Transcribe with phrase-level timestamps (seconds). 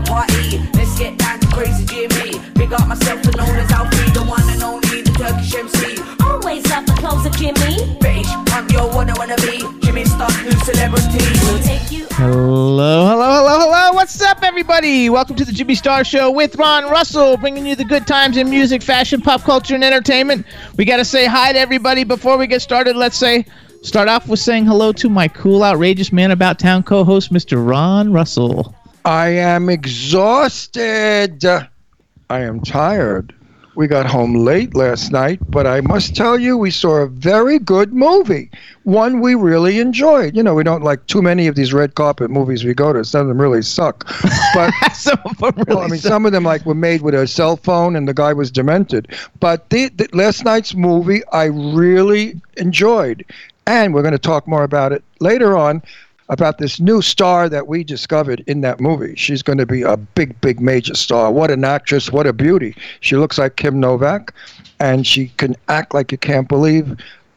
[0.00, 0.58] The party.
[0.74, 2.38] Let's get down to crazy Jimmy.
[2.54, 6.00] Big up myself and known as Alfie, the one and only, the Turkish MC.
[6.22, 7.98] Always love the clothes of Jimmy.
[7.98, 9.58] Bitch, I'm your one I wanna be.
[9.84, 11.18] Jimmy Star, new celebrity.
[11.42, 12.06] We'll take you.
[12.12, 13.92] Hello, hello, hello, hello.
[13.92, 15.08] What's up, everybody?
[15.10, 18.50] Welcome to the Jimmy Star Show with Ron Russell, bringing you the good times in
[18.50, 20.46] music, fashion, pop culture, and entertainment.
[20.76, 22.96] We got to say hi to everybody before we get started.
[22.96, 23.46] Let's say,
[23.82, 27.64] start off with saying hello to my cool, outrageous man about town co host, Mr.
[27.64, 28.74] Ron Russell.
[29.08, 31.42] I am exhausted.
[31.42, 33.34] I am tired.
[33.74, 37.58] We got home late last night, but I must tell you, we saw a very
[37.58, 38.50] good movie.
[38.82, 40.36] One we really enjoyed.
[40.36, 43.02] You know, we don't like too many of these red carpet movies we go to.
[43.02, 44.06] Some of them really suck.
[44.52, 46.10] But Some of them really well, I mean, suck.
[46.10, 49.16] some of them like were made with a cell phone, and the guy was demented.
[49.40, 53.24] But the, the, last night's movie, I really enjoyed,
[53.66, 55.82] and we're going to talk more about it later on.
[56.30, 59.14] About this new star that we discovered in that movie.
[59.16, 61.32] She's going to be a big, big major star.
[61.32, 62.12] What an actress!
[62.12, 62.76] What a beauty!
[63.00, 64.34] She looks like Kim Novak,
[64.78, 66.96] and she can act like you can't believe.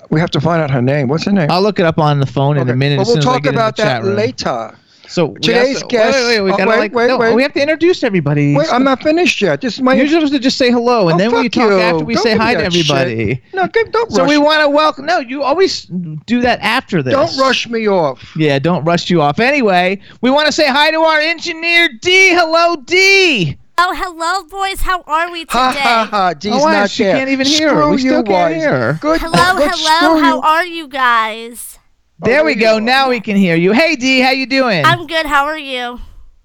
[0.10, 1.08] We have to find out her name.
[1.08, 1.50] What's her name?
[1.50, 2.98] I'll look it up on the phone in a minute.
[2.98, 4.76] But we'll soon as I talk get in the about that later.
[5.12, 6.42] So Today's to- guest- Wait, wait, wait.
[6.42, 6.94] We oh, gotta wait, like.
[6.94, 7.36] wait, no, wait.
[7.36, 8.56] We have to introduce everybody.
[8.56, 9.60] Wait, I'm not finished yet.
[9.60, 11.80] This is my You're supposed to just say hello, and Oh, then we talk you.
[11.80, 12.90] after we Don't say hi to that shit.
[12.90, 13.42] everybody.
[13.54, 14.30] No, give, don't So rush.
[14.30, 15.06] we want to welcome.
[15.06, 15.84] No, you always
[16.26, 17.14] do that after this.
[17.14, 18.36] don't rush me off.
[18.38, 19.40] Yeah, don't rush you off.
[19.40, 22.30] Anyway, we want to say hi to our engineer D.
[22.30, 23.58] Hello, D.
[23.78, 24.80] Oh, hello, boys.
[24.82, 25.58] How are we today?
[25.58, 26.34] Ha ha ha!
[26.36, 27.18] D's Oh, not she there.
[27.18, 27.82] can't even hear her.
[27.82, 28.62] Screw We still you, can't Wise.
[28.62, 28.94] hear her.
[29.02, 29.20] Good.
[29.22, 30.22] Hello, good, hello.
[30.22, 30.42] How you.
[30.42, 31.80] are you guys?
[32.24, 32.78] There we go.
[32.78, 33.72] Now we can hear you.
[33.72, 34.20] Hey, D.
[34.20, 34.86] How you doing?
[34.86, 35.26] I'm good.
[35.26, 36.00] How are you?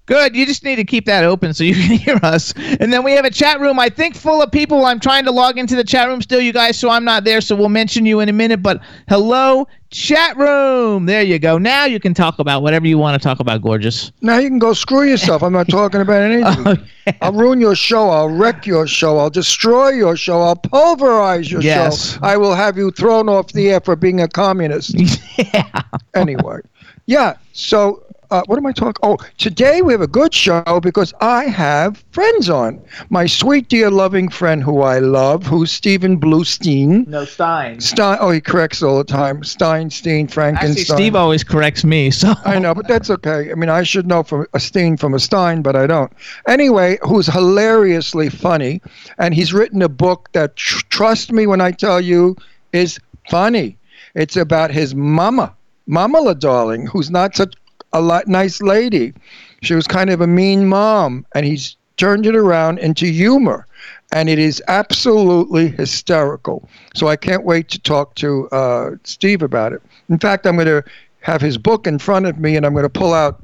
[0.07, 0.35] Good.
[0.35, 2.53] You just need to keep that open so you can hear us.
[2.79, 4.85] And then we have a chat room, I think, full of people.
[4.85, 7.41] I'm trying to log into the chat room still, you guys, so I'm not there.
[7.41, 8.63] So we'll mention you in a minute.
[8.63, 11.05] But hello, chat room.
[11.07, 11.57] There you go.
[11.57, 14.13] Now you can talk about whatever you want to talk about, gorgeous.
[14.21, 15.43] Now you can go screw yourself.
[15.43, 16.63] I'm not talking about anything.
[16.65, 16.75] Oh,
[17.05, 17.13] yeah.
[17.21, 18.09] I'll ruin your show.
[18.09, 19.17] I'll wreck your show.
[19.17, 20.41] I'll destroy your show.
[20.41, 22.13] I'll pulverize your Yes.
[22.13, 22.19] show.
[22.21, 24.95] I will have you thrown off the air for being a communist.
[25.37, 25.81] yeah.
[26.15, 26.59] anyway,
[27.07, 27.35] yeah.
[27.51, 28.99] So, uh, what am I talking?
[29.03, 32.81] Oh, today we have a good show because I have friends on.
[33.09, 37.07] My sweet, dear, loving friend who I love, who's Stephen Bluestein.
[37.07, 37.79] No, Stein.
[37.79, 38.17] Stein.
[38.19, 39.41] Oh, he corrects all the time.
[39.43, 40.71] Steinstein, Frankenstein.
[40.71, 42.11] Actually, Steve always corrects me.
[42.11, 43.51] So I know, but that's okay.
[43.51, 46.11] I mean, I should know from a Steen from a Stein, but I don't.
[46.47, 48.81] Anyway, who's hilariously funny,
[49.17, 52.35] and he's written a book that, tr- trust me when I tell you,
[52.73, 52.99] is
[53.29, 53.77] funny.
[54.15, 55.55] It's about his mama,
[55.85, 57.53] Mama La Darling, who's not such
[57.97, 59.13] a li- nice lady.
[59.61, 63.65] She was kind of a mean mom, and he's turned it around into humor.
[64.11, 66.67] And it is absolutely hysterical.
[66.95, 69.81] So I can't wait to talk to uh, Steve about it.
[70.09, 70.83] In fact, I'm going to
[71.21, 73.41] have his book in front of me, and I'm going to pull out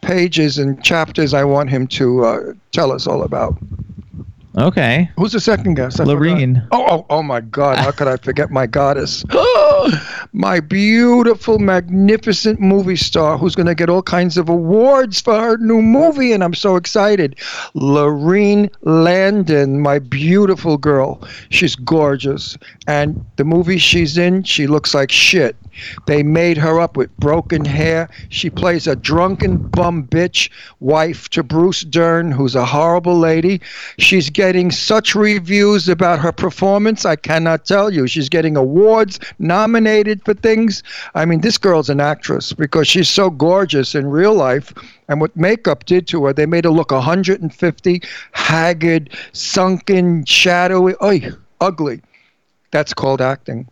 [0.00, 3.58] pages and chapters I want him to uh, tell us all about.
[4.58, 6.00] Okay, Who's the second guest?
[6.00, 6.04] I.
[6.04, 6.66] Laurene.
[6.72, 7.76] Oh, oh, oh my God!
[7.76, 9.22] How could I forget my goddess?
[10.32, 15.58] my beautiful, magnificent movie star, who's going to get all kinds of awards for her
[15.58, 17.36] new movie, and I'm so excited.
[17.74, 21.22] Laurene Landon, my beautiful girl.
[21.50, 22.56] She's gorgeous,
[22.86, 25.54] and the movie she's in, she looks like shit.
[26.06, 28.08] They made her up with broken hair.
[28.30, 30.48] She plays a drunken bum bitch
[30.80, 33.60] wife to Bruce Dern, who's a horrible lady.
[33.98, 38.06] She's getting such reviews about her performance, I cannot tell you.
[38.06, 40.82] She's getting awards, nominated for things.
[41.14, 44.72] I mean, this girl's an actress because she's so gorgeous in real life.
[45.08, 48.02] And what makeup did to her, they made her look 150,
[48.32, 52.00] haggard, sunken, shadowy, oy, ugly.
[52.70, 53.68] That's called acting.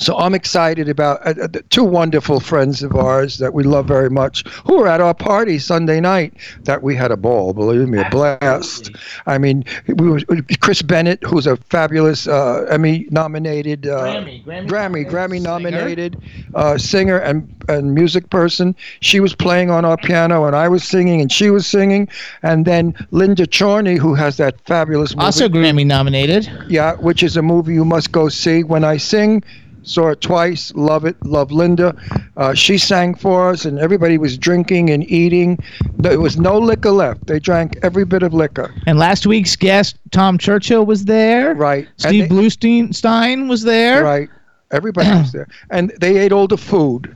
[0.00, 3.86] So I'm excited about uh, uh, the two wonderful friends of ours that we love
[3.86, 6.34] very much who were at our party Sunday night.
[6.62, 8.92] That we had a ball, believe me, a blast.
[9.26, 10.20] I mean, we were,
[10.60, 15.48] Chris Bennett, who's a fabulous uh, Emmy nominated, uh, Grammy, Grammy Grammy, Grammy singer.
[15.48, 16.22] nominated
[16.54, 18.76] uh, singer and and music person.
[19.00, 22.08] She was playing on our piano, and I was singing, and she was singing.
[22.42, 26.48] And then Linda Chorney, who has that fabulous movie, Also Grammy nominated.
[26.68, 28.62] yeah, which is a movie you must go see.
[28.62, 29.42] When I sing,
[29.88, 31.94] saw it twice, love it, love Linda.
[32.36, 35.58] Uh, she sang for us, and everybody was drinking and eating.
[35.96, 37.26] There was no liquor left.
[37.26, 38.72] They drank every bit of liquor.
[38.86, 41.54] And last week's guest, Tom Churchill, was there.
[41.54, 41.88] Right.
[41.96, 44.04] Steve they- Bluestein was there.
[44.04, 44.28] Right.
[44.70, 47.14] Everybody was there, and they ate all the food.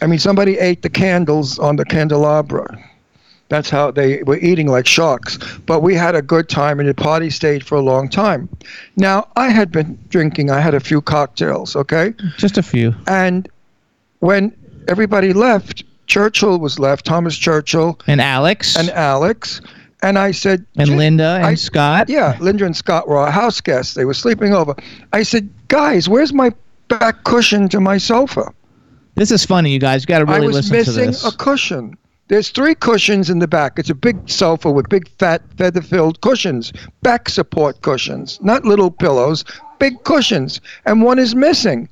[0.00, 2.78] I mean, somebody ate the candles on the candelabra.
[3.52, 5.36] That's how they were eating like sharks.
[5.66, 8.48] But we had a good time, and the party stayed for a long time.
[8.96, 10.50] Now, I had been drinking.
[10.50, 12.14] I had a few cocktails, okay?
[12.38, 12.94] Just a few.
[13.06, 13.46] And
[14.20, 14.56] when
[14.88, 18.74] everybody left, Churchill was left, Thomas Churchill And Alex.
[18.74, 19.60] and Alex.
[20.02, 22.08] And I said, and Linda and I- Scott.
[22.08, 23.92] Yeah, Linda and Scott were our house guests.
[23.92, 24.74] They were sleeping over.
[25.12, 26.52] I said, guys, where's my
[26.88, 28.50] back cushion to my sofa?
[29.14, 30.04] This is funny, you guys.
[30.04, 30.96] You got to really listen to this.
[30.98, 31.98] I was missing a cushion.
[32.28, 33.78] There's three cushions in the back.
[33.78, 36.72] It's a big sofa with big fat feather filled cushions,
[37.02, 39.44] back support cushions, not little pillows,
[39.78, 40.60] big cushions.
[40.86, 41.88] And one is missing.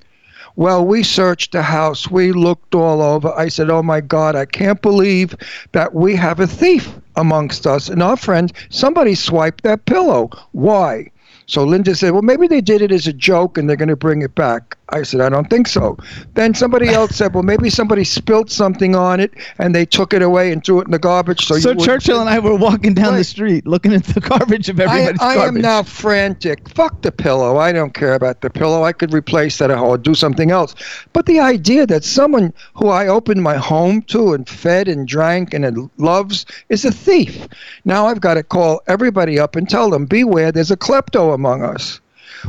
[0.57, 2.11] Well, we searched the house.
[2.11, 3.33] We looked all over.
[3.37, 5.35] I said, Oh my God, I can't believe
[5.73, 7.89] that we have a thief amongst us.
[7.89, 10.31] And our friend, somebody swiped that pillow.
[10.53, 11.11] Why?
[11.47, 13.97] So Linda said, Well, maybe they did it as a joke and they're going to
[13.97, 14.77] bring it back.
[14.93, 15.97] I said, I don't think so.
[16.35, 20.23] Then somebody else said, Well, maybe somebody spilt something on it and they took it
[20.23, 21.47] away and threw it in the garbage.
[21.47, 24.69] So, so Churchill see- and I were walking down the street looking at the garbage
[24.69, 25.57] of I, everybody's I garbage.
[25.57, 26.69] am now frantic.
[26.71, 27.57] Fuck the pillow.
[27.59, 28.83] I don't care about the pillow.
[28.83, 30.75] I could replace that or do something else.
[31.13, 35.55] But the idea that someone who I opened my home to and fed and drank
[35.55, 37.47] and loves is a thief.
[37.85, 41.63] Now I've got to call everybody up and tell them, beware, there's a klepto among
[41.63, 42.01] us.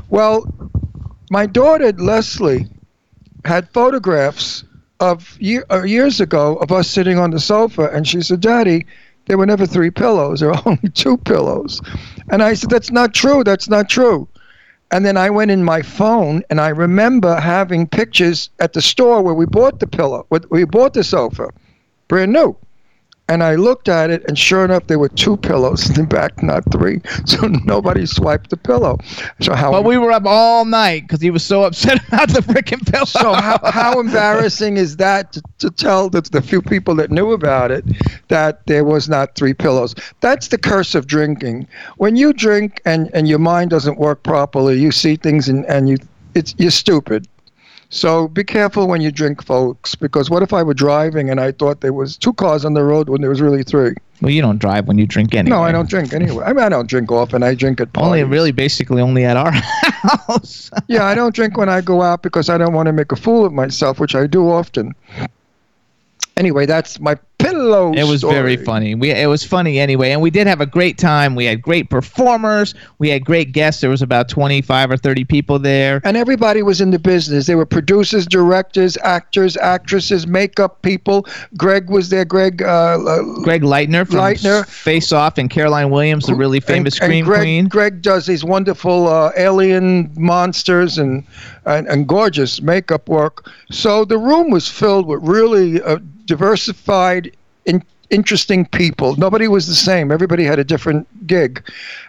[0.10, 0.46] Well,
[1.32, 2.68] my daughter Leslie
[3.46, 4.66] had photographs
[5.00, 8.86] of year, uh, years ago of us sitting on the sofa, and she said, "Daddy,
[9.26, 10.42] there were never three pillows.
[10.42, 11.82] There were only two pillows."
[12.30, 13.46] And I said, "That's not true.
[13.46, 14.28] That's not true."
[14.92, 19.22] And then I went in my phone, and I remember having pictures at the store
[19.22, 21.48] where we bought the pillow, where we bought the sofa,
[22.10, 22.58] brand new.
[23.28, 26.44] And I looked at it, and sure enough, there were two pillows in the back,
[26.44, 27.02] not three.
[27.26, 28.98] So nobody swiped the pillow.
[29.40, 29.72] So how?
[29.72, 33.06] But we were up all night because he was so upset about the freaking pillow.
[33.06, 37.32] So how, how embarrassing is that to, to tell the, the few people that knew
[37.32, 37.86] about it
[38.28, 39.96] that there was not three pillows?
[40.20, 41.68] That's the curse of drinking.
[41.98, 45.88] When you drink and, and your mind doesn't work properly, you see things and, and
[45.88, 45.98] you
[46.34, 47.28] it's you're stupid.
[47.92, 51.52] So be careful when you drink, folks, because what if I were driving and I
[51.52, 53.94] thought there was two cars on the road when there was really three?
[54.22, 55.58] well, you don't drive when you drink anyway.
[55.58, 56.46] No, I don't drink anyway.
[56.46, 57.44] I mean, I don't drink often.
[57.44, 58.08] I drink at parties.
[58.08, 60.70] Only really, basically, only at our house.
[60.88, 63.16] Yeah, I don't drink when I go out because I don't want to make a
[63.16, 64.94] fool of myself, which I do often.
[66.38, 67.94] Anyway, that's my pillow.
[67.94, 68.96] It was very funny.
[68.96, 71.36] We it was funny anyway, and we did have a great time.
[71.36, 72.74] We had great performers.
[73.00, 73.82] We had great guests.
[73.82, 76.02] There was about twenty five or thirty people there.
[76.04, 77.48] And everybody was in the business.
[77.48, 81.26] They were producers, directors, actors, actresses, makeup people.
[81.58, 82.26] Greg was there.
[82.26, 82.62] Greg.
[82.62, 84.66] Uh, uh, Greg Leitner from Leitner.
[84.68, 87.68] Face Off and Caroline Williams, the really famous and, and Greg, queen.
[87.68, 91.26] Greg does these wonderful uh, alien monsters and,
[91.66, 93.50] and and gorgeous makeup work.
[93.70, 97.31] So the room was filled with really uh, diversified,
[97.66, 99.16] in, interesting people.
[99.16, 100.12] Nobody was the same.
[100.12, 101.64] Everybody had a different gig,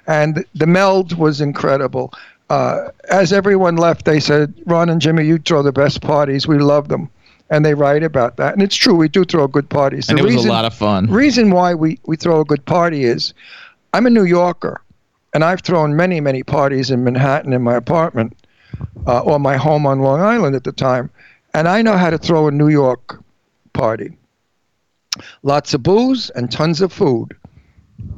[0.06, 2.12] and the meld was incredible.
[2.50, 6.47] Uh, as everyone left, they said, "Ron and Jimmy, you throw the best parties.
[6.47, 7.09] We love them."
[7.50, 8.94] And they write about that, and it's true.
[8.94, 10.09] We do throw good parties.
[10.09, 11.06] and The it was reason- a lot of fun.
[11.11, 13.35] reason why we, we throw a good party is
[13.92, 14.80] I'm a New Yorker,
[15.35, 18.35] and I've thrown many, many parties in Manhattan in my apartment
[19.06, 21.11] uh, or my home on Long Island at the time,
[21.52, 23.23] and I know how to throw a New York
[23.75, 24.16] party.
[25.42, 27.37] Lots of booze and tons of food,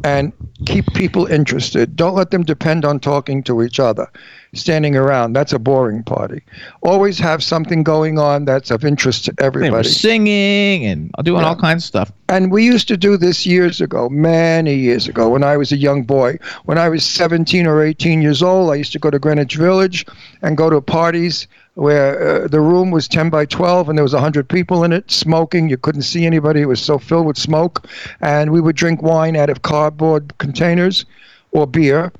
[0.04, 0.32] and
[0.64, 1.96] keep people interested.
[1.96, 4.08] Don't let them depend on talking to each other,
[4.54, 5.32] standing around.
[5.32, 6.42] That's a boring party.
[6.82, 9.88] Always have something going on that's of interest to They were everybody.
[9.88, 11.48] singing and doing Yeah.
[11.48, 12.12] all kinds of stuff.
[12.28, 15.76] And we used to do this years ago, many years ago, when I was a
[15.76, 16.38] young boy.
[16.64, 20.06] When I was 17 or 18 years old, I used to go to Greenwich Village
[20.42, 24.12] and go to parties where uh, the room was 10 by 12 and there was
[24.14, 25.68] 100 people in it smoking.
[25.68, 26.60] You couldn't see anybody.
[26.60, 27.86] It was so filled with smoke.
[28.20, 31.04] And we would drink wine out of cardboard containers
[31.50, 32.12] or beer.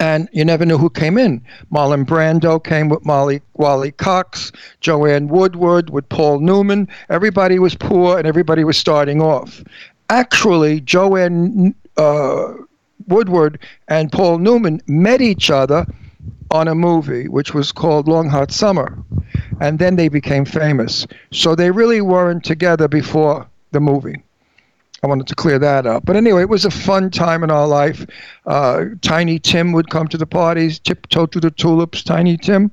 [0.00, 1.42] and you never knew who came in.
[1.72, 6.88] Marlon Brando came with Molly Wally Cox, Joanne Woodward with Paul Newman.
[7.08, 9.62] Everybody was poor and everybody was starting off.
[10.08, 12.52] Actually, Joanne uh,
[13.08, 15.84] Woodward and Paul Newman met each other
[16.50, 18.96] on a movie which was called Long Hot Summer,
[19.60, 21.06] and then they became famous.
[21.32, 24.22] So they really weren't together before the movie.
[25.02, 26.04] I wanted to clear that up.
[26.04, 28.04] But anyway, it was a fun time in our life.
[28.46, 32.72] Uh, Tiny Tim would come to the parties, tiptoe through the tulips, Tiny Tim.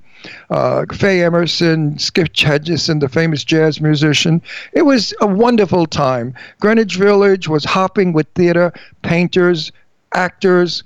[0.50, 4.41] Uh, Faye Emerson, Skip Hedgeson, the famous jazz musician.
[4.74, 6.34] It was a wonderful time.
[6.60, 9.72] Greenwich Village was hopping with theater, painters,
[10.13, 10.84] actors,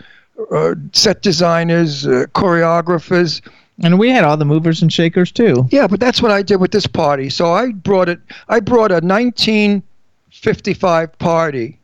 [0.51, 3.41] uh, set designers, uh, choreographers.
[3.81, 5.65] And we had all the movers and shakers too.
[5.71, 7.29] Yeah, but that's what I did with this party.
[7.29, 8.19] So I brought it.
[8.49, 11.75] I brought a 1955 party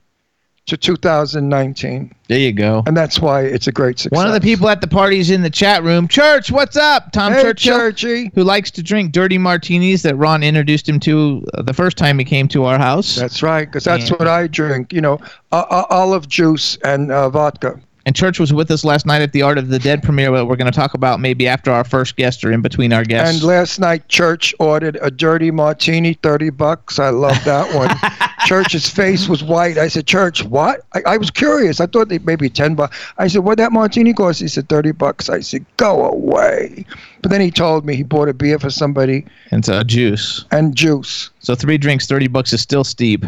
[0.68, 2.82] to 2019, There you go.
[2.88, 4.18] and that's why it's a great success.
[4.18, 6.08] One of the people at the party's in the chat room.
[6.08, 7.12] Church, what's up?
[7.12, 8.32] Tom Hey, Churchill, Churchy.
[8.34, 12.18] who likes to drink dirty martinis that Ron introduced him to uh, the first time
[12.18, 13.16] he came to our house.
[13.16, 14.16] That's right, because that's Yeah.
[14.16, 14.92] what I drink.
[14.92, 15.20] You know,
[15.52, 17.80] uh, uh, olive juice and uh, vodka.
[18.06, 20.46] And Church was with us last night at the Art of the Dead premiere, that
[20.46, 23.34] we're going to talk about maybe after our first guest or in between our guests.
[23.34, 27.00] And last night, Church ordered a dirty martini, thirty bucks.
[27.00, 27.90] I love that one.
[28.46, 29.80] Church's face was white.
[29.80, 30.82] I said, Church, what?
[30.94, 31.80] I, I was curious.
[31.80, 32.96] I thought maybe ten bucks.
[33.18, 34.40] I said, what that martini cost?
[34.40, 35.28] He said, thirty bucks.
[35.28, 36.86] I said, go away.
[37.24, 40.46] But then he told me he bought a beer for somebody And a uh, juice.
[40.52, 41.32] and juice.
[41.40, 43.26] So three drinks, 30 bucks is still steep.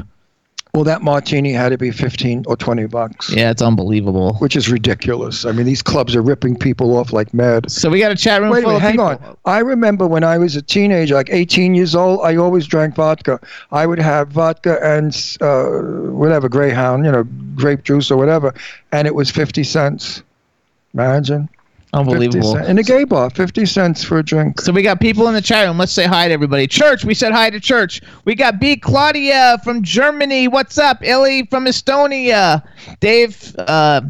[0.77, 3.33] Well, that martini had to be fifteen or twenty bucks.
[3.33, 4.35] Yeah, it's unbelievable.
[4.35, 5.43] Which is ridiculous.
[5.43, 7.71] I mean, these clubs are ripping people off like mad.
[7.71, 9.05] So we got a chat room Wait full minute, hang people.
[9.05, 9.37] on.
[9.45, 13.39] I remember when I was a teenager, like 18 years old, I always drank vodka.
[13.71, 17.23] I would have vodka and uh, whatever, Greyhound, you know,
[17.55, 18.53] grape juice or whatever,
[18.91, 20.21] and it was 50 cents.
[20.93, 21.49] Imagine.
[21.93, 22.57] 50 Unbelievable.
[22.57, 24.59] In a gay bar, 50 cents for a drink.
[24.59, 25.77] So we got people in the chat room.
[25.77, 26.67] Let's say hi to everybody.
[26.67, 28.01] Church, we said hi to Church.
[28.25, 28.75] We got B.
[28.75, 30.49] Claudia from Germany.
[30.49, 30.99] What's up?
[31.01, 32.61] Ellie from Estonia.
[32.99, 34.01] Dave, uh,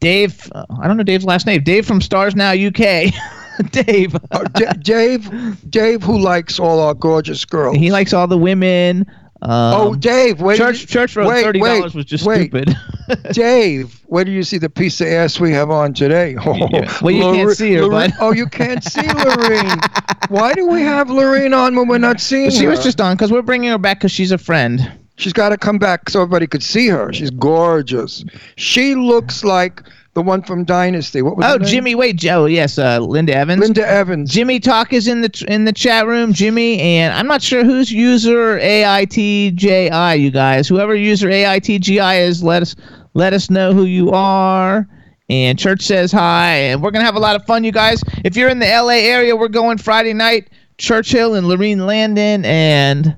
[0.00, 1.62] Dave, uh, I don't know Dave's last name.
[1.62, 3.12] Dave from Stars Now UK.
[3.70, 4.16] Dave.
[4.30, 7.76] Uh, D- Dave, Dave, who likes all our gorgeous girls.
[7.76, 9.04] he likes all the women.
[9.42, 10.58] Um, oh, Dave, wait.
[10.58, 12.50] Church, Church wrote wait, thirty dollars was just wait.
[12.50, 12.76] stupid.
[13.32, 16.36] Dave, where do you see the piece of ass we have on today?
[16.70, 16.98] Yeah.
[17.02, 19.78] Well, you can't see her, but- Oh, you can't see Lorraine.
[20.28, 22.70] Why do we have Lorraine on when we're not seeing she her?
[22.70, 24.92] was just on because we're bringing her back because she's a friend.
[25.16, 27.12] She's got to come back so everybody could see her.
[27.12, 28.24] She's gorgeous.
[28.56, 29.82] She looks like
[30.14, 31.22] the one from Dynasty.
[31.22, 31.58] What was Oh.
[31.58, 32.46] Jimmy, wait, Joe.
[32.46, 33.60] Yes, uh, Linda Evans.
[33.60, 34.32] Linda Evans.
[34.32, 37.92] Jimmy Talk is in the in the chat room, Jimmy, and I'm not sure who's
[37.92, 40.18] user AITJI.
[40.18, 42.74] You guys, whoever user AITGI is, let us
[43.14, 44.86] let us know who you are.
[45.28, 48.02] And Church says hi, and we're gonna have a lot of fun, you guys.
[48.24, 50.50] If you're in the LA area, we're going Friday night.
[50.78, 53.16] Churchill and Laurene Landon and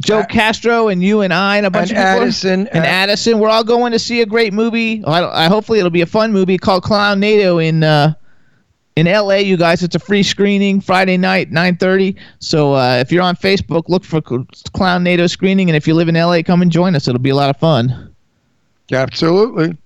[0.00, 2.22] Joe Uh, Castro and you and I and a bunch and of people.
[2.22, 2.68] Addison.
[2.68, 3.38] and Addison.
[3.40, 5.02] We're all going to see a great movie.
[5.04, 8.14] I, I hopefully it'll be a fun movie called Clownado in uh,
[8.96, 9.36] in LA.
[9.36, 12.16] You guys, it's a free screening Friday night, 9:30.
[12.38, 16.14] So uh, if you're on Facebook, look for Clownado screening, and if you live in
[16.14, 17.08] LA, come and join us.
[17.08, 18.14] It'll be a lot of fun.
[18.92, 19.76] Absolutely.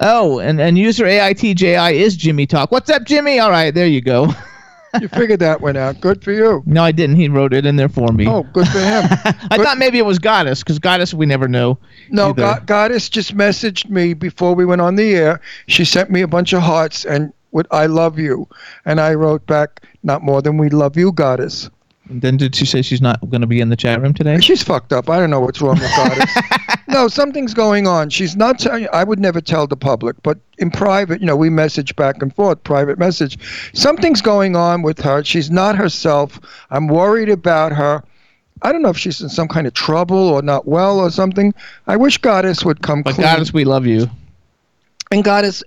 [0.00, 2.72] Oh, and and user AITJI is Jimmy Talk.
[2.72, 3.38] What's up, Jimmy?
[3.38, 4.28] All right, there you go.
[5.00, 6.00] You figured that one out.
[6.00, 6.62] Good for you.
[6.66, 7.16] no, I didn't.
[7.16, 8.26] He wrote it in there for me.
[8.26, 9.04] Oh, good for him.
[9.50, 11.78] I thought maybe it was Goddess, because Goddess we never know.
[12.10, 12.32] No.
[12.32, 15.40] God, Goddess just messaged me before we went on the air.
[15.66, 18.48] She sent me a bunch of hearts and with "I love you,"
[18.84, 21.70] and I wrote back, "Not more than we love you, Goddess."
[22.20, 24.38] Then did she say she's not going to be in the chat room today?
[24.40, 25.08] She's fucked up.
[25.08, 26.30] I don't know what's wrong with Goddess.
[26.88, 28.10] no, something's going on.
[28.10, 28.88] She's not telling.
[28.92, 32.34] I would never tell the public, but in private, you know, we message back and
[32.34, 33.38] forth, private message.
[33.74, 35.24] Something's going on with her.
[35.24, 36.38] She's not herself.
[36.70, 38.02] I'm worried about her.
[38.62, 41.52] I don't know if she's in some kind of trouble or not well or something.
[41.86, 43.26] I wish Goddess would come But clean.
[43.26, 44.08] Goddess, we love you.
[45.10, 45.62] And Goddess,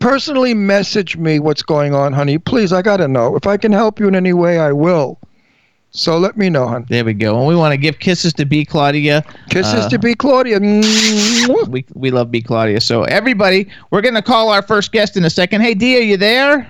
[0.00, 2.38] personally message me what's going on, honey.
[2.38, 3.36] Please, I gotta know.
[3.36, 5.18] If I can help you in any way, I will.
[5.96, 6.86] So let me know, hon.
[6.88, 7.38] There we go.
[7.38, 9.24] And we want to give kisses to B Claudia.
[9.48, 10.58] Kisses Uh, to be Claudia.
[11.68, 12.80] We we love B Claudia.
[12.80, 15.60] So everybody, we're gonna call our first guest in a second.
[15.60, 16.68] Hey D, are you there?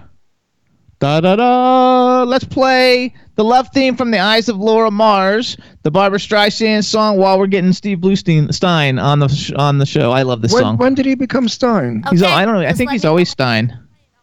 [1.01, 2.23] Da da da.
[2.25, 7.17] Let's play the love theme from the Eyes of Laura Mars, the Barbra Streisand song.
[7.17, 10.13] While we're getting Steve Bluestein Stein on the sh- on the show.
[10.13, 10.77] I love this When, song.
[10.77, 12.05] when did he become Stein?
[12.11, 12.69] He's Okay, al- I don't know.
[12.69, 13.33] I think he's always know.
[13.33, 13.79] Stein.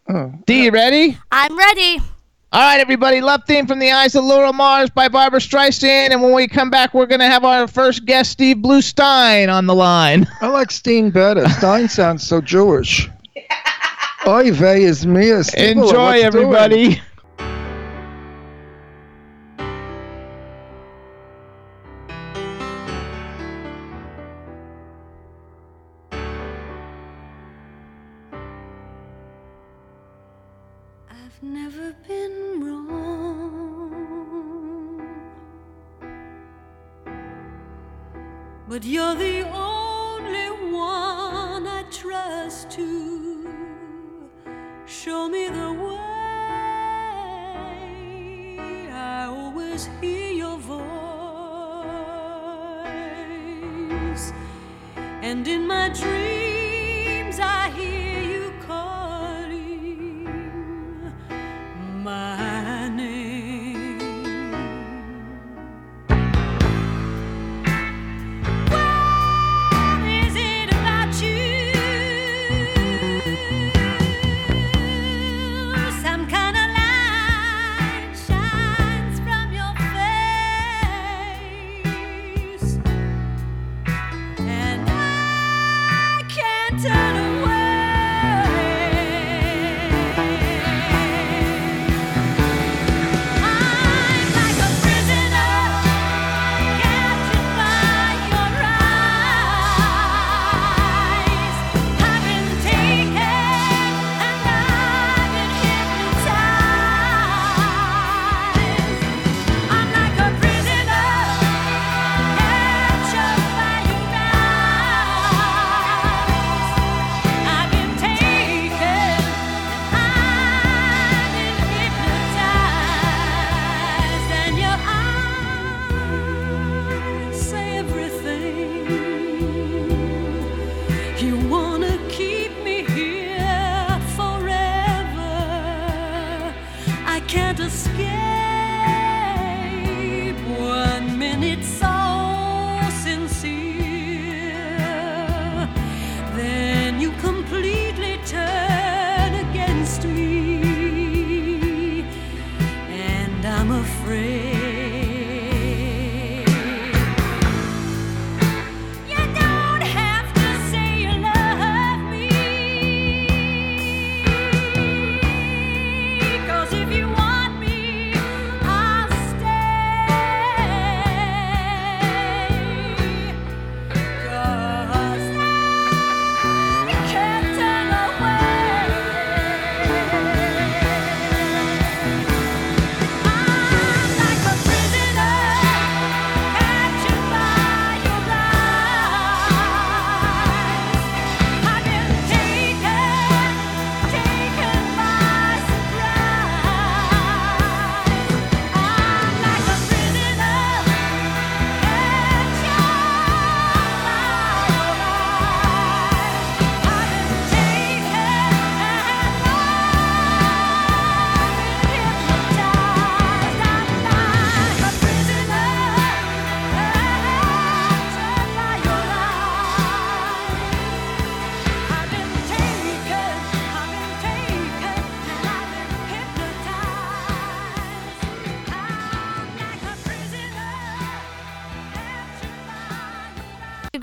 [0.10, 0.32] Oh.
[0.46, 1.18] D, you ready?
[1.32, 2.00] I'm ready.
[2.54, 3.22] All right, everybody.
[3.22, 6.10] Love theme from the Eyes of Laura Mars by Barbra Streisand.
[6.12, 9.74] And when we come back, we're gonna have our first guest, Steve Bluestein, on the
[9.74, 10.28] line.
[10.42, 11.48] I like Steen better.
[11.48, 13.10] Stein sounds so Jewish.
[14.28, 15.32] Oy vey is me.
[15.32, 17.02] Enjoy, everybody.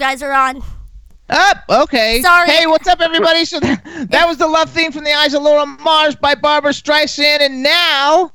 [0.09, 0.62] Guys are on.
[1.29, 2.23] Up, okay.
[2.23, 2.49] Sorry.
[2.49, 3.44] Hey, what's up, everybody?
[3.44, 6.71] So that, that was the love theme from the Eyes of Laura Mars by Barbra
[6.71, 8.33] Streisand, and now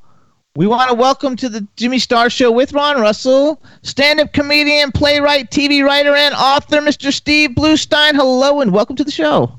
[0.54, 5.50] we want to welcome to the Jimmy Star Show with Ron Russell, stand-up comedian, playwright,
[5.50, 7.12] TV writer, and author, Mr.
[7.12, 8.14] Steve Bluestein.
[8.14, 9.58] Hello, and welcome to the show.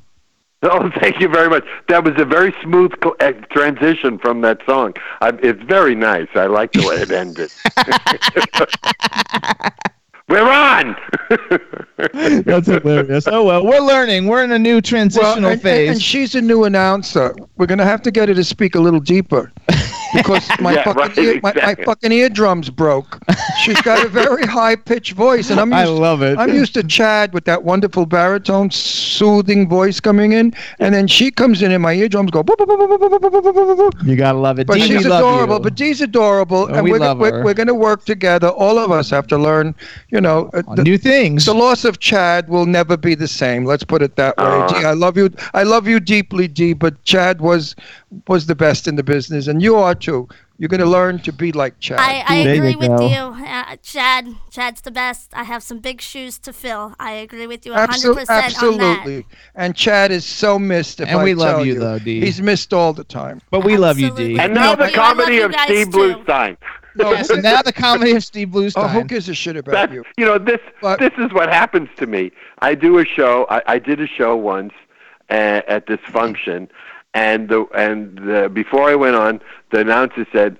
[0.63, 1.65] Oh, thank you very much.
[1.89, 4.93] That was a very smooth cl- uh, transition from that song.
[5.19, 6.30] I, it's very nice.
[6.34, 7.51] I like the way it ended.
[10.27, 10.95] We're on.
[12.45, 13.27] That's hilarious.
[13.27, 14.25] Oh well, we're learning.
[14.27, 15.89] We're in a new transitional Well, and, phase.
[15.91, 17.35] and she's a new announcer.
[17.57, 19.51] We're gonna have to get her to speak a little deeper
[20.15, 21.75] because my, yeah, fucking, right, ear, my, exactly.
[21.82, 23.19] my, fucking eardrums broke.
[23.63, 26.38] She's got a very high pitched voice, and I'm used, I love it.
[26.38, 31.32] I'm used to Chad with that wonderful baritone, soothing voice coming in, and then she
[31.32, 32.43] comes in, and my eardrums go.
[34.06, 34.67] You gotta love it.
[34.67, 35.56] But Dee, she's adorable.
[35.56, 35.62] You.
[35.62, 38.49] But Dee's adorable, oh, and we are love we're, we're, gonna work together.
[38.49, 39.75] All of us have to learn,
[40.10, 41.45] you know, the, new things.
[41.45, 43.65] The loss of Chad will never be the same.
[43.65, 44.45] Let's put it that way.
[44.45, 45.30] Uh, Dee, I love you.
[45.54, 46.73] I love you deeply, Dee.
[46.73, 47.75] But Chad was
[48.27, 50.27] was the best in the business, and you are too.
[50.57, 51.99] You're going to learn to be like Chad.
[51.99, 53.07] I, I There you agree with go.
[53.09, 53.45] you.
[53.45, 55.31] Uh, Chad, Chad's the best.
[55.33, 56.95] I have some big shoes to fill.
[56.97, 58.29] I agree with you 100% Absol- on that.
[58.45, 59.25] absolutely.
[59.55, 61.01] And Chad is so missed.
[61.01, 62.21] If And I we love tell you, though, Dee.
[62.21, 63.41] He's missed all the time.
[63.51, 64.35] But we love you, Absolutely.
[64.35, 64.39] D.
[64.39, 65.01] And now the Thank you.
[65.01, 65.97] I love comedy of Steve too.
[65.97, 66.57] Bluestein.
[66.97, 68.73] Yes, and now the comedy of Steve Bluestein.
[68.85, 70.05] Oh, who gives a shit about That, you?
[70.17, 70.61] you know this.
[70.81, 72.31] But- this is what happens to me.
[72.59, 73.45] I do a show.
[73.49, 74.71] I, I did a show once
[75.29, 75.33] uh,
[75.67, 76.69] at this function,
[77.15, 80.60] and the and the, before I went on, the announcer said,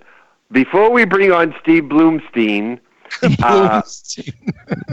[0.52, 2.80] "Before we bring on Steve Bloomstein,
[3.44, 3.82] uh,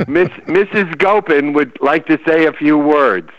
[0.09, 0.99] Miss Mrs.
[0.99, 3.31] Gopin would like to say a few words."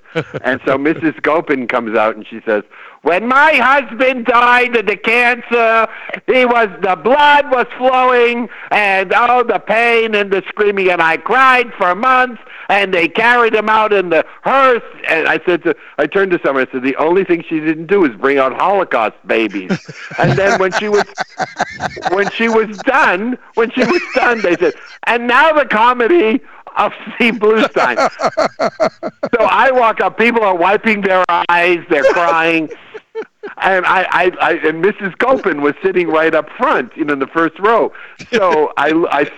[0.44, 1.20] and so Mrs.
[1.24, 2.62] Gopin comes out and she says,
[3.04, 5.88] "When my husband died of the cancer,
[6.26, 11.18] he was the blood was flowing, and oh, the pain and the screaming, and I
[11.18, 14.84] cried for months." And they carried him out in the hearse.
[15.08, 16.66] And I said to, I turned to someone.
[16.68, 19.78] I said, the only thing she didn't do is bring out Holocaust babies.
[20.18, 21.04] and then when she was,
[22.12, 24.74] when she was done, when she was done, they said,
[25.08, 26.42] and now the comedy
[26.78, 27.98] of Steve Bluestein.
[29.36, 30.18] so I walk up.
[30.18, 31.80] People are wiping their eyes.
[31.90, 32.70] They're crying.
[33.58, 35.18] And I, I, I, and Mrs.
[35.18, 37.94] Gopin was sitting right up front, you know, in the first row.
[38.32, 39.32] So I, I,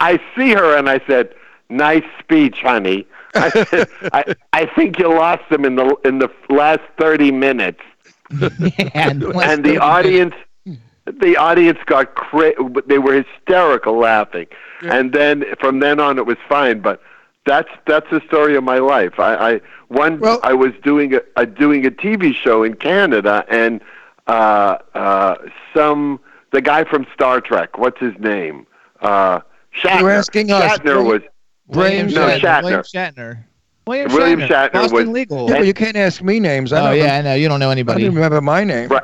[0.00, 1.34] I see her, and I said,
[1.68, 6.28] "Nice speech, honey." I said, I, I think you lost them in the in the
[6.50, 7.80] last thirty minutes
[8.94, 10.34] and, and the audience
[11.04, 12.54] the audience got cra-
[12.86, 14.46] they were hysterical laughing
[14.82, 17.00] and then from then on it was fine but
[17.44, 21.20] that's that's the story of my life i i one Well- i was doing a,
[21.36, 23.80] a doing a tv show in canada and
[24.28, 25.34] uh uh
[25.74, 26.20] some
[26.52, 28.66] the guy from star trek what's his name
[29.00, 29.40] uh
[29.76, 30.78] shatner You're asking us.
[30.78, 31.22] shatner was
[31.68, 32.40] William No, Shatner.
[32.40, 32.62] Shatner.
[32.64, 33.44] William Shatner.
[33.86, 34.48] William, William Shatner.
[34.48, 35.48] Shatner Boston was- Legal.
[35.48, 36.72] Yeah, but you can't ask me names.
[36.72, 37.34] I oh don't yeah, I know.
[37.34, 38.04] You don't know I anybody.
[38.04, 38.88] don't remember my name.
[38.88, 39.02] Right.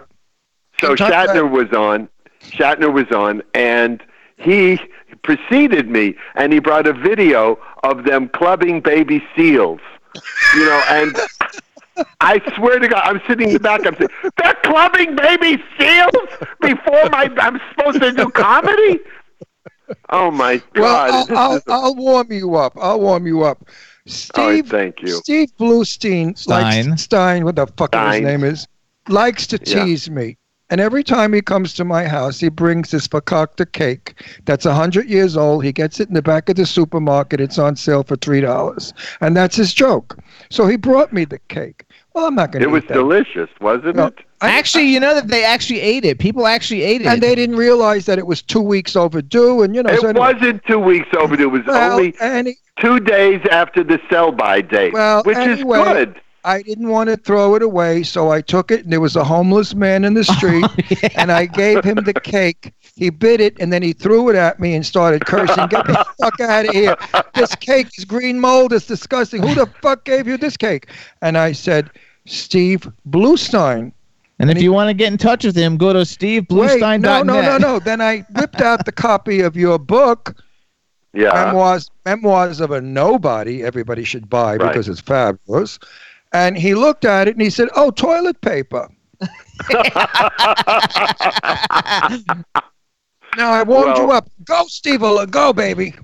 [0.81, 2.09] So Talk about- Shatner was on.
[2.42, 4.03] Shatner was on, and
[4.37, 4.79] he
[5.22, 9.81] preceded me, and he brought a video of them clubbing baby seals.
[10.57, 11.16] You know, and
[12.20, 13.85] I swear to God, I'm sitting in the back.
[13.87, 14.09] I'm saying,
[14.42, 16.12] "They're clubbing baby seals
[16.61, 17.31] before my.
[17.38, 19.00] I'm supposed to do comedy."
[20.11, 21.11] Oh my Well, God!
[21.31, 22.74] I'll, I'll, is a- I'll warm you up.
[22.76, 23.59] I'll warm you up.
[23.61, 25.09] All right, Steve, thank you.
[25.09, 26.90] Steve Bluestein, Stein.
[26.90, 28.66] likes Stein, what the fuck his name is,
[29.09, 29.85] likes to Yeah.
[29.85, 30.37] tease me.
[30.70, 34.74] And every time he comes to my house, he brings this fakakta cake that's a
[34.74, 35.64] hundred years old.
[35.64, 37.40] He gets it in the back of the supermarket.
[37.40, 40.18] It's on sale for three dollars, and that's his joke.
[40.50, 41.87] So he brought me the cake.
[42.12, 42.68] Well, I'm not going to.
[42.68, 42.94] It was that.
[42.94, 44.18] delicious, wasn't No, it?
[44.42, 46.18] I- actually, you know that they actually ate it.
[46.18, 47.07] People actually ate it.
[47.07, 49.90] and they didn't realize that it was two weeks overdue, and you know.
[49.90, 51.44] It so anyway- wasn't two weeks overdue.
[51.44, 55.85] It was well, only any, two days after the sell-by date, Well, which anyway, is
[55.85, 56.20] good.
[56.44, 59.24] I didn't want to throw it away, so I took it, and there was a
[59.24, 62.72] homeless man in the oh, street, and I gave him the cake.
[62.94, 65.66] He bit it, and then he threw it at me and started cursing.
[65.68, 66.96] Get the fuck out of here!
[67.35, 68.72] This cake is green mold.
[68.72, 69.42] It's disgusting.
[69.42, 70.88] Who the fuck gave you this cake?
[71.22, 71.90] And I said,
[72.27, 73.92] Steve Bluestein.
[74.38, 77.01] and if you want to get in touch with him, go to Wait, stevebluestein.net.
[77.01, 77.79] no, no, no, no.
[77.79, 80.37] Then I whipped out the copy of your book,
[81.12, 81.33] Yeah.
[81.33, 84.68] memoirs memoirs of a nobody everybody should buy Right.
[84.68, 85.79] because it's fabulous
[86.32, 88.88] and he looked at it and he said oh toilet paper
[93.36, 95.94] now i warmed you up go steve go baby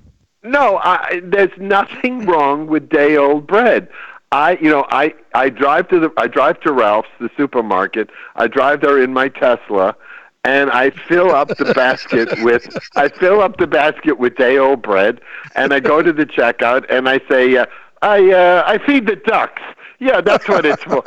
[0.43, 3.89] No, I, there's nothing wrong with day old bread.
[4.31, 8.11] I, you know, I, I drive to the, I drive to Ralph's, the supermarket.
[8.35, 9.95] I drive there in my Tesla,
[10.43, 14.83] and I fill up the basket with, I fill up the basket with day old
[14.83, 15.19] bread,
[15.55, 17.65] and I go to the checkout and I say, uh,
[18.03, 19.63] I, uh, I feed the ducks.
[20.05, 21.03] Yeah, that's what it's for.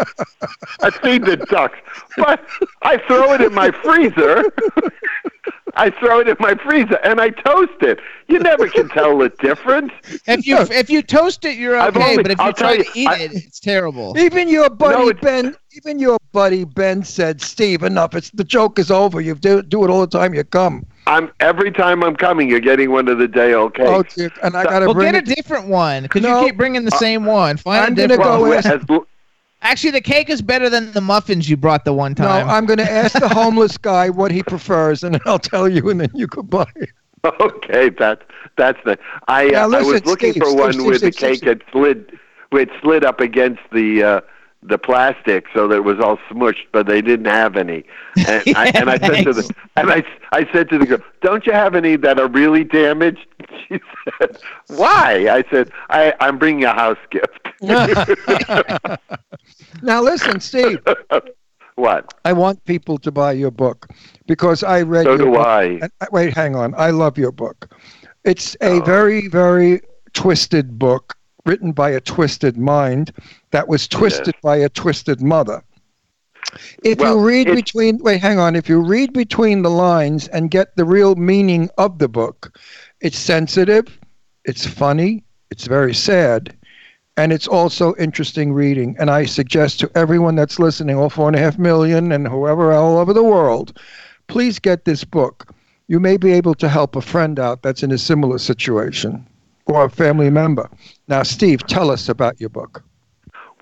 [0.82, 1.78] I feed the ducks,
[2.16, 2.44] but
[2.82, 4.42] I throw it in my freezer.
[5.74, 8.00] I throw it in my freezer and I toast it.
[8.26, 9.92] You never can tell the difference.
[10.26, 12.10] If you if you toast it, you're okay.
[12.10, 14.18] only- but if you I'll try tell to you, eat I- it, it's terrible.
[14.18, 18.78] even your buddy No, ben even your buddy ben said steve enough it's the joke
[18.80, 22.14] is over you do, do it all the time you come I'm every time I'm
[22.16, 23.88] coming, you're getting one of the day old cakes.
[23.90, 26.40] oh dear, and i gotta Well, bring get a different one because No.
[26.40, 27.56] you keep bringing the same one.
[27.56, 28.50] Find I'm a gonna go one.
[28.50, 28.86] Well, as-
[29.60, 32.26] Actually, the cake is better than the muffins you brought the one time.
[32.26, 32.48] no time.
[32.48, 36.00] i'm going to ask the homeless guy what he prefers and i'll tell you and
[36.00, 36.90] then you can buy it
[37.40, 38.22] okay, that's
[38.56, 38.96] that's the.
[39.26, 41.48] I Now uh, I was looking Steve, for one Steve, where Steve, the cake Steve.
[41.48, 42.18] had slid,
[42.50, 44.20] where it slid up against the uh,
[44.62, 47.84] the plastic, so that it was all smushed, but they didn't have any.
[48.26, 51.46] And I and I said to the and I I said to the girl, "Don't
[51.46, 53.26] you have any that are really damaged?"
[53.68, 53.80] She
[54.20, 57.48] said, "Why?" I said, "I I'm bringing a house gift."
[59.82, 60.78] now listen steve
[61.76, 62.12] What?
[62.24, 63.86] I want people to buy your book
[64.26, 65.46] because I read So your do book.
[65.46, 65.62] I.
[65.82, 66.74] And- uh, wait, hang on.
[66.76, 67.72] I love your book.
[68.24, 68.80] It's a Oh.
[68.80, 69.80] very, very
[70.12, 71.14] twisted book
[71.48, 73.10] written by a twisted mind
[73.52, 75.64] that was twisted by a twisted mother.
[76.84, 78.54] If Well, you read between, wait, hang on.
[78.54, 82.58] If you read between the lines and get the real meaning of the book,
[83.00, 83.98] it's sensitive,
[84.44, 86.54] it's funny, it's very sad,
[87.16, 88.94] and it's also interesting reading.
[88.98, 92.72] And I suggest to everyone that's listening, all four and a half million and whoever
[92.72, 93.78] all over the world,
[94.26, 95.54] please get this book.
[95.88, 99.26] You may be able to help a friend out that's in a similar situation
[99.64, 100.68] or a family member.
[101.08, 102.82] Now, Steve, tell us about your book.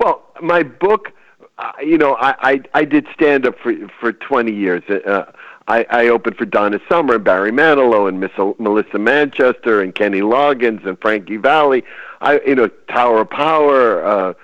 [0.00, 1.12] Well, my book,
[1.58, 4.82] uh, you know, I, I I did stand up for for 20 years.
[4.90, 5.24] Uh,
[5.68, 10.20] I, I opened for Donna Summer and Barry Manilow and Miss Melissa Manchester and Kenny
[10.20, 11.82] Loggins and Frankie Valli.
[12.20, 14.34] I you know Tower of Power, uh,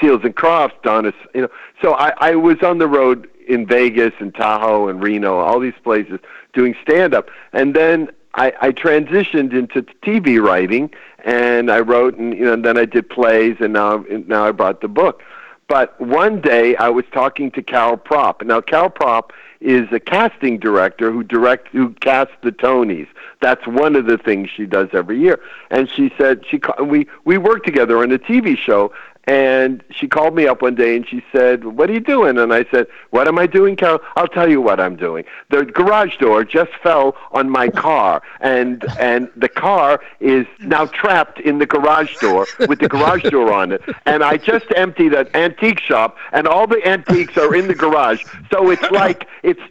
[0.00, 1.12] Seals and Crofts, Donna.
[1.34, 1.48] You know,
[1.82, 5.74] so I I was on the road in Vegas and Tahoe and Reno, all these
[5.82, 6.20] places
[6.54, 10.90] doing stand up, and then I, I transitioned into TV writing,
[11.24, 14.52] and I wrote, and you know, and then I did plays, and now now I
[14.52, 15.22] brought the book.
[15.68, 18.42] But one day I was talking to Cal Prop.
[18.42, 23.08] Now Cal Prop is a casting director who direct who casts the Tonys.
[23.40, 25.40] That's one of the things she does every year.
[25.70, 28.92] And she said she we we worked together on a TV show.
[29.24, 32.52] And she called me up one day and she said, "What are you doing?" And
[32.52, 34.00] I said, "What am I doing, Carol?
[34.16, 35.24] I'll tell you what I'm doing.
[35.50, 41.38] The garage door just fell on my car, and and the car is now trapped
[41.38, 43.82] in the garage door with the garage door on it.
[44.06, 48.24] And I just emptied an antique shop, and all the antiques are in the garage.
[48.50, 49.62] So it's like it's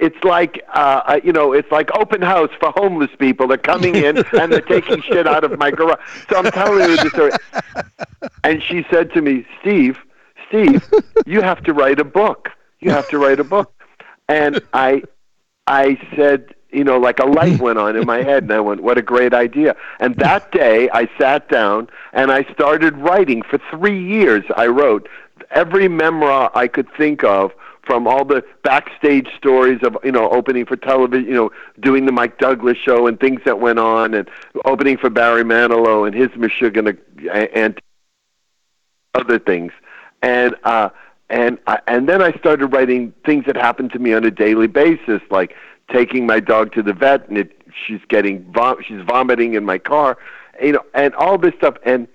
[0.00, 3.46] it's like uh, uh, you know, it's like open house for homeless people.
[3.46, 6.00] They're coming in and they're taking shit out of my garage.
[6.28, 7.32] So I'm telling you this story.
[8.44, 9.98] And she said to me, Steve,
[10.48, 10.84] Steve,
[11.26, 12.50] you have to write a book.
[12.80, 13.72] You have to write a book.
[14.28, 15.02] And I,
[15.66, 18.82] I said, you know, like a light went on in my head, and I went,
[18.82, 23.42] "What a great idea!" And that day, I sat down and I started writing.
[23.42, 25.08] For three years, I wrote
[25.50, 27.52] every memoir I could think of
[27.86, 32.12] from all the backstage stories of you know opening for television, you know, doing the
[32.12, 34.28] Mike Douglas show and things that went on, and
[34.64, 36.98] opening for Barry Manilow and his Michigan
[37.32, 37.80] and
[39.14, 39.72] other things,
[40.20, 40.90] and uh,
[41.30, 44.66] and I, and then I started writing things that happened to me on a daily
[44.66, 45.54] basis, like
[45.90, 49.78] taking my dog to the vet and it, she's getting vom- she's vomiting in my
[49.78, 50.18] car,
[50.60, 52.08] you know, and all this stuff, and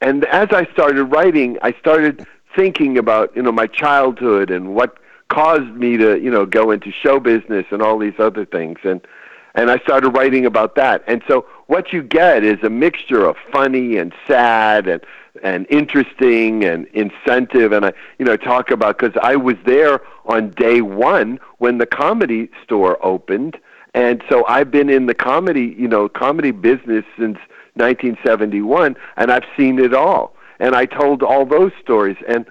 [0.00, 2.24] and as I started writing, I started
[2.56, 4.96] thinking about you know my childhood and what
[5.28, 8.78] caused me to you know go into show business and all these other things.
[8.82, 9.06] And
[9.54, 11.02] and I started writing about that.
[11.06, 15.02] And so what you get is a mixture of funny and sad and
[15.42, 17.72] and interesting and incentive.
[17.72, 21.86] And I you know talk about cuz I was there on day 1 when the
[21.86, 23.58] comedy store opened.
[23.94, 27.38] And so I've been in the comedy you know comedy business since
[27.74, 32.46] 1971 and I've seen it all and I told all those stories and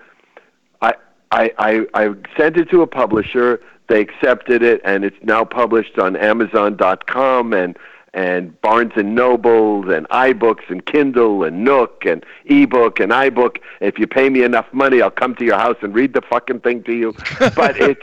[0.82, 0.94] I
[1.32, 6.00] I I, I sent it to a publisher they accepted it and it's now published
[6.00, 7.78] on amazon.com and
[8.16, 13.58] and Barnes and Noble and iBooks and Kindle and Nook and ebook and iBook.
[13.82, 16.62] If you pay me enough money, I'll come to your house and read the fucking
[16.62, 17.14] thing to you.
[17.56, 18.02] But it's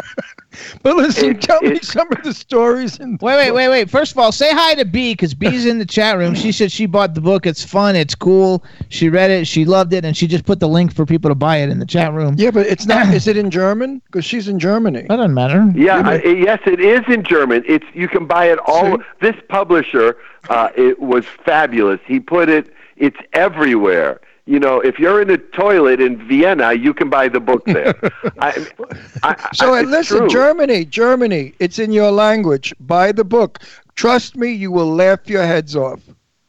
[0.82, 2.98] But listen, It- tell me some of the stories.
[3.00, 3.90] In Wait, wait, wait, wait.
[3.90, 6.34] First of all, say hi to B because B's in the chat room.
[6.34, 7.46] She said she bought the book.
[7.46, 7.96] It's fun.
[7.96, 8.62] It's cool.
[8.88, 9.46] She read it.
[9.46, 11.78] She loved it, and she just put the link for people to buy it in
[11.80, 12.34] the chat room.
[12.38, 13.08] Yeah, but it's not.
[13.14, 14.00] is it in German?
[14.06, 15.02] Because she's in Germany.
[15.08, 15.72] That doesn't matter.
[15.74, 17.64] Yeah, I, yes, it is in German.
[17.66, 18.98] It's you can buy it all.
[18.98, 19.04] See?
[19.20, 20.16] This publisher,
[20.48, 22.00] uh, it was fabulous.
[22.06, 22.72] He put it.
[22.96, 24.20] It's everywhere.
[24.46, 27.94] You know, if you're in a toilet in Vienna, you can buy the book there.
[28.38, 28.66] I,
[29.22, 30.28] I, So uh, I, and listen, true.
[30.28, 31.54] Germany, Germany.
[31.60, 32.74] It's in your language.
[32.80, 33.60] Buy the book.
[33.94, 36.00] Trust me, you will laugh your heads off.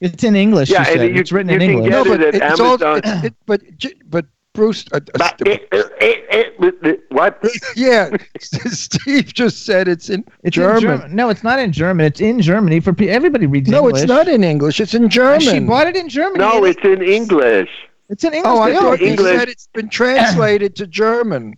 [0.02, 0.70] It's in English.
[0.70, 1.10] Yeah, she and said.
[1.12, 1.90] you- it's written you in can English.
[1.92, 2.60] get no, it but at it's.
[2.60, 2.98] Amazon.
[3.04, 3.62] It's, it, but
[4.10, 7.44] but Bruce, uh, uh, it, it, it, it, it, what?
[7.76, 10.76] yeah, Steve just said it's in It's German.
[10.78, 11.16] in German.
[11.16, 12.06] No, it's not in German.
[12.06, 14.04] It's in Germany for pe- everybody reads No, English.
[14.04, 14.80] it's not in English.
[14.80, 15.42] It's in German.
[15.42, 16.40] She bought it in Germany.
[16.40, 17.70] No, it's in English.
[18.10, 18.52] it's in English.
[18.52, 19.04] Oh, I They thought are.
[19.04, 19.40] you English.
[19.40, 21.56] said it's been translated to German.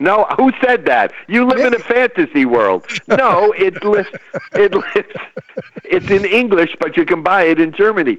[0.00, 1.12] No, who said that?
[1.28, 2.84] You live in a fantasy world.
[3.06, 4.08] No, it lives.
[4.54, 5.08] It lives.
[5.84, 8.18] It's in English, but you can buy it in Germany.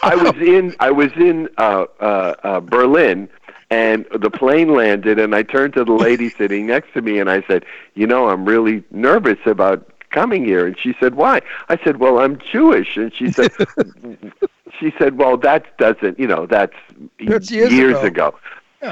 [0.00, 0.76] I was in.
[0.78, 3.28] I was in uh, uh, uh, Berlin,
[3.70, 7.30] and the plane landed, and I turned to the lady sitting next to me, and
[7.30, 11.78] I said, "You know, I'm really nervous about coming here." And she said, "Why?" I
[11.84, 13.52] said, "Well, I'm Jewish," and she said,
[14.80, 16.18] "She said, well, that doesn't.
[16.18, 16.76] You know, that's,
[17.20, 18.28] That's years ago.
[18.28, 18.38] ago."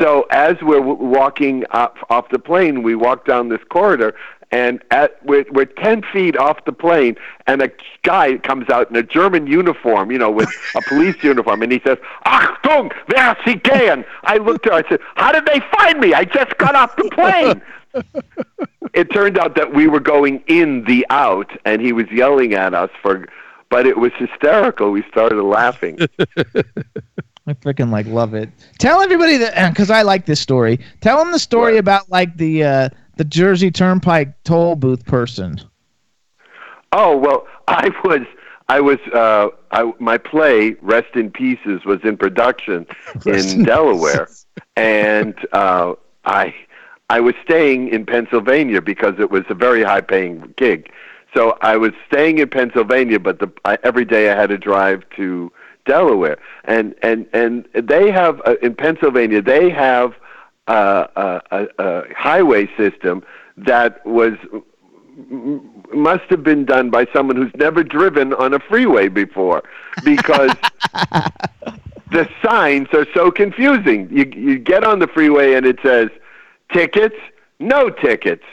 [0.01, 4.17] So as we're w- walking up off the plane, we walk down this corridor,
[4.51, 7.71] and at we're, we're ten feet off the plane, and a
[8.03, 11.81] guy comes out in a German uniform, you know, with a police uniform, and he
[11.85, 14.85] says, "Achtung, wer Sie gehen?" I looked at her.
[14.85, 16.15] I said, "How did they find me?
[16.15, 17.63] I just got off the plane."
[18.95, 22.75] it turned out that we were going in the out, and he was yelling at
[22.75, 23.27] us for.
[23.69, 24.93] But it was hysterical.
[24.93, 25.99] We started laughing.
[27.49, 28.51] I freaking like love it.
[28.79, 30.81] Tell everybody that because I like this story.
[31.01, 31.81] Tell them the story What?
[31.81, 35.61] about like the uh, the Jersey Turnpike toll booth person.
[36.93, 38.23] Oh well, I was
[38.69, 42.87] I was uh, I, my play Rest in Pieces was in production
[43.27, 44.29] in Delaware,
[44.77, 46.55] and uh, I
[47.11, 50.91] I was staying in Pennsylvania because it was a very high paying gig.
[51.35, 55.05] So I was staying in Pennsylvania, but the I, every day I had to drive
[55.17, 55.53] to
[55.85, 60.15] Delaware, and and and they have uh, in Pennsylvania they have
[60.69, 63.25] uh, a, a, a highway system
[63.57, 64.35] that was
[65.95, 69.63] must have been done by someone who's never driven on a freeway before
[70.05, 70.51] because
[72.13, 74.09] the signs are so confusing.
[74.11, 76.09] You you get on the freeway and it says
[76.73, 77.17] tickets,
[77.59, 78.45] no tickets.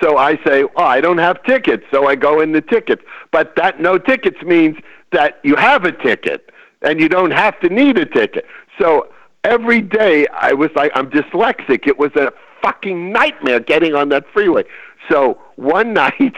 [0.00, 3.02] So I say, "Oh, I don't have tickets." So I go in the tickets.
[3.30, 4.76] But that no tickets means
[5.12, 6.50] that you have a ticket
[6.82, 8.46] and you don't have to need a ticket.
[8.78, 9.08] So
[9.44, 11.86] every day I was like I'm dyslexic.
[11.86, 14.64] It was a fucking nightmare getting on that freeway.
[15.10, 16.34] So one night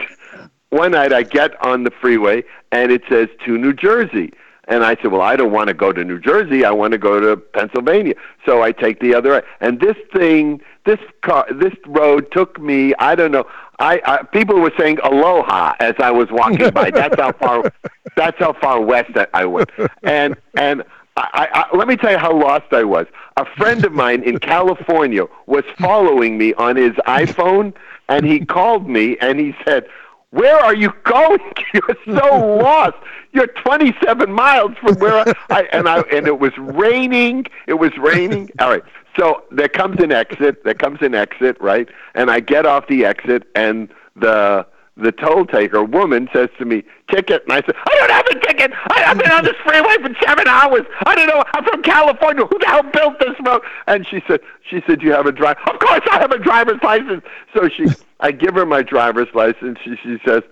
[0.69, 4.33] one night I get on the freeway and it says to New Jersey.
[4.67, 6.65] And I said, well, I don't want to go to New Jersey.
[6.65, 8.15] I want to go to Pennsylvania.
[8.47, 9.43] So I take the other.
[9.61, 12.95] And this thing, this car, this road took me.
[12.97, 13.45] I don't know.
[13.77, 16.89] I, I people were saying aloha as I was walking by.
[16.89, 17.71] That's how far.
[18.17, 19.69] That's how far west I- I went.
[20.01, 20.83] And and
[21.17, 23.07] I, I, let me tell you how lost I was.
[23.37, 27.73] A friend of mine in California was following me on his iPhone,
[28.09, 29.87] and he called me and he said,
[30.31, 31.39] "Where are you going?
[31.73, 32.97] You're so lost.
[33.31, 37.45] You're 27 miles from where I." And I and it was raining.
[37.67, 38.49] It was raining.
[38.59, 38.83] All right.
[39.17, 40.65] So there comes an exit.
[40.65, 41.87] There comes an exit, right?
[42.13, 46.83] And I get off the exit, and the the toll taker woman says to me,
[47.09, 48.71] "Ticket," and I said, "I don't have a ticket.
[48.73, 50.85] I, I've been on this freeway for seven hours.
[51.05, 51.43] I don't know.
[51.53, 52.45] I'm from California.
[52.45, 55.57] Who the hell built this road?" And she said, "She said you have a drive.
[55.67, 57.87] Of course, I have a driver's license." So she,
[58.21, 59.79] I give her my driver's license.
[59.83, 60.43] She she says.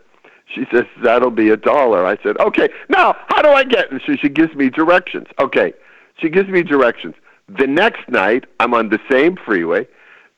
[0.54, 2.06] She says that'll be a dollar.
[2.06, 2.70] I said, okay.
[2.88, 3.92] Now, how do I get?
[3.92, 5.26] And she she gives me directions.
[5.40, 5.74] Okay,
[6.18, 7.16] she gives me directions.
[7.48, 9.88] The next night, I'm on the same freeway.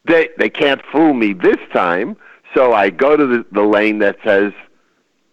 [0.05, 2.15] They they can't fool me this time.
[2.55, 4.53] So I go to the, the lane that says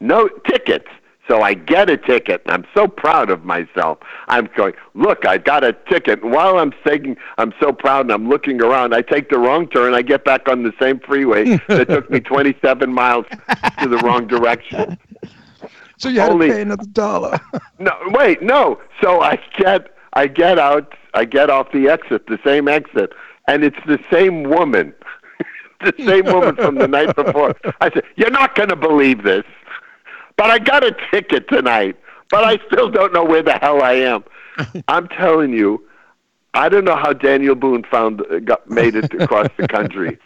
[0.00, 0.88] no tickets.
[1.28, 3.98] So I get a ticket, and I'm so proud of myself.
[4.26, 6.20] I'm going, look, I got a ticket.
[6.20, 9.68] And while I'm saying I'm so proud and I'm looking around, I take the wrong
[9.68, 9.94] turn.
[9.94, 13.24] I get back on the same freeway that took me 27 miles
[13.80, 14.98] to the wrong direction.
[15.96, 17.40] So you had Only- to pay another dollar.
[17.78, 18.80] No, wait, no.
[19.02, 23.12] So I get I get out, I get off the exit, the same exit,
[23.48, 24.94] and it's the same woman.
[25.82, 27.54] The same woman from the night before.
[27.80, 29.44] I said, "You're not going to believe this,
[30.36, 31.96] but I got a ticket tonight,
[32.30, 34.24] but I still don't know where the hell I am."
[34.88, 35.84] I'm telling you,
[36.54, 40.18] I don't know how Daniel Boone found got made it across the country.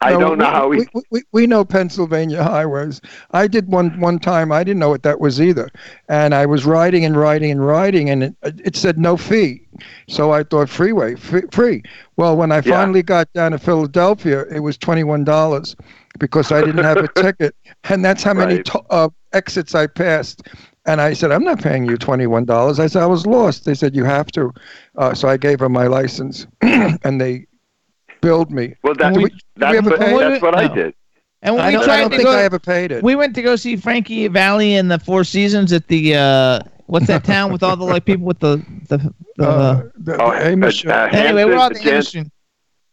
[0.00, 3.00] I No, don't know we, how he we, we, we know Pennsylvania highways.
[3.32, 4.52] I did one one time.
[4.52, 5.68] I didn't know what that was either,
[6.08, 9.66] and I was riding and riding and riding, and it, it said no fee.
[10.08, 11.42] So I thought freeway free.
[11.50, 11.82] free.
[12.16, 12.62] Well, when I Yeah.
[12.62, 15.74] finally got down to Philadelphia, it was twenty one dollars
[16.18, 17.54] because I didn't have a ticket,
[17.88, 18.66] and that's how many Right.
[18.66, 20.42] to, uh, exits I passed.
[20.86, 22.78] And I said, I'm not paying you twenty one dollars.
[22.78, 23.64] I said I was lost.
[23.64, 24.52] They said you have to.
[24.96, 27.46] Uh, so I gave them my license, and they
[28.20, 28.74] billed me.
[28.82, 30.74] Well, that, we- did we that's, what, that's what I No.
[30.74, 30.94] did.
[31.42, 33.02] And when I we don't, I tried don't to think go, I ever paid it.
[33.04, 37.06] we went to go see Frankie Valli in the Four Seasons at the uh, what's
[37.06, 38.56] that town with all the like people with the
[38.88, 38.98] the,
[39.36, 42.30] the uh, the, Oh, the Amish uh, uh, anyway, we're all the Hanson- Amish.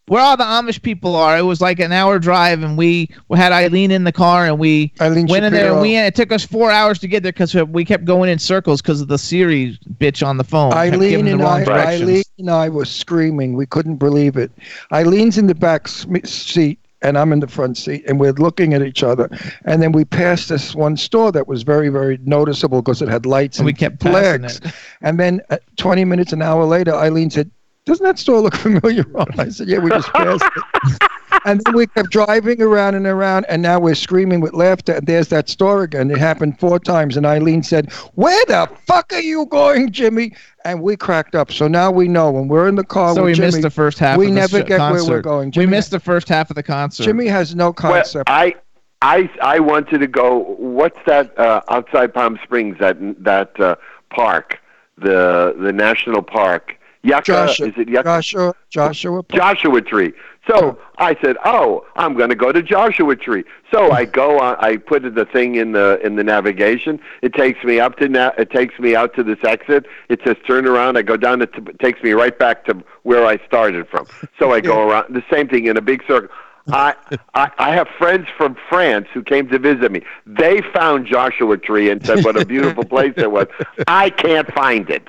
[0.07, 3.53] Where all the Amish people are, it was like an hour drive, and we, had
[3.53, 6.45] Eileen in the car, and we Eileen went in there, and we it took us
[6.45, 9.79] four hours to get there because we kept going in circles because of the Siri
[9.99, 10.73] bitch on the phone.
[10.73, 11.95] Eileen the and wrong I.
[11.95, 13.53] Eileen and I were screaming.
[13.53, 14.51] We couldn't believe it.
[14.91, 18.81] Eileen's in the back seat, and I'm in the front seat, and we're looking at
[18.81, 19.29] each other.
[19.65, 23.25] And then we passed this one store that was very, very noticeable because it had
[23.25, 24.59] lights And and, we kept flags.
[25.01, 27.51] And then uh, 20 minutes, an hour later, Eileen said,
[27.85, 29.03] doesn't that store look familiar?
[29.09, 29.27] Ron?
[29.39, 31.09] I said, yeah, we just passed it.
[31.45, 34.93] and then we kept driving around and around, and now we're screaming with laughter.
[34.93, 36.09] And there's that store again.
[36.11, 40.33] It happened four times, and Eileen said, "Where the fuck are you going, Jimmy?"
[40.65, 41.51] And we cracked up.
[41.51, 43.69] So now we know when we're in the car So with we Jimmy, missed the
[43.69, 44.17] first half.
[44.17, 45.21] we of the never sh- get where we're concert.
[45.23, 45.47] going.
[45.47, 47.03] We Jimmy- missed the first half of the concert.
[47.03, 48.23] Jimmy has no Well.
[48.27, 48.55] I,
[49.01, 50.55] I, I wanted to go.
[50.57, 52.77] What's that uh, outside Palm Springs?
[52.79, 53.75] That that uh,
[54.09, 54.61] park,
[54.97, 56.77] the the national park.
[57.03, 57.21] Yucca.
[57.21, 58.03] Joshua, Is it Yucca?
[58.03, 59.23] Joshua, Joshua.
[59.31, 60.13] Joshua Tree.
[60.47, 60.79] So oh.
[60.97, 64.11] I said, "Oh, I'm going to go to Joshua Tree." So I hmm.
[64.11, 64.57] go on.
[64.59, 66.99] I put the thing in the in the navigation.
[67.21, 69.85] It takes me up to na- it takes me out to this exit.
[70.09, 70.97] It says turn around.
[70.97, 71.41] I go down.
[71.41, 74.07] It t- takes me right back to where I started from.
[74.39, 76.29] So I go around the same thing in a big circle.
[76.71, 76.95] I,
[77.33, 80.01] I I have friends from France who came to visit me.
[80.25, 83.47] They found Joshua Tree and said what a beautiful place it was.
[83.87, 85.07] I can't find it.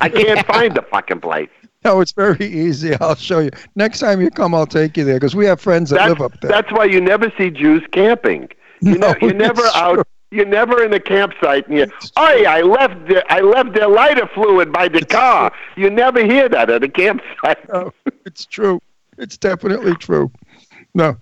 [0.00, 1.48] I can't find the fucking place.
[1.84, 2.94] No, it's very easy.
[3.00, 3.50] I'll show you.
[3.76, 6.20] Next time you come, I'll take you there because we have friends that That's, live
[6.22, 6.50] up there.
[6.50, 8.48] that's why you never see Jews camping.
[8.80, 9.94] You No, know, you're never it's out.
[9.94, 10.04] true.
[10.30, 11.86] You're never in a campsite, and you.
[12.16, 13.06] Oh, I left.
[13.06, 15.52] The, I left their lighter fluid by the car.
[15.76, 17.68] You never hear that at a campsite.
[17.72, 17.92] No,
[18.26, 18.80] it's true.
[19.16, 20.32] It's definitely true.
[20.94, 21.16] No,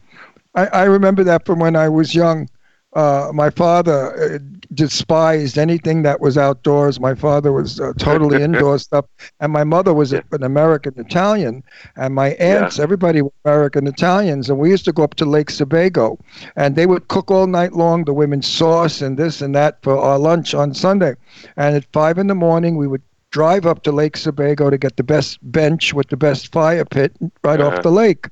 [0.54, 2.48] I, I remember that from when I was young.
[2.94, 4.38] Uh, my father uh,
[4.74, 7.00] despised anything that was outdoors.
[7.00, 9.06] My father was uh, totally indoor stuff,
[9.40, 11.62] and my mother was an American Italian,
[11.96, 15.48] and my aunts, everybody were American Italians, and we used to go up to Lake
[15.48, 16.18] Sebago,
[16.54, 19.96] and they would cook all night long the women's sauce and this and that for
[19.96, 21.14] our lunch on Sunday,
[21.56, 24.98] and at five in the morning we would drive up to Lake Sebago to get
[24.98, 27.12] the best bench with the best fire pit
[27.42, 27.74] right Uh-huh.
[27.78, 28.28] off the lake.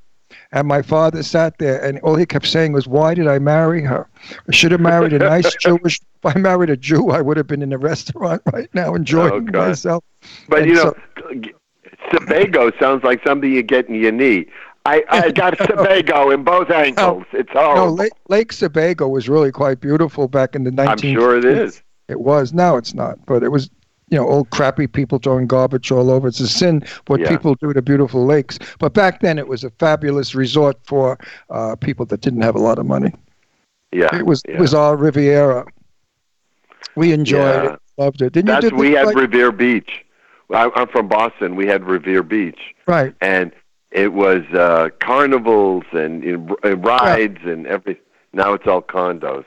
[0.53, 3.83] And my father sat there, and all he kept saying was, "Why did I marry
[3.83, 4.09] her?
[4.49, 6.01] I should have married a nice Jewish.
[6.25, 9.49] If I married a Jew, I would have been in a restaurant right now enjoying
[9.55, 10.03] Oh, myself."
[10.49, 11.41] But And you know, so-
[12.13, 14.47] Sebago sounds like something you get in your knee.
[14.87, 17.25] I, I got Sebago in both ankles.
[17.33, 17.87] It's no.
[17.93, 20.89] Lake, Lake Sebago was really quite beautiful back in the 19th.
[20.89, 21.83] I'm sure it is.
[22.09, 22.53] It was.
[22.53, 23.71] Now it's not, but it was.
[24.11, 26.27] You know, old crappy people throwing garbage all over.
[26.29, 27.29] It's a sin what Yeah.
[27.29, 28.59] people do to beautiful lakes.
[28.81, 31.17] But back then, it was a fabulous resort for
[31.49, 33.13] uh, people that didn't have a lot of money.
[33.93, 34.55] Yeah, It was yeah.
[34.57, 35.65] it was our Riviera.
[36.97, 37.73] We enjoyed Yeah.
[37.75, 38.33] it, loved it.
[38.33, 38.77] Didn't That's you?
[38.77, 40.05] we had like- Revere Beach.
[40.53, 41.55] I, I'm from Boston.
[41.55, 42.59] We had Revere Beach.
[42.87, 43.15] right.
[43.21, 43.53] and
[43.93, 48.01] it was uh, carnivals and, and r- and rides and every.
[48.33, 49.45] Now it's all condos.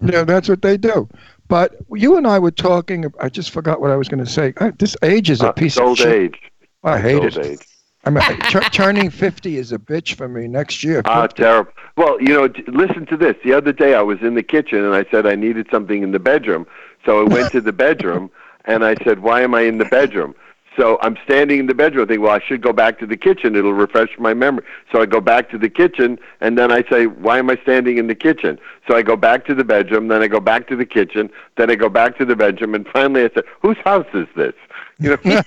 [0.00, 1.08] Yeah, that's what they do.
[1.48, 3.06] But you and I were talking.
[3.20, 4.52] I just forgot what I was going to say.
[4.58, 6.14] I, this age is a Uh, piece it's of old shit.
[6.34, 6.38] age.
[6.84, 7.46] I It's hate old it.
[7.46, 7.68] age.
[8.04, 11.02] I mean, tur- turning fifty is a bitch for me next year.
[11.06, 11.42] Ah, 50.
[11.42, 11.72] terrible.
[11.96, 13.34] Well, you know, t- listen to this.
[13.44, 16.12] The other day I was in the kitchen and I said I needed something in
[16.12, 16.66] the bedroom.
[17.04, 18.30] So I went to the bedroom
[18.66, 20.34] and I said, "Why am I in the bedroom?"
[20.78, 22.04] So I'm standing in the bedroom.
[22.04, 23.56] I think, well, I should go back to the kitchen.
[23.56, 24.64] It'll refresh my memory.
[24.92, 27.98] So I go back to the kitchen, and then I say, why am I standing
[27.98, 28.58] in the kitchen?
[28.86, 31.70] So I go back to the bedroom, then I go back to the kitchen, then
[31.70, 34.54] I go back to the bedroom, and finally I said, whose house is this?
[35.00, 35.42] You know, well,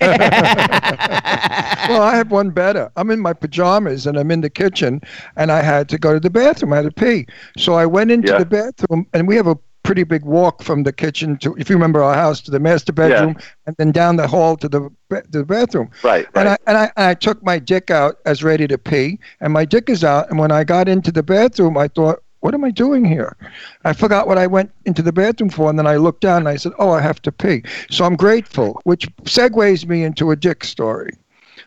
[2.02, 2.90] I have one better.
[2.96, 5.00] I'm in my pajamas and I'm in the kitchen,
[5.36, 6.72] and I had to go to the bathroom.
[6.72, 7.26] I had to pee,
[7.56, 8.34] so I went into Yeah.
[8.34, 11.76] the bathroom, and we have a pretty big walk from the kitchen to, if you
[11.76, 15.24] remember our house, to the master bedroom, and then down the hall to the ba-
[15.30, 15.90] the bathroom.
[16.02, 19.18] right, And I and I and I took my dick out as ready to pee,
[19.40, 20.30] and my dick is out.
[20.30, 23.36] And when I got into the bathroom, I thought, "What am I doing here?"
[23.84, 26.48] I forgot what I went into the bathroom for, and then I looked down and
[26.48, 30.36] I said, "Oh, I have to pee." So I'm grateful, which segues me into a
[30.36, 31.12] dick story.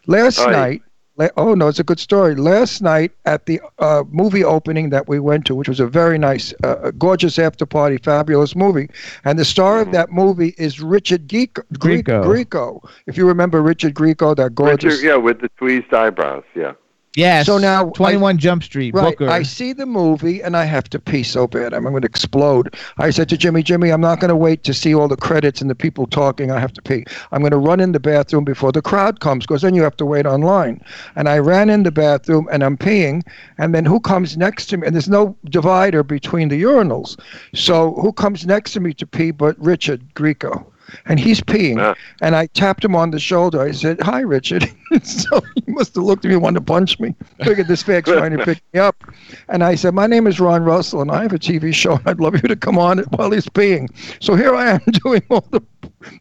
[0.07, 0.81] Last night.
[1.17, 2.35] La- Oh no, it's a good story.
[2.35, 6.17] Last night at the uh, movie opening that we went to, which was a very
[6.17, 8.89] nice, uh, gorgeous after party, fabulous movie,
[9.23, 9.87] and the star Mm-hmm.
[9.89, 12.23] of that movie is Richard Geek- Gre- Grieco.
[12.23, 12.89] Grieco.
[13.07, 14.95] If you remember Richard Grieco, that gorgeous.
[14.95, 16.73] Richard, yeah, with the tweezed eyebrows, yeah.
[17.15, 17.45] Yes.
[17.45, 18.93] So now I- 21 Jump Street.
[18.93, 19.17] Right.
[19.17, 19.29] Booker.
[19.29, 21.73] I see the movie and I have to pee so bad.
[21.73, 22.75] I'm going to explode.
[22.97, 25.61] I said to Jimmy, Jimmy, I'm not going to wait to see all the credits
[25.61, 26.51] and the people talking.
[26.51, 27.05] I have to pee.
[27.31, 29.97] I'm going to run in the bathroom before the crowd comes because then you have
[29.97, 30.81] to wait online.
[31.15, 33.23] And I ran in the bathroom and I'm peeing.
[33.57, 34.87] And then who comes next to me?
[34.87, 37.19] And there's no divider between the urinals.
[37.53, 40.65] So who comes next to me to pee but Richard Grieco?
[41.05, 41.79] And he's peeing.
[41.79, 41.95] Ah.
[42.21, 43.61] And I tapped him on the shoulder.
[43.61, 44.69] I said, Hi, Richard.
[45.03, 47.15] so he must have looked at me and wanted to punch me.
[47.43, 49.03] Figured this fag's trying to pick me up.
[49.49, 52.07] And I said, My name is Ron Russell, and I have a TV show, and
[52.07, 53.89] I'd love you to come on it while he's peeing.
[54.21, 55.61] So here I am doing all the,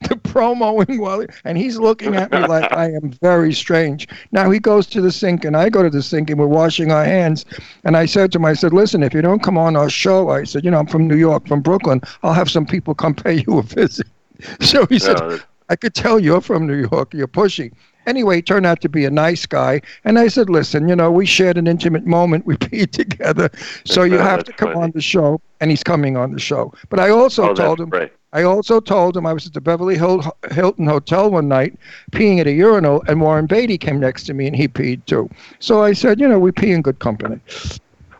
[0.08, 4.08] the promoing while he, and he's looking at me like I am very strange.
[4.32, 6.90] Now he goes to the sink, and I go to the sink, and we're washing
[6.90, 7.44] our hands.
[7.84, 10.30] And I said to him, I said, Listen, if you don't come on our show,
[10.30, 13.14] I said, You know, I'm from New York, from Brooklyn, I'll have some people come
[13.14, 14.06] pay you a visit.
[14.60, 17.14] So he said, No, I could tell you're from New York.
[17.14, 17.72] You're pushy.
[18.06, 19.80] Anyway, he turned out to be a nice guy.
[20.04, 22.44] And I said, listen, you know, we shared an intimate moment.
[22.46, 23.48] We peed together.
[23.84, 24.84] So you have to come funny.
[24.84, 25.40] on the show.
[25.60, 26.72] And he's coming on the show.
[26.90, 28.12] But I also Oh, told him, great.
[28.32, 31.78] I also told him I was at the Beverly Hill, Hilton Hotel one night
[32.12, 35.30] peeing at a urinal, and Warren Beatty came next to me and he peed too.
[35.60, 37.40] So I said, you know, we pee in good company.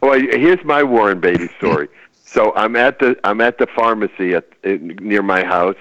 [0.00, 1.88] Well, here's my Warren Beatty story.
[2.26, 5.76] So I'm at the I'm at the pharmacy at in, near my house,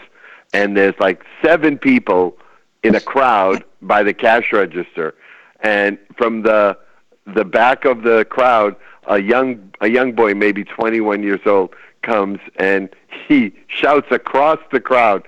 [0.53, 2.37] and there's like seven people
[2.83, 5.15] in a crowd by the cash register,
[5.61, 6.77] and from the
[7.25, 8.75] the back of the crowd,
[9.07, 12.89] a young a young boy, maybe 21 years old, comes and
[13.27, 15.27] he shouts across the crowd,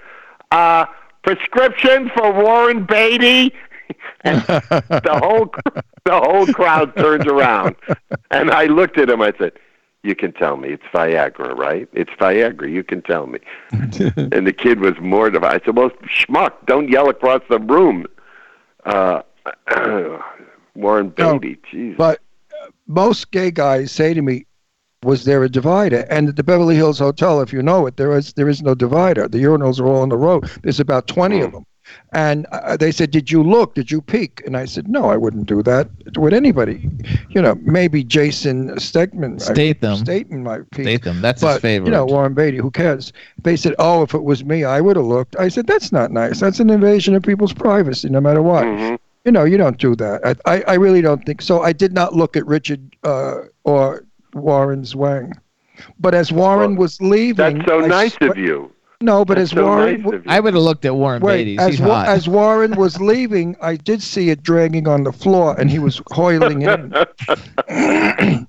[0.52, 0.86] "Uh,
[1.24, 3.54] prescription for Warren Beatty."
[4.22, 5.54] and the whole
[6.06, 7.76] the whole crowd turns around,
[8.32, 9.22] and I looked at him.
[9.22, 9.54] I said,
[10.06, 11.90] "You can tell me it's Viagra, right?
[11.94, 12.72] It's Viagra.
[12.72, 13.40] You can tell me."
[13.72, 15.62] and the kid was mortified.
[15.62, 18.06] I said, "Well, schmuck, don't yell across the room."
[18.86, 19.22] Uh,
[20.76, 21.98] Warren No, Beatty, jeez.
[21.98, 22.20] But
[22.62, 24.46] uh, most gay guys say to me,
[25.04, 28.16] "Was there a divider?" And at the Beverly Hills Hotel, if you know it, there
[28.16, 29.28] is there is no divider.
[29.28, 30.50] The urinals are all on the road.
[30.62, 31.66] There's about twenty of them.
[32.14, 33.76] And uh, they said, "Did you look?
[33.76, 36.90] Did you peek?" And I said, "No, I wouldn't do that with anybody.
[37.30, 39.98] You know, maybe Jason Stegman, I- Statham.
[39.98, 40.86] Statham might peek.
[40.86, 41.22] Statham.
[41.22, 41.88] That's but his favorite.
[41.88, 42.58] you know, Warren Beatty.
[42.58, 43.14] Who cares?
[43.44, 46.12] They said, "Oh, if it was me, I would have looked." I said, "That's not
[46.12, 46.40] nice.
[46.40, 48.98] That's an invasion of people's privacy, no matter what." Mhm.
[49.26, 50.22] you know, you don't do that.
[50.46, 51.62] I, I, I really don't think so.
[51.64, 54.06] I did not look at Richard uh, or
[54.36, 55.34] Warren's wang.
[56.00, 58.72] But as Warren Well, was leaving, That's so I nice swear- of you.
[59.02, 60.22] No, but That's as so Warren, nice.
[60.28, 61.58] I would have looked at Warren wait, Beatty.
[61.60, 62.08] as, He's Wa- hot.
[62.08, 66.02] as Warren was leaving, I did see it dragging on the floor, and he was
[66.12, 66.94] hoiling in.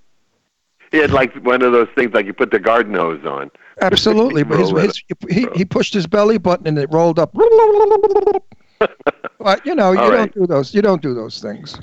[0.92, 3.50] He had like one of those things like you put the garden hose on.
[3.82, 7.34] Absolutely, but his, his, he he pushed his belly button and it rolled up.
[9.38, 10.32] but you know, you All don't right.
[10.34, 10.72] do those.
[10.72, 11.78] You don't do those things.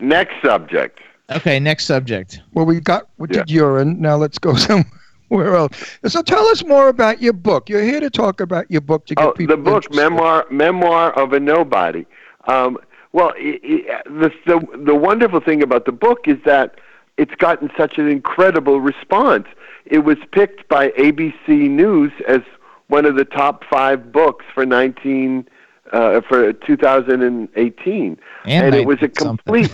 [0.00, 1.00] Next subject.
[1.30, 2.40] okay, next subject.
[2.52, 4.00] Well, we got we did urine.
[4.00, 4.86] Now let's go somewhere
[5.30, 5.98] else.
[6.06, 7.68] So tell us more about your book.
[7.68, 9.56] You're here to talk about your book to get Oh, people.
[9.56, 9.96] the book, interested.
[10.10, 12.04] memoir, memoir of a nobody.
[12.46, 12.78] Um,
[13.12, 16.80] well, i i the, the the wonderful thing about the book is that
[17.16, 19.46] it's gotten such an incredible response.
[19.86, 22.40] It was picked by ABC News as
[22.88, 25.48] one of the top five books for nineteen
[25.92, 29.72] uh, for 2018, And it was a complete.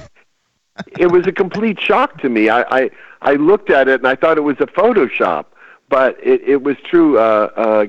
[0.98, 2.48] it was a complete shock to me.
[2.50, 2.90] I, I
[3.22, 5.46] I looked at it and I thought it was a Photoshop,
[5.88, 7.18] but it it was true.
[7.18, 7.86] Uh, uh,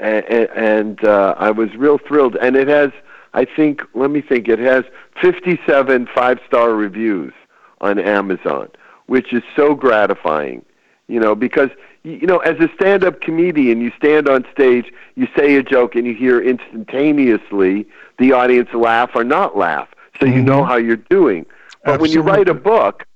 [0.00, 2.36] and, and uh, I was real thrilled.
[2.36, 2.90] And it has,
[3.34, 4.84] I think, let me think, it has
[5.20, 7.32] 57 five star reviews
[7.80, 8.68] on Amazon,
[9.06, 10.64] which is so gratifying.
[11.08, 11.70] You know, because
[12.04, 16.06] you know, as a stand-up comedian, you stand on stage, you say a joke, and
[16.06, 17.86] you hear instantaneously
[18.18, 19.88] the audience laugh or not laugh,
[20.20, 21.44] so you know how you're doing.
[21.84, 23.06] But when you write a book,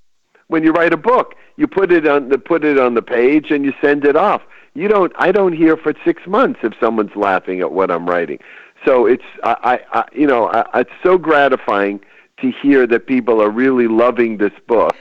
[0.52, 3.50] when you write a book, you put it on the put it on the page
[3.50, 4.42] and you send it off.
[4.74, 5.10] You don't.
[5.16, 8.38] I don't hear for six months if someone's laughing at what I'm writing.
[8.84, 12.00] So it's I, I, you know I, it's so gratifying
[12.42, 14.94] to hear that people are really loving this book.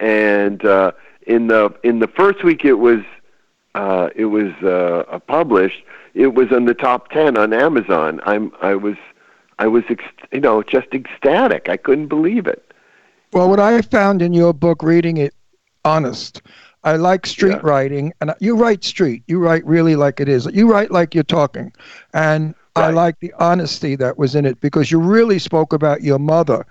[0.00, 0.92] And uh,
[1.28, 3.00] in the in the first week it was
[3.76, 5.84] uh, it was uh, published.
[6.14, 8.20] It was in the top ten on Amazon.
[8.24, 8.96] I'm I was
[9.60, 11.68] I was ex- you know just ecstatic.
[11.68, 12.67] I couldn't believe it.
[13.32, 15.34] Well, what I found in your book, reading it,
[15.84, 16.42] honest.
[16.84, 17.60] I like street Yeah.
[17.62, 19.22] writing, and you write street.
[19.26, 20.46] You write really like it is.
[20.52, 21.72] You write like you're talking,
[22.14, 26.18] and I like the honesty that was in it because you really spoke about your
[26.18, 26.64] mother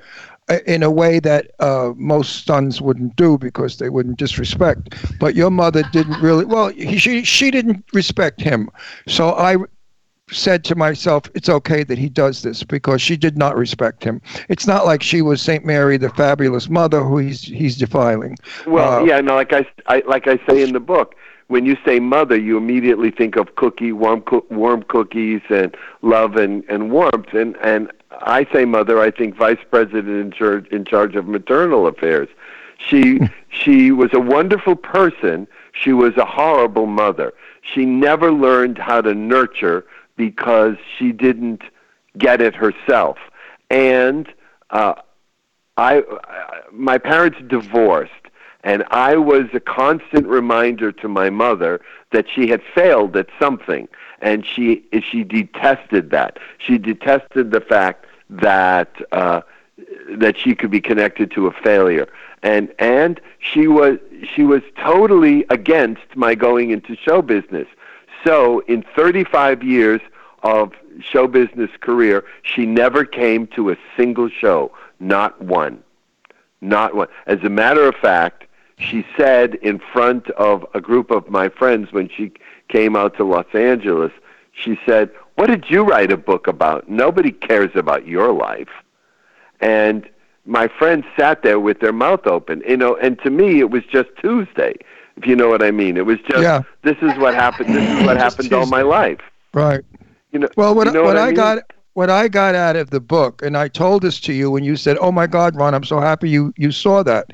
[0.50, 4.96] uh, in a way that uh, most sons wouldn't do because they wouldn't disrespect.
[5.20, 6.46] But your mother didn't really.
[6.46, 8.70] Well, he, she she didn't respect him,
[9.08, 9.58] so I
[10.32, 14.22] said to myself, it's okay that he does this because she did not respect him.
[14.50, 18.38] It's not like she was Saint Mary, the fabulous mother, who he's he's defiling.
[18.66, 21.16] Well, Uh, yeah, no, like I, I like I say in the book,
[21.48, 26.36] when you say mother, you immediately think of cookie, warm, coo- warm cookies, and love
[26.36, 27.34] and and warmth.
[27.34, 31.88] And and I say mother, I think vice president in charge in charge of maternal
[31.88, 32.28] affairs.
[32.78, 35.48] She she was a wonderful person.
[35.72, 37.34] She was a horrible mother.
[37.62, 39.86] She never learned how to nurture
[40.18, 41.62] because she didn't
[42.18, 43.18] get it herself.
[43.70, 44.28] And
[44.72, 44.96] uh,
[45.78, 46.04] I,
[46.72, 48.12] my parents divorced
[48.64, 51.80] and I was a constant reminder to my mother
[52.12, 53.88] that she had failed at something
[54.20, 56.38] and she she detested that.
[56.58, 59.42] She detested the fact that uh
[60.10, 62.08] that she could be connected to a failure.
[62.44, 64.00] And and she was
[64.36, 67.68] she was totally against my going into show business
[68.28, 70.02] so in 35 years
[70.44, 75.82] of show business career, she never came to a single show, not one.
[76.60, 77.08] Not one.
[77.26, 78.46] As a matter of fact,
[78.80, 82.34] she said in front of a group of my friends when she
[82.68, 84.12] came out to Los Angeles,
[84.52, 86.90] she said, What did you write a book about?
[86.90, 88.70] Nobody cares about your life.
[89.62, 90.08] And
[90.46, 93.84] my friends sat there with their mouth open, you know, and to me it was
[93.86, 94.76] just Tuesday,
[95.18, 95.98] if you know what I mean.
[95.98, 96.64] It was just Yeah.
[96.84, 99.20] this is what happened this is what happened all my life.
[99.54, 99.82] Right.
[100.32, 101.36] You know Well, what, you know what, what I, mean?
[101.36, 101.60] got
[101.94, 104.76] what I got out of the book, and I told this to you when you
[104.76, 107.26] said, "Oh my God, Ron, I'm so happy you you saw that,"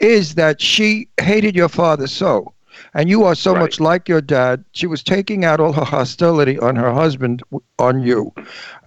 [0.00, 2.53] is that she hated your father so,
[2.94, 3.60] and you are so Right.
[3.60, 4.64] much like your dad.
[4.72, 7.42] She was taking out all her hostility on her husband
[7.78, 8.32] on you,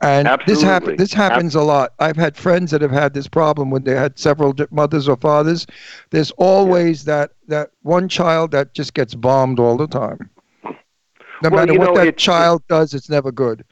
[0.01, 0.64] and this Absolutely.
[0.66, 1.93] happen This happens a lot.
[1.99, 5.68] I've had friends that have had this problem when they had several mothers or fathers.
[6.12, 10.30] There's always that that one child that just gets bombed all the time.
[11.43, 13.64] No Well, matter what know, that it's- child does, it's never good.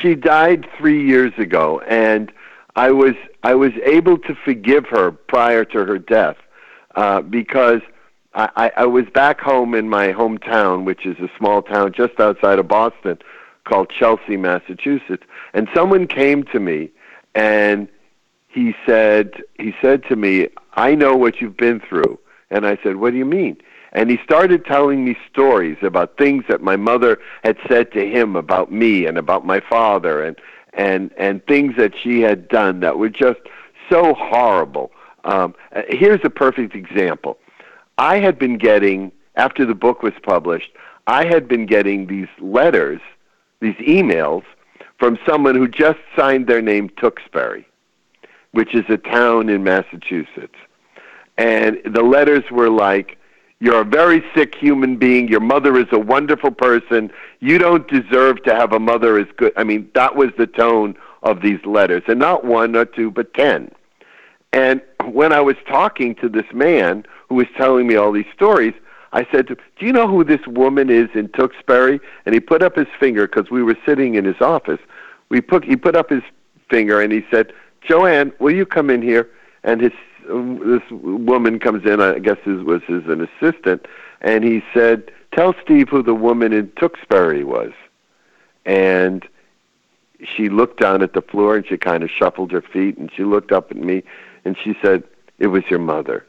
[0.00, 2.32] she died three years ago, and
[2.76, 6.36] I was I was able to forgive her prior to her death
[6.96, 7.80] uh, because
[8.38, 12.60] I, I, was back home in my hometown, which is a small town just outside
[12.60, 13.18] of Boston,
[13.64, 15.24] called Chelsea, Massachusetts,
[15.54, 16.90] and someone came to me
[17.34, 17.88] and
[18.46, 22.18] he said he said to me, "I know what you've been through,"
[22.50, 23.58] and I said, "What do you mean?"
[23.92, 28.36] And he started telling me stories about things that my mother had said to him
[28.36, 30.36] about me and about my father and
[30.74, 33.40] and and things that she had done that were just
[33.90, 34.92] so horrible.
[35.24, 35.54] Um,
[35.88, 37.38] here's a perfect example.
[37.98, 40.70] I had been getting after the book was published,
[41.06, 43.00] I had been getting these letters,
[43.60, 44.42] these emails
[44.98, 47.66] from someone who just signed their name Tewksbury,
[48.52, 50.56] which is a town in Massachusetts.
[51.38, 53.16] And the letters were like,
[53.60, 55.28] You're a very sick human being.
[55.28, 57.10] Your mother is a wonderful person.
[57.40, 59.52] You don't deserve to have a mother as good.
[59.56, 62.02] I mean, that was the tone of these letters.
[62.08, 63.70] And not one or two, but ten.
[64.52, 68.74] And when I was talking to this man who was telling me all these stories,
[69.12, 72.00] I said to him, Do you know who this woman is in Tewksbury?
[72.26, 74.80] And he put up his finger because we were sitting in his office.
[75.28, 76.22] We put, he put up his
[76.68, 79.28] finger and he said, Joanne, will you come in here?
[79.64, 79.92] And his
[80.28, 83.86] this woman comes in, I guess it was his an assistant,
[84.20, 87.72] and he said, Tell Steve who the woman in Tewksbury was.
[88.64, 89.26] And
[90.22, 93.24] she looked down at the floor and she kind of shuffled her feet and she
[93.24, 94.02] looked up at me
[94.44, 95.04] and she said,
[95.38, 96.26] It was your mother.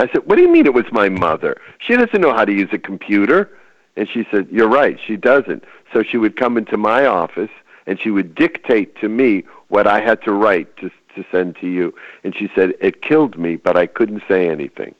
[0.00, 1.60] I said, What do you mean it was my mother?
[1.78, 3.50] She doesn't know how to use a computer.
[3.96, 5.64] And she said, You're right, she doesn't.
[5.92, 7.50] So she would come into my office
[7.86, 11.66] and she would dictate to me what I had to write to, to send to
[11.66, 11.94] you.
[12.24, 14.94] And she said, It killed me, but I couldn't say anything.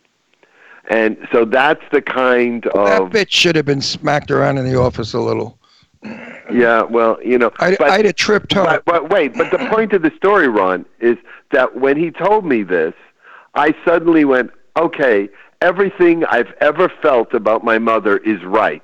[0.90, 3.12] And so that's the kind of.
[3.12, 5.58] That bitch should have been smacked around in the office a little.
[6.02, 6.82] yeah.
[6.82, 8.64] Well, you know, I'd, but- I'd have tripped her.
[8.64, 11.16] But, but wait, but the point of the story, Ron, is
[11.52, 12.94] that when he told me this,
[13.54, 14.50] I suddenly went,
[14.80, 15.28] okay,
[15.60, 18.82] everything I've ever felt about my mother is right.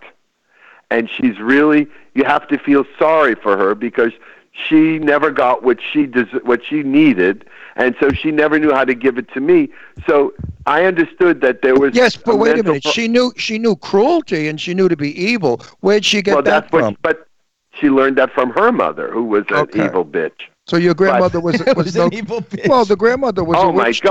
[0.90, 4.12] And she's really, you have to feel sorry for her because
[4.53, 7.44] she never got what she des- what she needed,
[7.74, 9.68] and so she never knew how to give it to me.
[10.09, 10.32] So
[10.66, 12.84] I understood that there was yes, but wait a minute.
[12.84, 15.61] pro- She knew she knew cruelty and she knew to be evil.
[15.80, 17.26] Where'd she get well, that that's what, but
[17.78, 19.84] she learned that from her mother, who was an Okay.
[19.86, 20.40] evil bitch.
[20.66, 22.68] So your grandmother was It was, was no, an evil bitch.
[22.68, 23.57] Well, the grandmother was.
[23.59, 24.09] oh a my witch, too.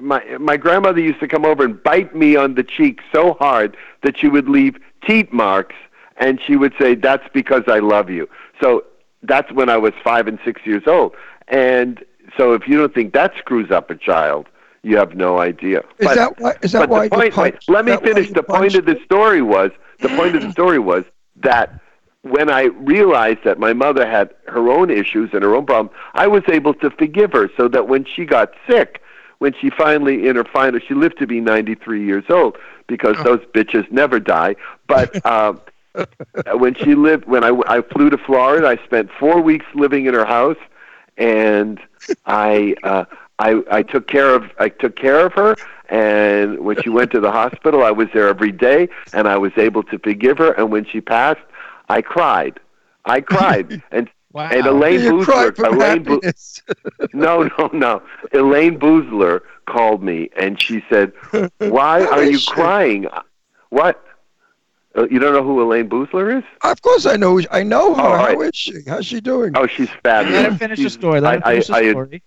[0.00, 3.76] My my grandmother used to come over and bite me on the cheek so hard
[4.02, 4.76] that she would leave
[5.06, 5.76] teat marks,
[6.16, 8.28] and she would say, "That's because I love you."
[8.60, 8.84] So
[9.22, 11.14] that's when I was five and six years old,
[11.48, 12.04] and
[12.36, 14.46] so if you don't think that screws up a child,
[14.82, 15.80] you have no idea.
[15.98, 16.54] Is But- that why?
[16.62, 18.30] Is that but why the point, wait, let me Is that why finish.
[18.32, 19.70] The point of the story was
[20.00, 21.04] the point of the story was
[21.36, 21.78] that
[22.22, 26.26] when I realized that my mother had her own issues and her own problems, I
[26.26, 27.48] was able to forgive her.
[27.56, 29.00] So that when she got sick,
[29.38, 32.56] when she finally in her final, she lived to be 93 years old
[32.86, 34.56] because those bitches never die.
[34.86, 35.60] But um,
[36.54, 40.14] when she lived, when I, I flew to Florida, I spent four weeks living in
[40.14, 40.58] her house,
[41.16, 41.80] and
[42.26, 42.74] I.
[42.82, 43.04] Uh,
[43.38, 45.56] I, I took care of I took care of her
[45.90, 49.52] and when she went to the hospital I was there every day and I was
[49.58, 51.42] able to forgive her and when she passed
[51.90, 52.58] I cried.
[53.04, 54.50] I cried and Wow.
[54.52, 58.02] and Elayne Boosler Elayne Bo- no, no, no.
[58.34, 61.12] Elayne Boosler called me and she said,
[61.58, 62.50] "Why are you she?
[62.50, 63.06] crying?"
[63.70, 64.02] What?
[64.94, 66.44] Uh, you don't know who Elayne Boosler is?
[66.62, 67.40] of course, I know.
[67.50, 68.02] I know her.
[68.02, 68.40] Oh, How right.
[68.48, 68.74] is she?
[68.86, 69.52] How's she doing?
[69.56, 70.42] Oh, she's fabulous.
[70.42, 71.20] Let him finish the She's- story.
[71.20, 72.22] Let him I- I- finish the I- story.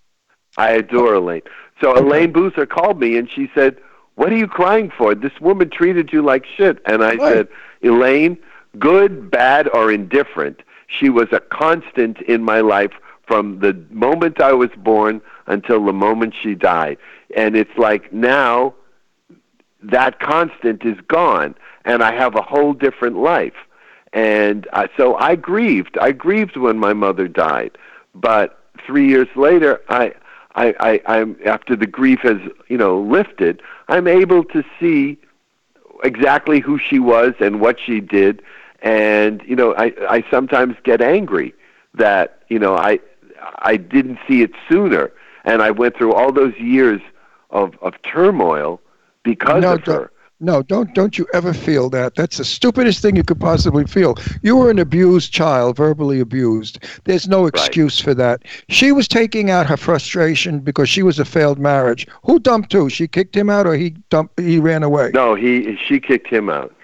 [0.58, 1.42] I adore Elayne.
[1.80, 3.76] So Elayne Boosler called me and she said,
[4.16, 5.14] "What are you crying for?
[5.14, 7.20] This woman treated you like shit." And I Right.
[7.20, 7.48] said,
[7.84, 8.36] "Elayne,
[8.80, 12.92] good, bad, or indifferent, she was a constant in my life
[13.26, 16.98] from the moment I was born until the moment she died.
[17.36, 18.74] And it's like now
[19.82, 23.54] that constant is gone, and I have a whole different life.
[24.12, 25.96] And uh, so I grieved.
[26.00, 27.78] I grieved when my mother died,
[28.14, 30.14] but three years later, I,
[30.56, 32.38] I, I, I'm after the grief has
[32.68, 35.16] you know lifted, I'm able to see
[36.02, 38.42] exactly who she was and what she did,
[38.82, 41.54] and you know I, I sometimes get angry
[41.94, 43.00] that you know I,
[43.58, 45.12] I didn't see it sooner,
[45.44, 47.00] and I went through all those years
[47.50, 48.80] of of turmoil
[49.22, 50.10] because No, of her.
[50.42, 52.14] No, don't don't you ever feel that.
[52.14, 54.16] That's the stupidest thing you could possibly feel.
[54.42, 56.82] You were an abused child, verbally abused.
[57.04, 58.42] There's no excuse for that.
[58.70, 62.06] She was taking out her frustration because she was a failed marriage.
[62.24, 62.88] Who dumped who?
[62.88, 65.10] She kicked him out or he dumped he ran away?
[65.12, 66.74] No, he she kicked him out.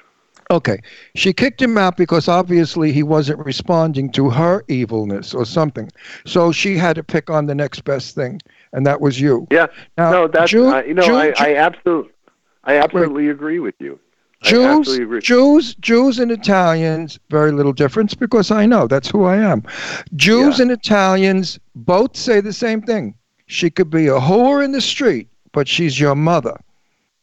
[0.50, 0.80] Okay.
[1.14, 5.90] She kicked him out because obviously he wasn't responding to her evilness or something.
[6.24, 8.40] So she had to pick on the next best thing,
[8.72, 9.46] and that was you.
[9.50, 9.66] Yeah.
[9.98, 12.12] Now, no, that's Jew- uh, you know Jew- I, I absolutely
[12.64, 13.98] I absolutely agree with you.
[14.42, 14.98] Jews.
[15.22, 19.62] Jews, Jews and Italians, very little difference because I know that's who I am.
[20.14, 20.62] Jews Yeah.
[20.64, 23.14] and Italians both say the same thing.
[23.46, 26.56] She could be a whore in the street, but she's your mother.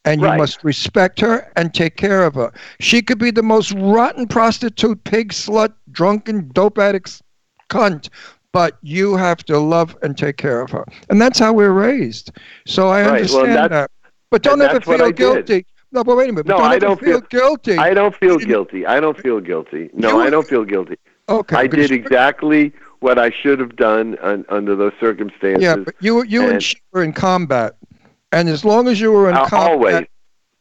[0.05, 0.37] And you Right.
[0.37, 2.51] must respect her and take care of her.
[2.79, 7.21] She could be the most rotten prostitute, pig, slut, drunken, dope addict,
[7.69, 8.09] cunt,
[8.51, 10.85] but you have to love and take care of her.
[11.09, 12.31] And that's how we're raised.
[12.67, 13.07] So I Right.
[13.15, 13.91] Understand that's- that.
[14.29, 15.15] But don't ever feel did.
[15.15, 15.65] guilty.
[15.91, 16.47] No, but wait a minute.
[16.47, 17.77] No, don't I don't feel, feel- guilty.
[17.77, 18.85] I don't feel guilty.
[18.85, 19.89] I don't feel guilty.
[19.93, 20.97] No, I don't feel guilty.
[21.29, 21.55] Okay.
[21.55, 25.63] I did exactly what I should have done un, under those circumstances.
[25.63, 27.75] Yeah, but you you and, and- she were in combat,
[28.34, 30.05] and as long as you were in Uh, combat, always.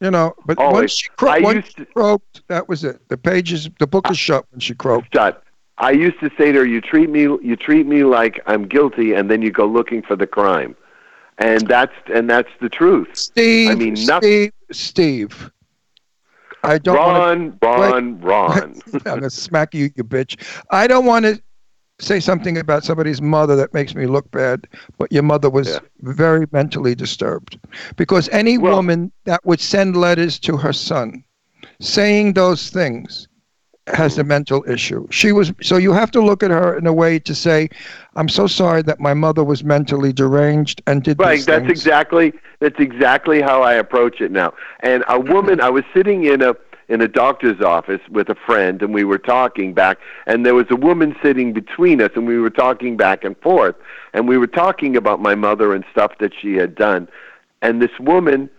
[0.01, 0.35] you know.
[0.47, 0.75] But Always.
[0.81, 3.01] once she cro- once she to- croaked, that was it.
[3.09, 5.15] The pages, the book is shut when she croaked.
[5.15, 5.43] Shut.
[5.79, 9.15] I used to say to her, "You treat me, you treat me like I'm guilty,
[9.15, 10.77] and then you go looking for the crime,"
[11.39, 13.09] and that's and that's the truth.
[13.15, 14.53] Steve, I mean, nothing.
[14.71, 15.51] Steve, Steve.
[16.65, 18.81] I don't wanna, Ron, Ron, Ron.
[18.93, 20.37] I'm gonna smack you, you bitch.
[20.71, 21.43] I don't want to
[21.99, 24.67] say something about somebody's mother that makes me look bad,
[24.99, 25.79] but your mother was Yeah.
[26.01, 27.59] very mentally disturbed
[27.97, 31.25] because any Well- woman that would send letters to her son
[31.81, 33.29] saying those things
[33.89, 34.29] has a mm.
[34.29, 35.07] mental issue.
[35.11, 37.69] She was so you have to look at her in a way to say,
[38.15, 42.33] "I'm so sorry that my mother was mentally deranged and did Right, that's things." exactly
[42.61, 44.53] that's exactly how I approach it now.
[44.81, 46.55] And a woman, I was sitting in a
[46.89, 50.67] in a doctor's office with a friend, and we were talking back, and there was
[50.71, 53.77] a woman sitting between us, and we were talking back and forth,
[54.13, 57.09] and we were talking about my mother and stuff that she had done,
[57.61, 58.51] and this woman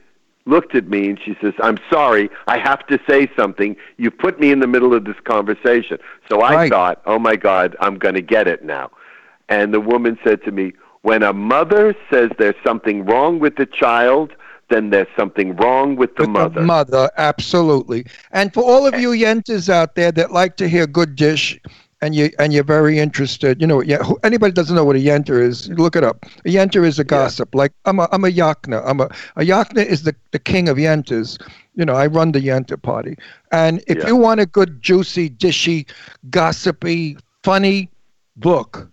[0.45, 3.77] looked at me and she says, "I'm sorry, I have to say something.
[3.97, 5.97] You put me in the middle of this conversation."
[6.29, 6.69] So I Right.
[6.69, 8.91] thought, "Oh my God, I'm going to get it now."
[9.47, 13.65] And the woman said to me, "When a mother says there's something wrong with the
[13.65, 14.33] child,
[14.69, 18.05] then there's something wrong with the With mother." The mother, absolutely.
[18.31, 21.59] And for all of you yentas out there that like to hear good dish,
[22.01, 23.97] and you and you're very interested, you know, yeah.
[24.23, 25.69] Anybody doesn't know what a yenter is?
[25.69, 26.25] Look it up.
[26.45, 27.55] A yenter is a gossip.
[27.55, 28.81] Like I'm a I'm a yakna.
[28.85, 31.39] I'm a a yakna is the the king of yentas.
[31.75, 33.15] You know, I run the yenta party.
[33.51, 34.07] And if Yeah.
[34.07, 35.87] you want a good juicy, dishy,
[36.29, 37.89] gossipy, funny
[38.35, 38.89] book,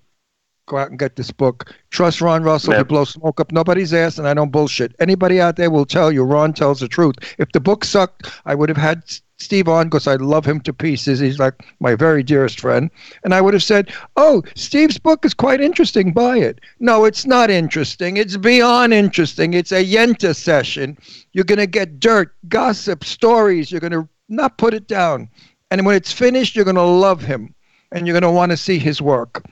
[0.70, 1.74] go out and get this book.
[1.90, 2.74] Trust Ron Russell.
[2.74, 2.88] Yep.
[2.88, 4.94] blows smoke up nobody's ass, and I don't bullshit.
[5.00, 7.16] Anybody out there will tell you Ron tells the truth.
[7.38, 9.02] If the book sucked, I would have had
[9.38, 11.18] Steve on because I love him to pieces.
[11.18, 12.90] He's like my very dearest friend.
[13.24, 16.12] And I would have said, Oh, Steve's book is quite interesting.
[16.12, 16.60] Buy it.
[16.78, 18.16] No, it's not interesting.
[18.16, 19.54] It's beyond interesting.
[19.54, 20.96] It's a Yenta session.
[21.32, 23.72] You're going to get dirt, gossip, stories.
[23.72, 25.28] You're going to not put it down.
[25.70, 27.54] And when it's finished, you're going to love him
[27.92, 29.42] and you're going to want to see his work.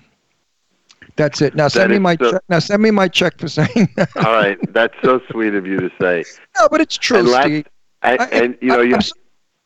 [1.18, 1.54] That's it.
[1.56, 2.42] Now send me my so- check.
[2.48, 4.16] Now send me my check for saying that.
[4.16, 6.24] All right, that's so sweet of you to say.
[6.56, 7.66] no, but it's true, and, last, Steve.
[8.02, 9.12] and, I- and you know, I, you, am so,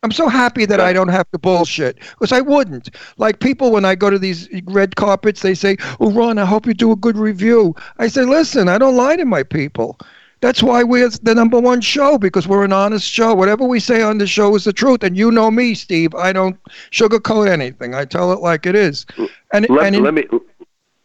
[0.02, 2.90] I'm so happy that I don't have to bullshit because I wouldn't.
[3.18, 6.66] Like people, when I go to these red carpets, they say, "Oh, Ron, I hope
[6.66, 9.98] you do a good review." I say, "Listen, I don't lie to my people.
[10.40, 13.32] That's why we're the number one show because we're an honest show.
[13.32, 15.04] Whatever we say on the show is the truth.
[15.04, 16.16] And you know me, Steve.
[16.16, 16.58] I don't
[16.90, 17.94] sugarcoat anything.
[17.94, 19.06] I tell it like it is.
[19.52, 20.24] And let, and in- let me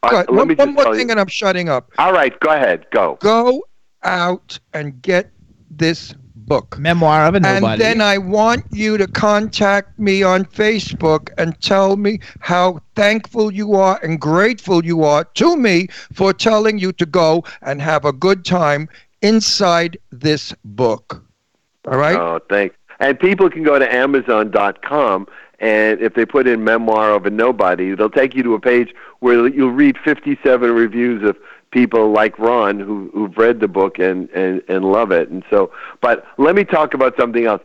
[0.09, 1.11] go let one, me one more thing, you.
[1.11, 1.91] and I'm shutting up.
[1.97, 3.17] All right, go ahead, go.
[3.21, 3.63] Go
[4.03, 5.31] out and get
[5.69, 6.79] this book.
[6.79, 7.65] Memoir of a Nobody.
[7.65, 13.51] And then I want you to contact me on Facebook and tell me how thankful
[13.51, 18.05] you are and grateful you are to me for telling you to go and have
[18.05, 18.87] a good time
[19.21, 21.23] inside this book.
[21.85, 22.15] All right?
[22.15, 22.75] Oh, thanks.
[22.99, 25.27] And people can go to Amazon.com
[25.59, 28.93] and if they put in memoir of a nobody, they'll take you to a page
[29.19, 31.37] where you'll read 57 reviews of
[31.71, 35.29] people like Ron who who've read the book and and and love it.
[35.29, 37.61] And so, but let me talk about something else.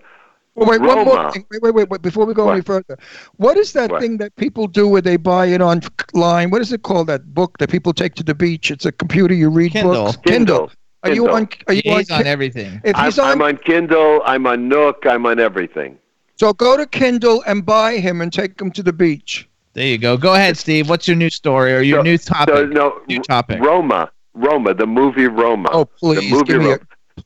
[0.54, 1.46] Well, wait, one more thing.
[1.50, 2.02] Wait, wait, wait, wait.
[2.02, 2.52] Before we go What?
[2.52, 2.98] any further,
[3.36, 4.02] what is that What?
[4.02, 6.50] thing that people do where they buy it online?
[6.50, 7.06] What is it called?
[7.06, 8.70] That book that people take to the beach?
[8.70, 9.32] It's a computer.
[9.34, 10.04] You read Kindle.
[10.04, 10.16] books.
[10.26, 10.68] Kindle.
[10.68, 10.70] Kindle.
[11.04, 11.48] Are you on?
[11.68, 12.20] Are you He's on?
[12.20, 12.80] on everything.
[12.84, 14.20] If I'm, on, I'm on Kindle.
[14.26, 15.04] I'm on Nook.
[15.06, 15.96] I'm on everything.
[16.36, 19.48] So go to Kindle and buy him and take him to the beach.
[19.74, 20.16] There you go.
[20.16, 20.88] Go ahead, Steve.
[20.90, 22.54] What's your new story or your So- new topic?
[22.54, 23.60] So no, New topic.
[23.62, 25.68] Roma, Roma, the movie Roma.
[25.72, 26.80] Oh, the please, movie give me a, Roma.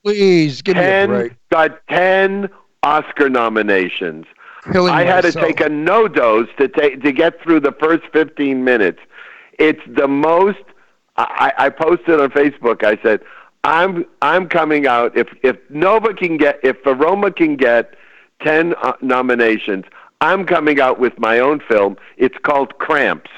[0.04, 1.30] please give me a break.
[1.32, 2.48] ten got ten
[2.82, 4.26] Oscar nominations.
[4.72, 8.64] Killing I had to take a NoDoz to take to get through the first fifteen
[8.64, 8.98] minutes.
[9.58, 10.58] It's the most.
[11.16, 12.84] I, I posted on Facebook.
[12.84, 13.20] I said,
[13.64, 15.16] "I'm I'm coming out.
[15.16, 17.94] If if Nova can get if Roma can get
[18.42, 19.84] ten uh, nominations,
[20.20, 21.96] I'm coming out with my own film.
[22.16, 23.30] It's called Cramps."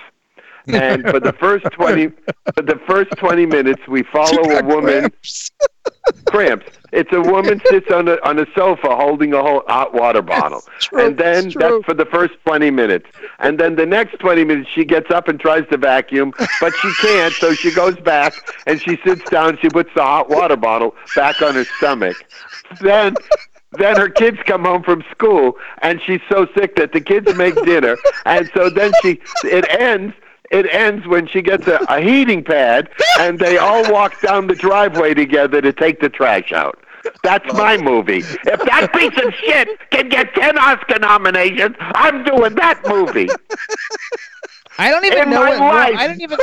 [0.68, 2.08] And for the first twenty,
[2.54, 5.50] for the first twenty minutes, we follow a woman Cramps.
[6.26, 6.66] cramps.
[6.92, 10.62] It's a woman sits on a on a sofa holding a whole hot water bottle,
[10.80, 13.06] true, and then that's for the first twenty minutes.
[13.38, 16.92] And then the next twenty minutes, she gets up and tries to vacuum, but she
[17.00, 18.32] can't, so she goes back
[18.66, 19.58] and she sits down.
[19.60, 22.16] She puts the hot water bottle back on her stomach.
[22.80, 23.14] Then.
[23.72, 27.54] Then her kids come home from school, and she's so sick that the kids make
[27.64, 30.14] dinner, and so then she it ends
[30.50, 32.88] it ends when she gets a, a heating pad
[33.20, 36.78] and they all walk down the driveway together to take the trash out.
[37.22, 38.18] That's my movie.
[38.20, 43.28] If that piece of shit can get 10 Oscar nominations, I'm doing that movie.
[44.78, 45.74] I don't even In know my what.
[45.74, 45.94] life.
[45.98, 46.38] I don't even.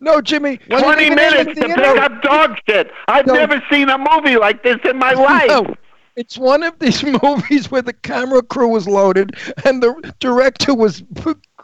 [0.00, 0.56] No, Jimmy.
[0.56, 2.90] 20 minutes to pick up dog shit.
[3.08, 3.34] I've No.
[3.34, 5.48] never seen a movie like this in my life.
[5.48, 5.74] No,
[6.16, 11.02] it's one of these movies where the camera crew was loaded and the director was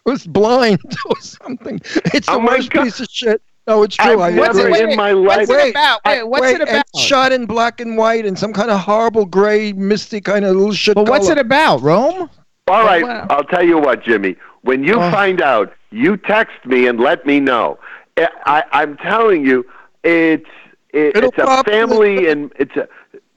[0.06, 1.80] was blind or something.
[2.14, 2.84] It's the Oh worst God.
[2.84, 3.42] piece of shit.
[3.66, 4.20] No, it's true.
[4.20, 6.00] I've I never it, wait, in wait, my what's life- it about?
[6.04, 6.84] Wait, what's Wait, it about?
[6.94, 10.56] It's shot in black and white and some kind of horrible gray, misty kind of
[10.56, 10.94] little shit.
[10.94, 11.38] But what's color.
[11.38, 12.30] it about, Rome?
[12.68, 13.26] All right, Wow.
[13.30, 14.36] I'll tell you what, Jimmy.
[14.62, 15.10] When you Oh.
[15.10, 17.78] find out, you text me and let me know.
[18.16, 19.64] I, I, I'm telling you,
[20.04, 20.46] it's
[20.92, 22.88] it, it's a family and it's a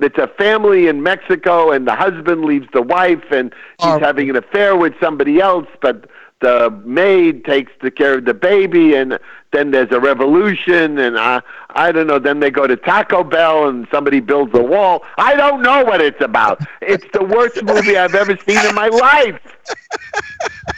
[0.04, 3.96] it's a family in Mexico, and the husband leaves the wife, and he's Oh.
[3.96, 6.06] Um, having an affair with somebody else, but
[6.42, 9.18] the maid takes the care of the baby, and
[9.54, 11.42] then there's a revolution, and I
[11.76, 12.20] I don't know.
[12.20, 15.04] Then they go to Taco Bell, and somebody builds a wall.
[15.18, 16.62] I don't know what it's about.
[16.82, 19.40] It's the worst movie I've ever seen in my life.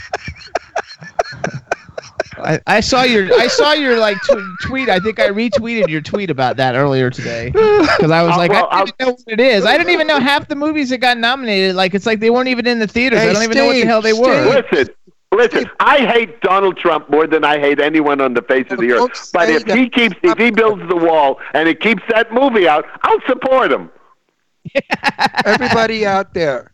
[2.37, 4.89] I, I saw your I saw your like t- tweet.
[4.89, 8.51] I think I retweeted your tweet about that earlier today because I was Uh, like,
[8.51, 9.65] well, I don't know what it is.
[9.65, 11.75] I didn't even know half the movies that got nominated.
[11.75, 13.19] Like it's like they weren't even in the theaters.
[13.19, 14.45] Hey, I don't even know what the hell they were.
[14.71, 14.93] Listen,
[15.31, 15.69] listen.
[15.79, 19.11] I hate Donald Trump more than I hate anyone on the face of the Don't
[19.11, 19.29] earth.
[19.33, 22.85] But if he keeps, if he builds the wall and it keeps that movie out,
[23.03, 23.89] I'll support him.
[25.45, 26.71] Everybody out there,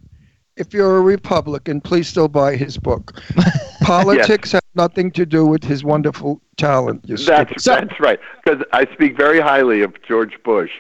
[0.62, 3.20] if you're a Republican, please still buy his book.
[3.82, 7.04] Politics have nothing to do with his wonderful talent.
[7.06, 7.50] You stupid.
[7.50, 8.20] That's So- that's right.
[8.44, 10.72] Because I speak very highly of George Bush.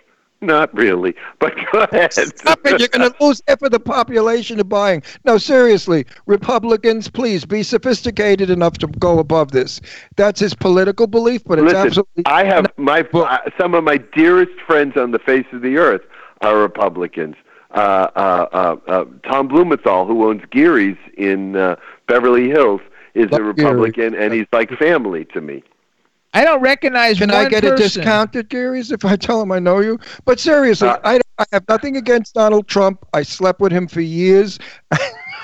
[0.43, 2.13] Not really, but go ahead.
[2.13, 2.79] Stop it.
[2.79, 5.03] You're going to lose half of the population of buying.
[5.23, 9.81] No, seriously, Republicans, please be sophisticated enough to go above this.
[10.15, 12.25] That's his political belief, but it's Listen, absolutely.
[12.25, 16.01] I have my uh, some of my dearest friends on the face of the earth
[16.41, 17.35] are Republicans.
[17.73, 21.75] Uh, uh, uh, uh, Tom Blumenthal, who owns Geary's in uh,
[22.07, 22.81] Beverly Hills,
[23.13, 25.63] is Love a Republican, and he's like family to me.
[26.33, 28.01] I don't recognize Can one I get a person.
[28.01, 29.99] discount at Gary's if I tell him I know you?
[30.25, 33.05] But seriously, Uh, I, I have nothing against Donald Trump.
[33.13, 34.59] I slept with him for years.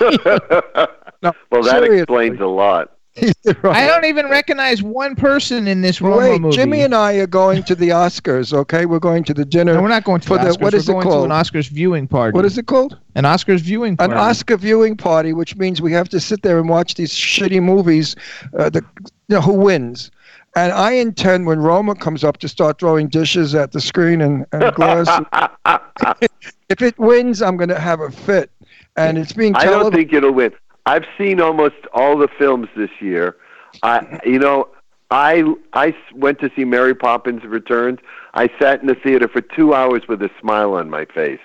[1.20, 1.98] No, well, that seriously.
[1.98, 2.97] explains a lot.
[3.64, 6.56] I don't even recognize one person in this Roma Wait, movie.
[6.56, 8.52] Jimmy and I are going to the Oscars.
[8.52, 9.74] Okay, we're going to the dinner.
[9.74, 10.60] no, we're not going to for the the- Oscars.
[10.60, 11.28] what is we're it called?
[11.28, 12.34] to an Oscars viewing party.
[12.34, 12.98] What is it called?
[13.14, 14.14] An Oscars viewing An party.
[14.14, 18.14] Oscar viewing party, which means we have to sit there and watch these shitty movies.
[18.56, 18.84] Uh, the,
[19.28, 20.10] you know, who wins?
[20.56, 24.46] And I intend when Roma comes up to start throwing dishes at the screen and,
[24.52, 25.08] and glass.
[26.68, 28.50] if it wins, I'm going to have a fit.
[28.96, 30.52] And it's being I don't think it'll win.
[30.88, 33.36] I've seen almost all the films this year.
[33.82, 34.68] I, you know,
[35.10, 35.32] I
[35.74, 37.98] I went to see Mary Poppins Returns.
[38.34, 41.40] I sat in the theater for two hours with a smile on my face.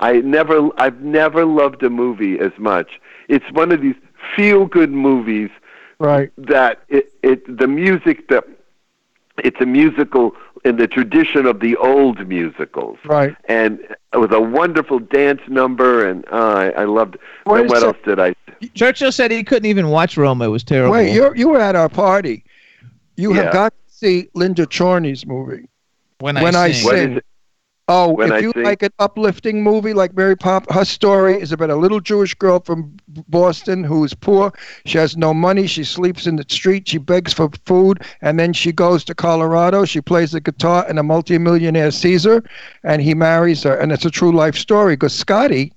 [0.00, 3.00] I never, I've never loved a movie as much.
[3.28, 3.96] It's one of these
[4.34, 5.50] feel-good movies
[5.98, 6.30] right.
[6.38, 8.44] that it, it the music that
[9.44, 10.34] it's a musical
[10.64, 13.36] in the tradition of the old musicals Right.
[13.48, 13.78] and
[14.14, 17.84] with a wonderful dance number and uh, I, I loved What what it?
[17.84, 18.34] else did I
[18.74, 20.44] Churchill said he couldn't even watch Roma.
[20.46, 20.92] It was terrible.
[20.92, 22.44] Wait, you you were at our party.
[23.16, 23.44] You Yeah.
[23.44, 25.68] have got to see Linda Chorney's movie.
[26.20, 26.84] when, I when I sing.
[26.84, 27.20] What is sing.
[27.88, 28.64] Oh, When if I you Sing?
[28.64, 32.58] like an uplifting movie like Mary Pop, her story is about a little Jewish girl
[32.58, 32.96] from
[33.28, 34.52] Boston who is poor.
[34.86, 35.68] She has no money.
[35.68, 36.88] She sleeps in the street.
[36.88, 39.84] She begs for food, and then she goes to Colorado.
[39.84, 42.42] She plays the guitar, and a multimillionaire sees her,
[42.82, 43.76] and he marries her.
[43.76, 45.72] And it's a true life story because Scotty,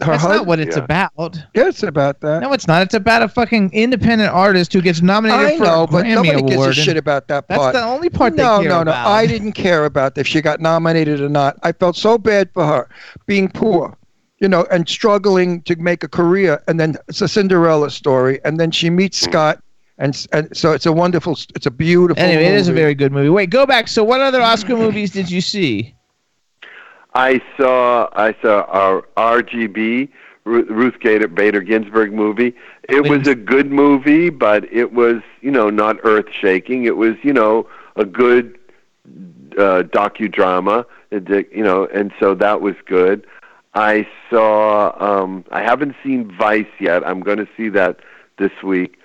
[0.00, 0.84] her That's husband, not what it's Yeah.
[0.84, 1.12] about.
[1.54, 2.40] yeah, it's about that.
[2.40, 2.82] No, it's not.
[2.82, 6.14] It's about a fucking independent artist who gets nominated I for know, a but Grammy
[6.14, 6.48] nobody award.
[6.48, 7.48] gives a shit about that part.
[7.48, 7.74] That's part.
[7.74, 8.90] the only part no, they care no, no.
[8.92, 9.08] about.
[9.08, 11.58] I didn't care about if she got nominated or not.
[11.64, 12.88] I felt so bad for her
[13.26, 13.96] being poor,
[14.38, 16.62] you know, and struggling to make a career.
[16.68, 18.40] And then it's a Cinderella story.
[18.44, 19.24] And then she meets mm.
[19.24, 19.60] Scott.
[20.00, 22.22] And, and so it's a wonderful, it's a beautiful.
[22.22, 23.30] Anyway, it is a very good movie.
[23.30, 23.88] Wait, go back.
[23.88, 25.92] So, what other Oscar movies did you see?
[27.14, 30.08] I saw I saw our RGB
[30.44, 32.54] Ru- Ruth Gator, Bader Ginsburg movie.
[32.88, 36.84] It was a good movie, but it was you know not earth shaking.
[36.84, 38.58] It was you know a good
[39.58, 40.84] uh, docudrama.
[41.10, 43.26] It You know, and so that was good.
[43.74, 44.94] I saw.
[44.98, 47.06] Um, I haven't seen Vice yet.
[47.06, 48.00] I'm going to see that
[48.38, 48.98] this week.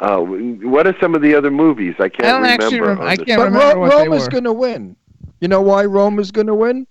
[0.00, 1.94] Uh, what are some of the other movies?
[1.98, 2.64] I can't I don't remember.
[2.64, 4.96] actually rem- I can't But remember Ro- what they Roma's going to win.
[5.40, 6.86] You know why Rome is going to win?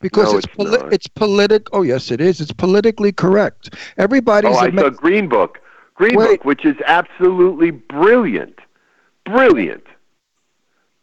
[0.00, 0.92] Because No, it's it's poli- not.
[0.92, 1.66] it's politic.
[1.72, 2.40] Oh yes, it is.
[2.40, 3.74] It's politically correct.
[3.98, 4.56] Everybody's.
[4.56, 5.58] Oh, I a saw me- Green Book.
[5.94, 6.38] Green Wait.
[6.38, 8.58] Book, which is absolutely brilliant,
[9.26, 9.84] brilliant.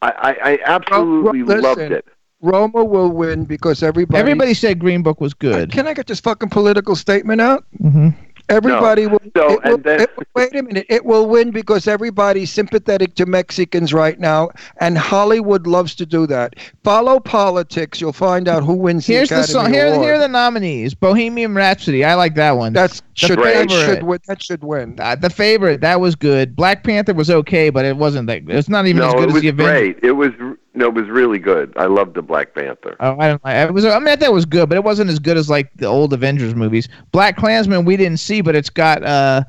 [0.02, 1.62] I, I, I absolutely listen.
[1.62, 2.06] loved it.
[2.42, 4.20] Roma will win because everybody.
[4.20, 5.72] Everybody said Green Book was good.
[5.72, 7.66] Can I get this fucking political statement out?
[7.80, 8.10] hmm
[8.50, 10.86] Everybody will, So, it will- then- it will- wait a minute.
[10.90, 16.26] It will win because everybody's sympathetic to Mexicans right now, and Hollywood loves to do
[16.28, 16.56] that.
[16.84, 19.74] Follow politics, you'll find out who wins the Here's the Academy song.
[19.74, 20.06] Here, Award.
[20.06, 22.06] here are the nominees: Bohemian Rhapsody.
[22.06, 22.72] I like that one.
[22.74, 23.70] That's should favorite.
[23.70, 24.20] that should win.
[24.28, 24.96] That should win.
[25.00, 25.82] Uh, the favorite.
[25.82, 26.56] That was good.
[26.56, 28.44] Black Panther was okay, but it wasn't that.
[28.48, 29.72] It's not even No, as good it as was the Avengers.
[29.96, 30.00] great.
[30.04, 30.32] It was
[30.78, 31.74] no, it was really good.
[31.76, 32.96] I loved the Black Panther.
[33.00, 33.42] Oh, I don't.
[33.44, 33.84] I was.
[33.86, 35.86] I mean, I thought it was good, but it wasn't as good as like the
[35.88, 36.88] old Avengers movies.
[37.12, 39.44] Black Klansman we didn't see, but it's got uh,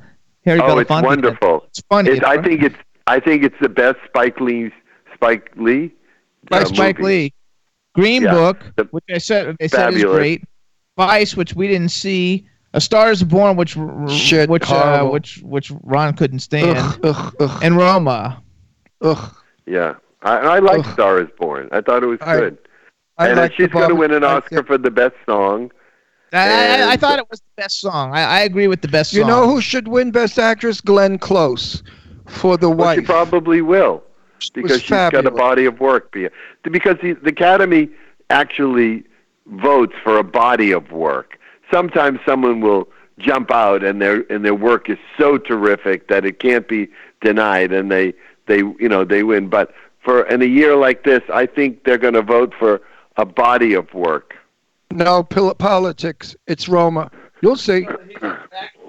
[0.44, 0.98] Harry Oh, it's Belafonte.
[0.98, 1.06] in it.
[1.06, 1.64] wonderful.
[1.68, 2.10] It's funny.
[2.10, 2.76] It, I think it's
[3.06, 4.70] I think it's the best Spike Lee
[5.14, 5.92] Spike Lee.
[6.50, 7.12] by uh, Spike movie.
[7.24, 7.34] Lee.
[7.94, 8.32] Green Yeah.
[8.34, 10.44] Book, The- which I said they said is great.
[10.96, 12.46] Vice, which we didn't see.
[12.74, 13.76] A Star Is Born, which
[14.08, 18.42] Shit, which uh, which which Ron couldn't stand, Ugh, ugh, ugh, and Roma.
[19.00, 19.34] ugh.
[19.66, 20.92] Yeah, I, I like Ugh.
[20.92, 21.68] Star Is Born.
[21.72, 22.58] I thought it was I- good.
[23.20, 25.72] I and like she's going to win an Oscar for the best song.
[26.32, 28.14] I, I, I thought it was the best song.
[28.14, 29.18] I, I agree with the best song.
[29.20, 30.80] You know who should win Best Actress?
[30.80, 31.82] Glenn Close
[32.26, 34.04] for The Well, she probably will
[34.54, 36.14] because was she's got a body of work.
[36.62, 37.88] Because the, the Academy
[38.30, 39.04] actually
[39.46, 41.38] votes for a body of work.
[41.72, 42.88] Sometimes someone will
[43.18, 46.88] jump out and their and their work is so terrific that it can't be
[47.20, 48.14] denied, and they
[48.46, 49.48] they you know they win.
[49.48, 49.72] But
[50.08, 52.80] for in a year like this, I think they're going to vote for
[53.18, 54.34] a body of work.
[54.90, 56.34] No politics.
[56.46, 57.10] It's Roma.
[57.42, 57.86] You'll see.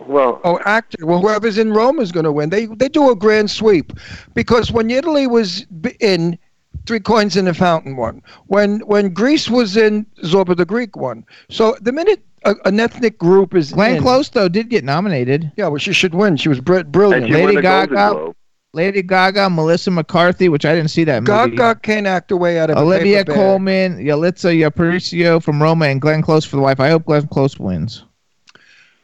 [0.07, 1.05] Well, Oh, actor.
[1.05, 2.49] Well, whoever's in Rome is going to win.
[2.51, 3.91] They they do a grand sweep,
[4.33, 5.65] because when Italy was
[5.99, 6.39] in,
[6.85, 8.21] three coins in the fountain one.
[8.47, 11.25] When when Greece was in, Zorba the Greek one.
[11.49, 15.51] So the minute a, an ethnic group is Glenn in, Close though did get nominated.
[15.57, 16.37] yeah, well, she should win.
[16.37, 17.27] She was br- brilliant.
[17.27, 18.33] she Lady won a Golden Gaga.
[18.71, 18.83] Globe.
[18.83, 21.55] Lady Gaga, Melissa McCarthy, which I didn't see that movie.
[21.55, 23.35] Gaga can't act her way out of a Olivia paper bag.
[23.35, 26.79] Colman, Yalitza Aparicio from Roma, and Glenn Close for the wife.
[26.79, 28.03] I hope Glenn Close wins.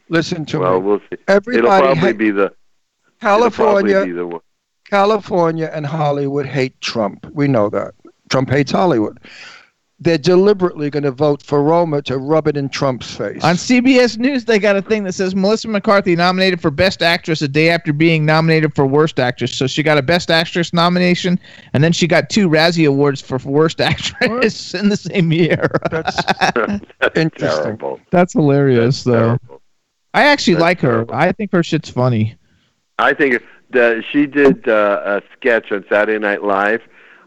[0.09, 0.85] Listen to Well, me.
[0.87, 1.05] we'll see.
[1.13, 2.53] It'll Everybody, probably ha- be the
[3.19, 4.39] California, be the.
[4.87, 7.25] California and Hollywood hate Trump.
[7.33, 7.93] We know that.
[8.29, 9.19] Trump hates Hollywood.
[9.97, 13.41] They're deliberately going to vote for Roma to rub it in Trump's face.
[13.45, 17.41] On CBS News, they got a thing that says Melissa McCarthy nominated for Best Actress
[17.41, 19.55] a day after being nominated for Worst Actress.
[19.55, 21.39] So she got a Best Actress nomination,
[21.71, 25.71] and then she got two Razzie Awards for Worst Actress in the same year.
[25.89, 26.15] That's
[26.99, 27.63] That's Interesting.
[27.63, 28.01] terrible.
[28.11, 29.37] That's hilarious, though.
[29.37, 29.61] Terrible.
[30.13, 31.05] I actually That's like her.
[31.09, 32.35] I think her shit's funny.
[32.99, 33.41] I think
[33.71, 36.81] the, she did uh, a sketch on Saturday Night Live.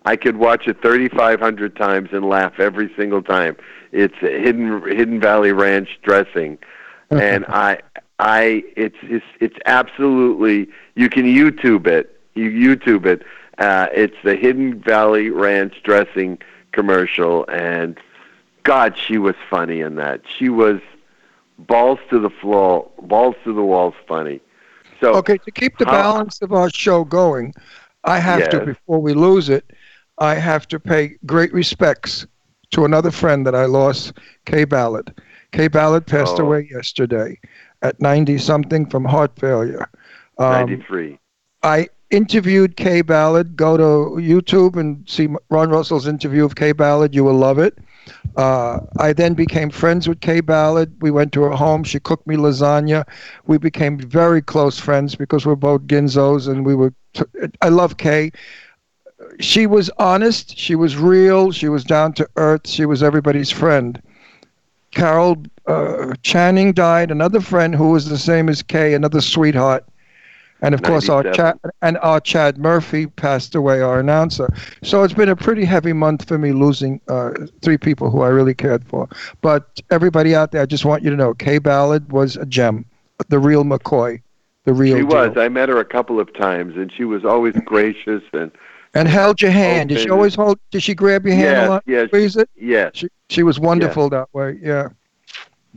[0.08, 3.58] I could watch it 3,500 times and laugh every single time.
[3.92, 6.56] It's Hidden Hidden Valley Ranch dressing,
[7.10, 7.80] and I
[8.18, 12.18] I it's it's it's absolutely you can YouTube it.
[12.34, 13.22] You YouTube it.
[13.58, 16.38] Uh, it's the Hidden Valley Ranch dressing
[16.72, 18.00] commercial, and
[18.62, 20.22] God, she was funny in that.
[20.38, 20.80] She was
[21.58, 24.40] balls to the floor, balls to the walls funny.
[25.02, 25.36] So okay.
[25.36, 27.52] To keep the How- balance of our show going,
[28.04, 29.70] I have to, before we lose it,
[30.18, 32.26] I have to pay great respects
[32.70, 34.12] to another friend that I lost,
[34.46, 35.14] Kaye Ballard.
[35.52, 36.44] Kaye Ballard passed Oh.
[36.44, 37.38] away yesterday.
[37.80, 39.88] at 90 something from heart failure.
[40.38, 41.16] Um, 93.
[41.62, 43.56] I interviewed Kaye Ballard.
[43.56, 47.14] Go to YouTube and see Ron Russell's interview of Kaye Ballard.
[47.14, 47.78] You will love it.
[48.36, 50.90] Uh, I then became friends with Kaye Ballard.
[51.00, 51.84] We went to her home.
[51.84, 53.04] She cooked me lasagna.
[53.46, 56.92] We became very close friends because we're both Ginzos, and we were.
[57.14, 57.22] T-
[57.62, 58.32] I love Kaye.
[59.40, 60.56] She was honest.
[60.58, 61.52] She was real.
[61.52, 62.68] She was down to earth.
[62.68, 64.00] She was everybody's friend.
[64.90, 67.10] Carol uh, Channing died.
[67.10, 69.84] Another friend who was the same as Kaye, another sweetheart.
[70.60, 74.52] And of course, our Chad and our Chad Murphy passed away, our announcer.
[74.82, 77.30] So it's been a pretty heavy month for me losing uh,
[77.62, 79.08] three people who I really cared for.
[79.40, 82.84] But everybody out there, I just want you to know, Kaye Ballard was a gem,
[83.28, 84.20] the real McCoy,
[84.64, 84.96] the real.
[84.96, 85.36] She was.
[85.36, 88.50] I met her a couple of times, and she was always gracious and
[88.94, 89.88] and held your oh, hand.
[89.90, 90.58] Did she always hold?
[90.70, 91.82] Did she grab your hand Yes, a lot?
[91.86, 92.06] yes.
[92.08, 92.50] Squeeze it.
[92.56, 92.90] yes.
[92.94, 94.58] She she was wonderful that way.
[94.62, 94.88] Yeah.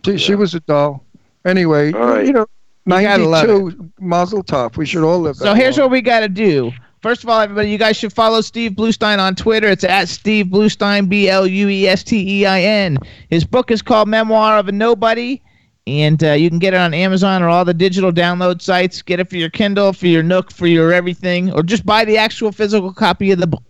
[0.05, 1.03] She, she was a doll.
[1.45, 2.25] Anyway, All right.
[2.25, 2.45] you know,
[2.85, 4.77] You gotta love ninety-two, Mazel Tov.
[4.77, 5.35] We should all live.
[5.35, 5.85] So here's long.
[5.85, 6.71] what we got to do.
[7.01, 9.67] First of all, everybody, you guys should follow Steve Bluestein on Twitter.
[9.67, 12.97] It's at Steve Bluestein, B L U E S T E I N.
[13.29, 15.41] His book is called Memoir of a Nobody,
[15.87, 19.01] and uh, you can get it on Amazon or all the digital download sites.
[19.01, 22.17] Get it for your Kindle, for your Nook, for your everything, or just buy the
[22.17, 23.63] actual physical copy of the book.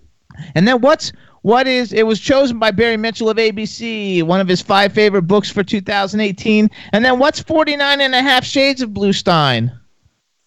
[0.55, 4.47] And then what's what is it was chosen by Barry Mitchell of ABC, one of
[4.47, 6.69] his five favorite books for 2018.
[6.93, 9.75] And then what's 49 and a half shades of Bluestein?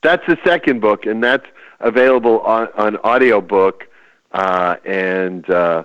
[0.02, 1.46] That's the second book, and that's
[1.80, 3.88] available on, on audiobook
[4.32, 5.84] uh, and uh,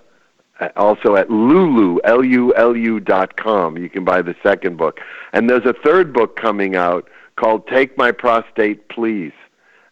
[0.76, 3.78] also at Lulu, L-U-L-U dot com.
[3.78, 5.00] You can buy the second book.
[5.34, 9.32] And there's a third book coming out called Take My Prostate, Please.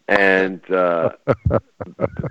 [0.10, 1.10] And uh,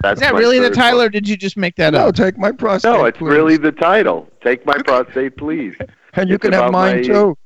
[0.03, 1.07] that's Is that really the title, book.
[1.07, 2.19] or did you just make that No, up?
[2.19, 2.91] No, take my prostate.
[2.91, 3.29] No, it's please.
[3.29, 4.29] really the title.
[4.43, 5.75] Take My Prostate, Please.
[6.15, 7.37] And you it's can have mine my- too.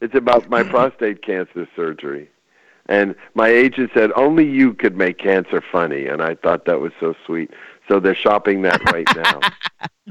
[0.00, 2.30] It's about my prostate cancer surgery.
[2.86, 6.06] And my agent said, only you could make cancer funny.
[6.06, 7.50] And I thought that was so sweet.
[7.88, 9.40] So they're shopping that right now.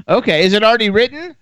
[0.08, 1.36] Okay, is it already written?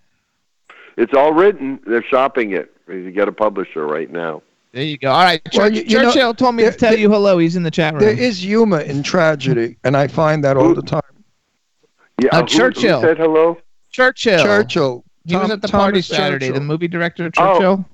[0.97, 1.79] it's all written.
[1.87, 2.75] They're shopping it.
[2.89, 4.43] You get a publisher right now.
[4.73, 5.11] There you go.
[5.13, 7.09] All right, Well, Church, you- you know, Churchill told me there- to tell there- you
[7.11, 7.39] hello.
[7.39, 8.01] He's in the chat room.
[8.03, 11.01] There is humor in tragedy, and I find that all the time.
[12.21, 13.01] Yeah, Uh, who- Churchill.
[13.01, 13.57] Who said hello?
[13.93, 14.43] Churchill.
[14.43, 15.05] Churchill.
[15.27, 16.47] He was at the party Saturday.
[16.49, 16.61] Churchill.
[16.61, 17.53] The movie director of Oh.
[17.55, 17.85] Churchill.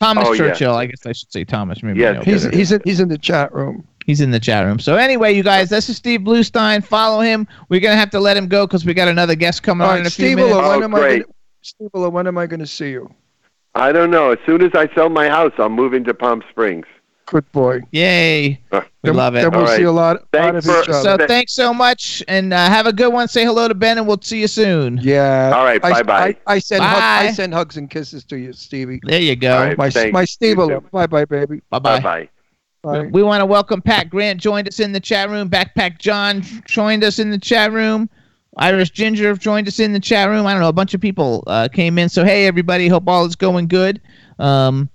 [0.00, 0.38] Thomas Oh, yeah.
[0.38, 0.74] Churchill.
[0.74, 1.82] I guess I should say Thomas.
[1.82, 3.86] Maybe Yes, I know He's he's in, he's in the chat room.
[4.06, 4.78] He's in the chat room.
[4.78, 6.84] So anyway, you guys, this is Steve Bluestein.
[6.84, 7.46] Follow him.
[7.68, 9.98] We're gonna have to let him go because we got another guest coming All on
[9.98, 10.54] in right, a few Steve, minutes.
[10.54, 11.22] when Oh, am I great.
[11.22, 11.32] gonna,
[11.62, 13.10] Steve, when am I going to see you?
[13.74, 14.30] I don't know.
[14.30, 16.86] As soon as I sell my house, I'm moving to Palm Springs.
[17.26, 17.80] Good boy.
[17.90, 18.60] Yay!
[18.70, 19.42] Uh, we love it.
[19.42, 19.76] Then we'll All right.
[19.76, 21.02] see a lot, lot Thanks of for- each other.
[21.02, 23.26] So Th- thanks so much, and uh, have a good one.
[23.26, 25.00] Say hello to Ben, and we'll see you soon.
[25.02, 25.50] yeah.
[25.52, 26.36] All right, bye-bye.
[26.46, 29.00] I, I send hug, I send hugs and kisses to you, Stevie.
[29.02, 29.56] There you go.
[29.58, 29.76] All right.
[29.76, 30.12] My Thanks.
[30.12, 30.56] my You Steve.
[30.92, 31.60] Bye bye, baby.
[31.68, 32.00] Bye Bye bye.
[32.00, 32.28] bye.
[32.86, 33.06] Bye.
[33.06, 34.40] We want to welcome Pat Grant.
[34.40, 35.50] Joined us in the chat room.
[35.50, 38.08] Backpack John joined us in the chat room.
[38.58, 40.46] Irish Ginger joined us in the chat room.
[40.46, 40.68] I don't know.
[40.68, 42.08] A bunch of people uh, came in.
[42.08, 42.86] So hey, everybody.
[42.86, 44.00] Hope all is going good.
[44.38, 44.88] Um,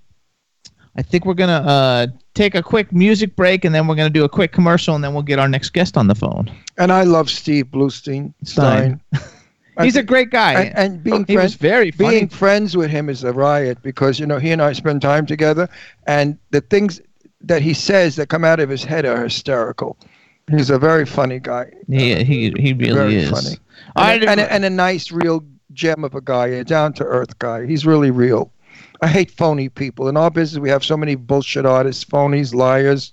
[0.96, 4.24] I think we're gonna uh, take a quick music break, and then we're gonna do
[4.24, 6.50] a quick commercial, and then we'll get our next guest on the phone.
[6.78, 8.32] And I love Steve Bluestein.
[8.42, 9.02] Stein.
[9.82, 10.64] He's a great guy.
[10.64, 12.10] and, and being he friends, very funny.
[12.10, 15.26] being friends with him is a riot because you know he and I spend time
[15.26, 15.68] together,
[16.06, 16.98] and the things
[17.44, 19.96] that he says that come out of his head are hysterical.
[20.50, 21.72] He's a very funny guy.
[21.88, 23.30] he he he really very is.
[23.30, 23.56] funny.
[23.96, 27.04] And, a, and, a, and a nice, real gem of a guy, a down to
[27.04, 27.66] earth guy.
[27.66, 28.52] He's really real.
[29.00, 30.08] I hate phony people.
[30.08, 33.12] In our business, we have so many bullshit artists, phonies, liars,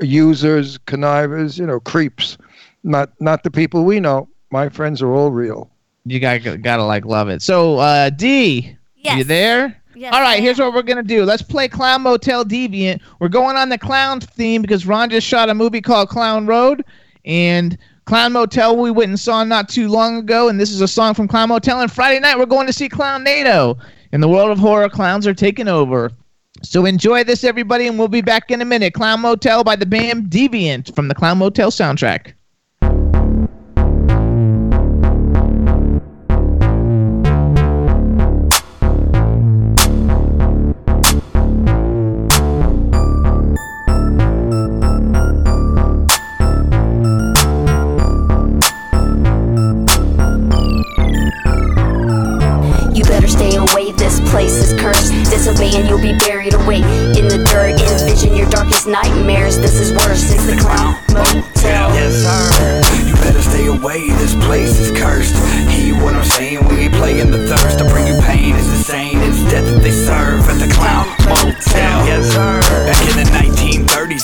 [0.00, 2.38] users, connivers, you know, creeps.
[2.84, 4.28] Not not the people we know.
[4.50, 5.70] My friends are all real.
[6.04, 7.42] you gotta gotta like love it.
[7.42, 9.18] So uh, D, Yes.
[9.18, 9.81] you there?
[9.94, 11.24] Yes, All right, here's what we're gonna do.
[11.24, 13.00] Let's play Clown Motel Deviant.
[13.18, 16.84] We're going on the clown theme because Ron just shot a movie called Clown Road,
[17.24, 20.88] and Clown Motel we went and saw not too long ago, and this is a
[20.88, 21.80] song from Clown Motel.
[21.80, 23.78] And Friday night we're going to see Clownado.
[24.12, 26.10] In the world of horror, clowns are taking over.
[26.62, 28.94] So enjoy this, everybody, and we'll be back in a minute.
[28.94, 32.34] Clown Motel by the band Deviant from the Clown Motel soundtrack.
[59.60, 60.32] This is worse.
[60.32, 61.92] It's the clown motel.
[61.94, 63.06] Yes, sir.
[63.06, 65.36] You better stay away, this place is cursed.
[65.70, 66.66] Hear what I'm saying?
[66.68, 68.54] We ain't playing the thirst to bring you pain.
[68.56, 72.06] It's insane, it's death that they serve at the clown motel.
[72.06, 72.62] Yes, sir.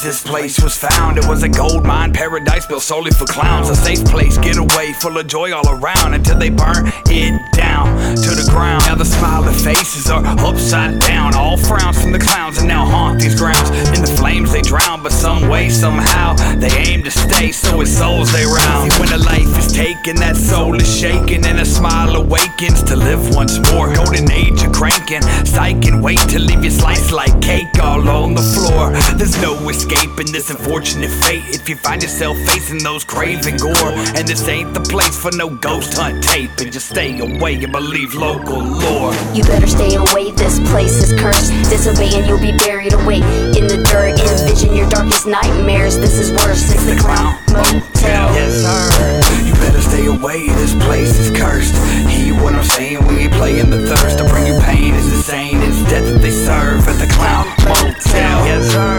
[0.08, 1.18] And place was found.
[1.18, 3.68] It was a gold mine paradise built solely for clowns.
[3.68, 8.30] A safe place, getaway, full of joy all around until they burn it down to
[8.32, 8.84] the ground.
[8.86, 11.34] Now the smiling faces are upside down.
[11.34, 13.68] All frowns from the clowns and now haunt these grounds.
[13.92, 17.90] In the flames they drown, but some way, somehow, they aim to stay, so it's
[17.90, 18.92] souls they round.
[18.94, 23.34] When a life is taken, that soul is shaken, and a smile awakens to live
[23.34, 23.92] once more.
[23.92, 28.34] Golden age of cranking, psych and wait to leave you sliced like cake all on
[28.34, 28.92] the floor.
[29.18, 29.52] There's no
[29.98, 33.92] escaping this unfortunate fate if you find yourself facing those craving gore.
[34.14, 37.72] And this ain't the place for no ghost hunt tape, and just stay away and
[37.72, 39.12] believe local lore.
[39.34, 41.50] You better stay away, this place is cursed.
[41.70, 43.20] Disobey and you'll be buried away
[43.58, 44.18] in the dirt.
[44.20, 45.98] Envision your darkest nightmares.
[45.98, 46.70] This is worse.
[46.70, 48.34] It's the Clown Motel.
[48.34, 49.46] Yes, sir.
[49.46, 51.74] You better stay away, this place is cursed.
[52.08, 54.18] Hear what I'm saying, we ain't playing the thirst.
[54.18, 58.46] To bring you pain is insane, it's death that they serve at the Clown Motel.
[58.46, 58.98] Yes, sir.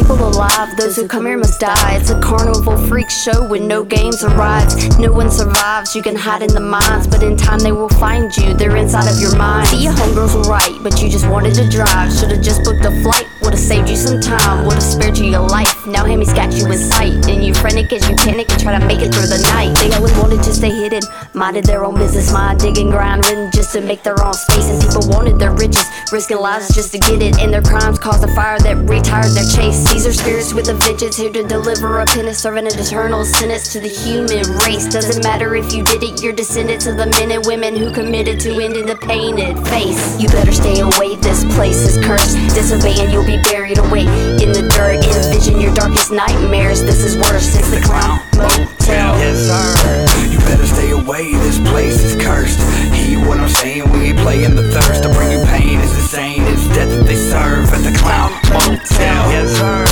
[0.00, 1.94] Keep the people alive, those who come here must die.
[1.94, 4.98] It's a carnival freak show with no games or rides.
[4.98, 8.36] No one survives, you can hide in the mines, but in time they will find
[8.36, 8.54] you.
[8.54, 9.68] They're inside of your mind.
[9.68, 12.12] See, your homegirls were right, but you just wanted to drive.
[12.12, 15.86] Should've just booked a flight, would've saved you some time, would've spared you your life.
[15.86, 18.84] Now Hemi's got you in sight, and you frantic as you panic and try to
[18.86, 19.76] make it through the night.
[19.78, 21.02] They always wanted to stay hidden,
[21.34, 24.66] minded their own business, mind digging, grind, written just to make their own space.
[24.70, 27.38] And people wanted their riches, risking lives just to get it.
[27.38, 29.89] And their crimes caused a fire that retired their chase.
[29.90, 33.72] These are spirits with a vengeance here to deliver a penance, serving an eternal sentence
[33.72, 34.86] to the human race.
[34.86, 38.38] Doesn't matter if you did it, you're descendants of the men and women who committed
[38.40, 40.20] to ending the painted face.
[40.20, 42.38] You better stay away, this place is cursed.
[42.54, 44.06] Disobey and you'll be buried away
[44.40, 45.04] in the dirt.
[45.04, 46.82] Envision your darkest nightmares.
[46.82, 47.56] This is worse.
[47.56, 49.18] It's the Clown Motel.
[49.18, 50.39] Yes, sir.
[50.50, 52.58] Better stay away, this place is cursed.
[52.92, 55.04] Hear what I'm saying, we ain't playing the thirst.
[55.04, 59.30] To bring you pain is insane, it's death that they serve at the Clown Motel.
[59.30, 59.86] Yes, sir.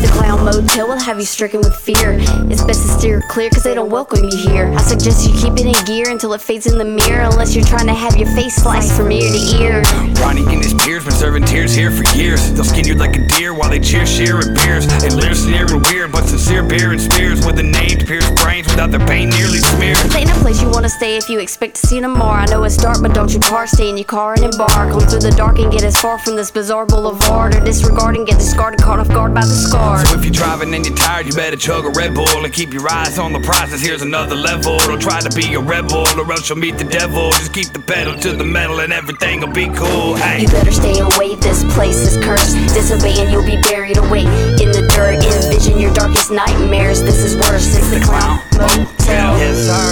[0.00, 2.18] The Clown Motel will have you stricken with fear.
[2.46, 4.72] It's best to steer clear because they don't welcome you here.
[4.76, 7.64] I suggest you keep it in gear until it fades in the mirror, unless you're
[7.64, 9.82] trying to have your face sliced from ear to ear.
[10.22, 12.52] Ronnie and his peers been serving tears here for years.
[12.52, 14.86] They'll skin you like a deer while they cheer, sharing beers.
[15.02, 18.30] And lyrics sneer and weird, but sincere beer and spears with a name to pierce
[18.42, 19.95] brains without their pain nearly smeared.
[20.02, 22.36] This ain't a place you wanna stay if you expect to see no more.
[22.44, 24.92] I know it's dark, but don't you park, stay in your car and embark.
[24.92, 28.26] Come through the dark and get as far from this bizarre boulevard, or disregard and
[28.26, 30.08] get discarded, caught off guard by the scars.
[30.08, 32.72] So if you're driving and you're tired, you better chug a Red Bull and keep
[32.72, 33.82] your eyes on the prizes.
[33.82, 34.78] Here's another level.
[34.80, 37.30] Don't try to be a rebel or else you'll meet the devil.
[37.32, 40.14] Just keep the pedal to the metal and everything'll be cool.
[40.16, 40.42] Hey.
[40.42, 42.56] You better stay away, this place is cursed.
[42.74, 44.24] Disobey and you'll be buried away
[44.62, 45.24] in the dirt.
[45.24, 47.02] Envision your darkest nightmares.
[47.02, 47.76] This is worse.
[47.76, 49.38] It's the Clown Motel.
[49.38, 49.85] Yes, sir.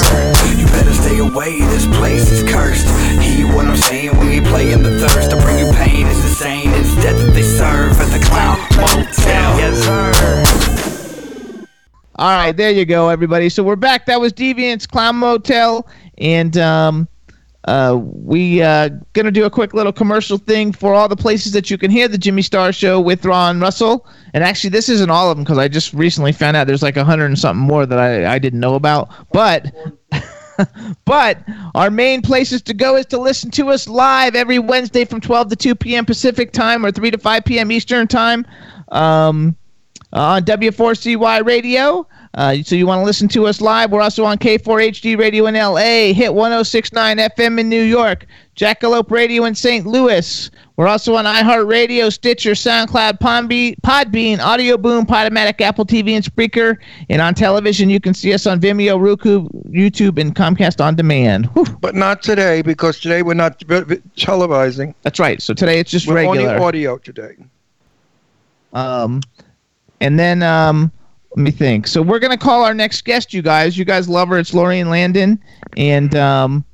[0.58, 2.86] You better stay away, this place is cursed.
[3.20, 4.14] Hear what I'm saying,
[4.84, 5.30] the thirst.
[5.30, 9.58] To bring you pain is insane, it's death that they serve at the Clown Motel.
[9.58, 11.64] Yes, sir.
[12.16, 13.48] All right, there you go, everybody.
[13.48, 14.06] So we're back.
[14.06, 15.86] That was Deviant's Clown Motel,
[16.18, 17.08] and um,
[17.65, 21.70] uh, we uh, gonna do a quick little commercial thing for all the places that
[21.70, 24.07] you can hear the Jimmy Star Show with Ron Russell.
[24.35, 26.97] And actually, this isn't all of them because I just recently found out there's like
[26.97, 29.09] a hundred and something more that I, I didn't know about.
[29.32, 29.73] But
[31.05, 31.39] but
[31.74, 35.49] our main places to go is to listen to us live every Wednesday from 12
[35.51, 36.05] to 2 p.m.
[36.05, 37.73] Pacific time or 3 to 5 p.m.
[37.73, 38.47] Eastern time
[38.89, 39.57] um,
[40.12, 42.07] on W4CY Radio.
[42.35, 43.93] Uh, so you want to listen to us live?
[43.93, 49.44] We're also on K4HD Radio in LA, Hit 1069 FM in New York, Jackalope Radio
[49.44, 49.86] in St.
[49.86, 50.51] Louis.
[50.77, 56.78] We're also on iHeartRadio, Stitcher, SoundCloud, Podbean, Podbean, Audio Boom, Podomatic, Apple TV, and Spreaker.
[57.09, 61.47] And on television, you can see us on Vimeo, Roku, YouTube, and Comcast On Demand.
[61.55, 61.66] Whew.
[61.81, 64.94] But not today because today we're not v- v- televising.
[65.02, 65.40] That's right.
[65.40, 66.55] So today it's just We're regular.
[66.55, 67.36] only audio today.
[68.73, 69.20] Um,
[70.01, 70.90] and then um,
[71.36, 71.86] let me think.
[71.86, 73.35] So we're gonna call our next guest.
[73.35, 74.39] You guys, you guys love her.
[74.39, 75.43] It's Laurene Landon,
[75.77, 76.65] and um,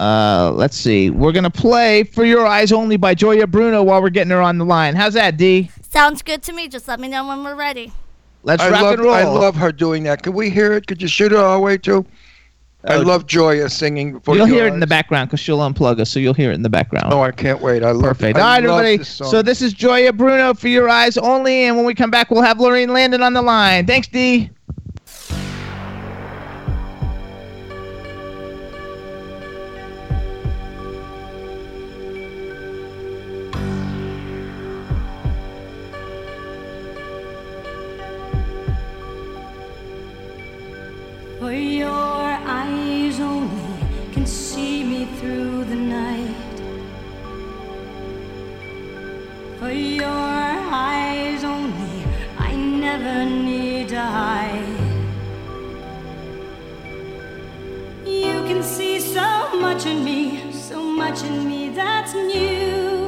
[0.00, 1.10] uh, let's see.
[1.10, 4.56] We're gonna play "For Your Eyes Only" by Joya Bruno while we're getting her on
[4.56, 4.94] the line.
[4.94, 5.70] How's that, D?
[5.82, 6.68] Sounds good to me.
[6.68, 7.92] Just let me know when we're ready.
[8.44, 9.14] Let's I rock love, and roll.
[9.14, 10.22] I love her doing that.
[10.22, 10.86] Could we hear it?
[10.86, 12.06] Could you shoot it our way too?
[12.88, 14.18] I Oh, love Joya singing.
[14.20, 16.50] For You'll Your hear it in the background because she'll unplug us, so you'll hear
[16.50, 17.12] it in the background.
[17.12, 17.82] Oh, I can't wait.
[17.82, 18.38] I love Perfect.
[18.38, 18.96] I All right, love everybody.
[18.98, 19.08] this.
[19.08, 22.42] So this is Joya Bruno for your eyes only, and when we come back, we'll
[22.42, 23.86] have Lorraine Landon on the line.
[23.86, 24.50] Thanks, D.
[41.38, 42.27] For your
[49.70, 52.04] your eyes only,
[52.38, 54.78] I never need to hide.
[58.06, 63.07] You can see so much in me, so much in me that's new.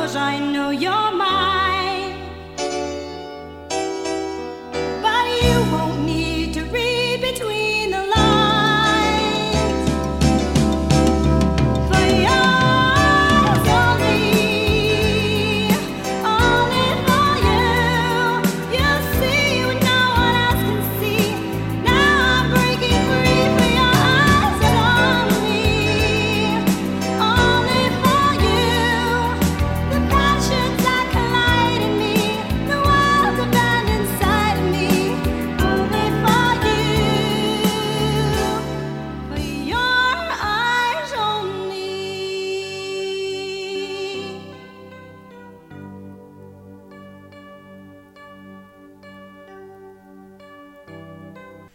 [0.00, 1.09] Because I know you're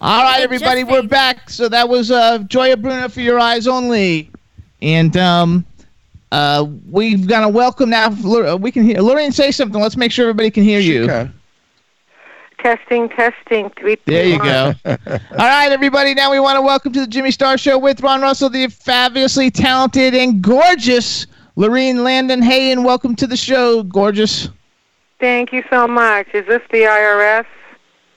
[0.05, 1.09] All right, everybody, we're fades.
[1.09, 1.49] back.
[1.49, 4.29] So that was uh, Joya Bruno for your eyes only,
[4.79, 5.65] and um,
[6.31, 8.09] uh, we've got a welcome now.
[8.57, 9.81] We can hear Lorraine say something.
[9.81, 11.07] Let's make sure everybody can hear you.
[11.07, 11.33] can.
[12.59, 13.71] Testing, testing.
[13.79, 14.47] Three, There two, you one.
[14.47, 14.73] go.
[14.85, 14.97] All
[15.37, 16.13] right, everybody.
[16.13, 19.49] Now we want to welcome to the Jimmy Star Show with Ron Russell, the fabulously
[19.49, 21.25] talented and gorgeous
[21.57, 22.43] Laurene Landon.
[22.43, 24.49] Hey, and welcome to the show, gorgeous.
[25.19, 26.27] Thank you so much.
[26.35, 27.45] Is this the IRS?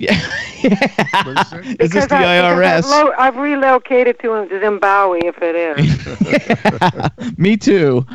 [0.00, 0.14] Yeah.
[1.24, 1.80] What is it?
[1.80, 2.84] Is this the I- because IRS?
[2.84, 5.56] I've, lo- I've relocated to Zimbabwe, if it
[7.20, 7.38] is.
[7.38, 8.06] Me too.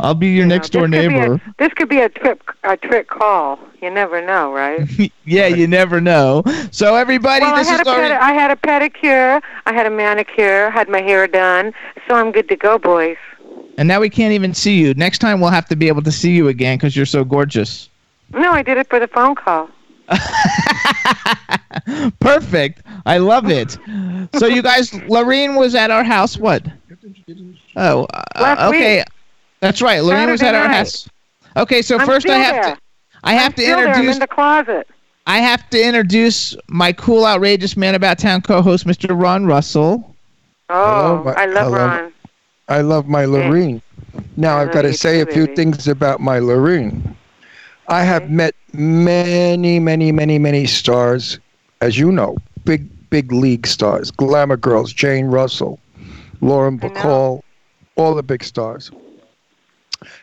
[0.00, 1.40] I'll be your You know, next door this could be a- neighbor.
[1.58, 3.58] this could be a trip, a trick call.
[3.80, 4.88] You never know, right?
[5.24, 6.44] yeah, you never know.
[6.70, 8.12] So everybody, well, I this had, is a Lorraine.
[8.12, 11.74] pedi- I had a pedicure, I had a manicure, had my hair done,
[12.08, 13.16] so I'm good to go, boys.
[13.78, 14.94] And now we can't even see you.
[14.94, 17.88] Next time we'll have to be able to see you again because you're so gorgeous.
[18.32, 19.68] No, I did it for the phone call.
[22.20, 22.82] Perfect.
[23.06, 23.78] I love it.
[24.32, 26.36] So you guys, Laurene was at our house.
[26.38, 26.66] What?
[27.76, 28.98] Oh, uh, Last okay.
[28.98, 29.06] week.
[29.60, 30.00] That's right.
[30.02, 30.68] Laurene was at Saturday our night.
[30.68, 31.08] house.
[31.56, 32.62] Okay, so I'm first I have there.
[32.62, 32.78] to
[33.24, 33.94] I have I'm to still there.
[33.94, 34.88] I'm introduce in the closet.
[35.26, 39.18] I have to introduce my cool, outrageous man about town co-host, Mr.
[39.20, 40.16] Ron Russell.
[40.68, 41.76] Oh, Hello, my- I love hello.
[41.76, 42.12] Ron.
[42.68, 43.82] I love my Laurene.
[44.36, 45.54] Now I I've got to you say a few baby.
[45.54, 47.16] things about my Laurene.
[47.92, 51.38] I have met many, many, many, many stars,
[51.82, 55.78] as you know, big, big league stars, glamour girls, Jane Russell,
[56.40, 56.78] Lauren.
[56.78, 57.42] Bacall,
[57.96, 58.90] all the big stars.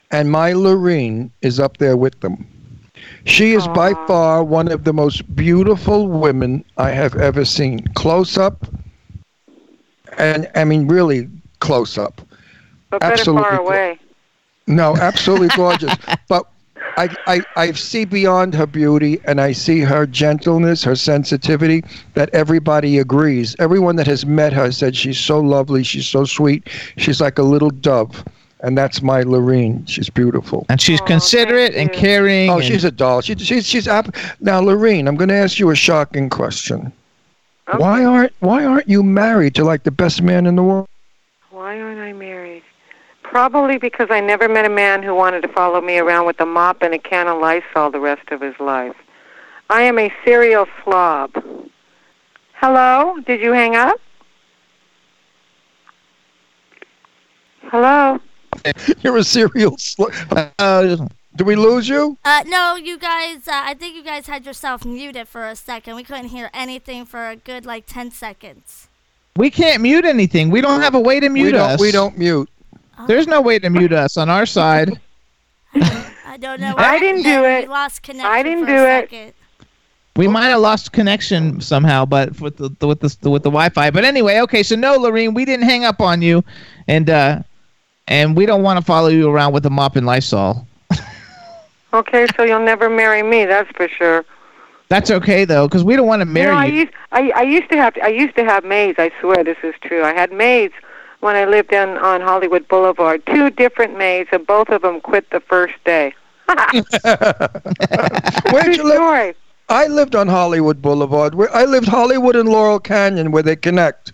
[0.09, 2.47] And my Laurene is up there with them.
[3.25, 7.85] She is by far one of the most beautiful women I have ever seen.
[7.93, 8.65] Close up,
[10.17, 11.29] and I mean really
[11.59, 12.19] close up.
[12.89, 13.67] But better Absolutely far cool.
[13.67, 13.99] away.
[14.65, 15.93] No, absolutely gorgeous.
[16.27, 16.47] but
[16.99, 21.81] I, I, I see beyond her beauty and I see her gentleness, her sensitivity,
[22.15, 23.55] that everybody agrees.
[23.57, 26.67] Everyone that has met her said she's so lovely, she's so sweet,
[26.97, 28.25] she's like a little dove.
[28.61, 29.87] And that's my Laurene.
[29.87, 30.65] She's beautiful.
[30.67, 32.49] And she's Aw, considerate and caring.
[32.49, 33.21] Oh, and- she's a doll.
[33.21, 35.07] She, she's she's app- now, Laurene.
[35.07, 36.91] I'm going to ask you a shocking question.
[37.69, 37.77] Okay.
[37.77, 40.89] Why aren't Why aren't you married to like the best man in the world?
[41.51, 42.63] Why aren't I married?
[43.29, 46.47] Probably because I never met a man who wanted to follow me around with a
[46.47, 48.95] mop and a can of Lysol the rest of his life.
[49.69, 51.31] I am a serial slob.
[52.53, 53.17] Hello?
[53.27, 53.99] Did you hang up?
[57.65, 58.17] Hello?
[59.01, 59.77] You're a serial.
[59.77, 60.05] Sl-
[60.57, 60.97] uh,
[61.35, 62.17] do we lose you?
[62.25, 63.47] Uh, no, you guys.
[63.47, 65.95] Uh, I think you guys had yourself muted for a second.
[65.95, 68.87] We couldn't hear anything for a good like ten seconds.
[69.37, 70.49] We can't mute anything.
[70.49, 71.69] We don't have a way to mute we don't.
[71.69, 71.79] us.
[71.79, 72.49] We don't mute.
[73.07, 74.99] There's no way to mute us on our side.
[76.25, 76.73] I don't know.
[76.77, 77.63] I didn't do it.
[77.63, 79.01] We lost connection I didn't for a do it.
[79.03, 79.33] second.
[80.15, 83.91] We might have lost connection somehow, but with the, the with the with the Wi-Fi.
[83.91, 84.63] But anyway, okay.
[84.63, 86.43] So no, Laurene, we didn't hang up on you,
[86.87, 87.41] and uh,
[88.07, 90.67] and we don't want to follow you around with a mop and Lysol.
[91.93, 94.23] Okay, so you'll never marry me, that's for sure.
[94.89, 96.79] That's okay though, because we don't want to you marry know, I you.
[96.81, 98.99] used I, I used to have I used to have maids.
[98.99, 100.03] I swear this is true.
[100.03, 100.73] I had maids
[101.19, 103.25] when I lived in on Hollywood Boulevard.
[103.25, 106.13] Two different maids, and both of them quit the first day.
[108.51, 109.35] Where'd you live?
[109.69, 111.35] I lived on Hollywood Boulevard.
[111.35, 114.13] Where I lived Hollywood and Laurel Canyon, where they connect.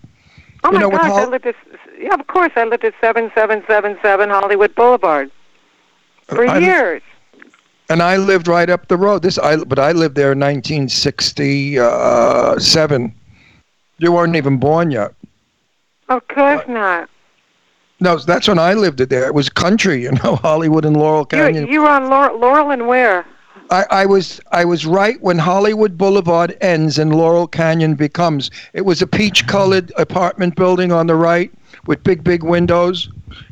[0.64, 1.54] Oh You my know, gosh, I lived at
[1.98, 5.30] yeah, of course I lived at seven seven seven seven Hollywood Boulevard
[6.26, 7.02] for I- years.
[7.88, 9.22] And I lived right up the road.
[9.22, 11.80] This, I but I lived there in 1967.
[13.04, 13.08] Uh,
[13.98, 15.12] you weren't even born yet.
[16.08, 17.08] Of course not.
[17.98, 19.26] No, that's when I lived it there.
[19.26, 21.66] It was country, you know, Hollywood and Laurel Canyon.
[21.68, 23.24] you were on Laurel, Laurel and where?
[23.70, 28.50] I, I was I was right when Hollywood Boulevard ends and Laurel Canyon becomes.
[28.74, 31.50] It was a peach-colored apartment building on the right
[31.86, 33.08] with big, big windows.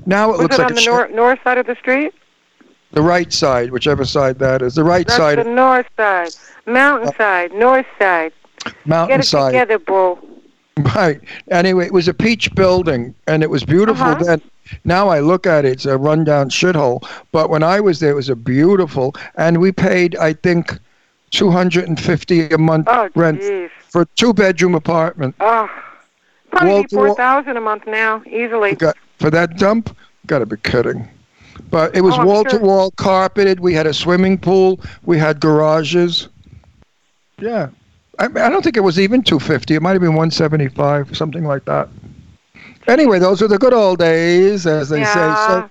[0.07, 2.15] Now it Was looks it like on the nor- north side of the street?
[2.93, 4.77] the right side, whichever side that is.
[4.77, 6.29] The right That's side, the north side,
[6.67, 8.33] mountain side, north side.
[8.65, 9.53] Get it mountainside.
[9.53, 10.17] together, bro.
[10.97, 11.21] Right.
[11.51, 14.25] Anyway, it was a peach building, and it was beautiful Uh-huh.
[14.25, 14.41] then.
[14.85, 17.07] Now I look at it, it's a rundown shithole.
[17.33, 20.79] But when I was there, it was a beautiful, and we paid, I think,
[21.31, 23.71] two hundred and fifty a month Oh, rent jeez.
[23.89, 25.35] for a two-bedroom apartment.
[25.41, 25.69] Oh,
[26.51, 28.75] probably wall-to-wall four thousand a month now, easily.
[28.75, 29.97] Got for that dump?
[30.27, 31.09] Got to be kidding.
[31.71, 33.61] But it was Oh, wall to wall carpeted.
[33.61, 34.81] We had a swimming pool.
[35.05, 36.29] We had garages.
[37.39, 37.69] Yeah,
[38.19, 39.75] I, I don't think it was even two fifty.
[39.75, 41.89] It might have been one seventy five, something like that.
[42.87, 45.35] Anyway, those were the good old days, as they say.
[45.47, 45.71] So,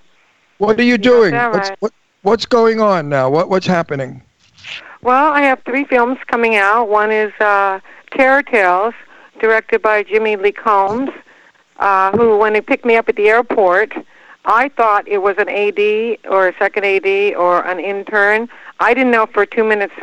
[0.57, 1.31] what are you doing?
[1.31, 1.77] that What's right.
[1.81, 1.93] what,
[2.23, 3.29] What's going on now?
[3.29, 4.21] What What's happening?
[5.01, 6.87] Well, I have three films coming out.
[6.87, 8.93] One is uh, Terror Tales,
[9.41, 11.09] directed by Jimmy Lee Combs,
[11.79, 13.93] uh, who, when he picked me up at the airport,
[14.45, 18.47] I thought it was an AD or a second AD or an intern.
[18.79, 19.93] I didn't know for two minutes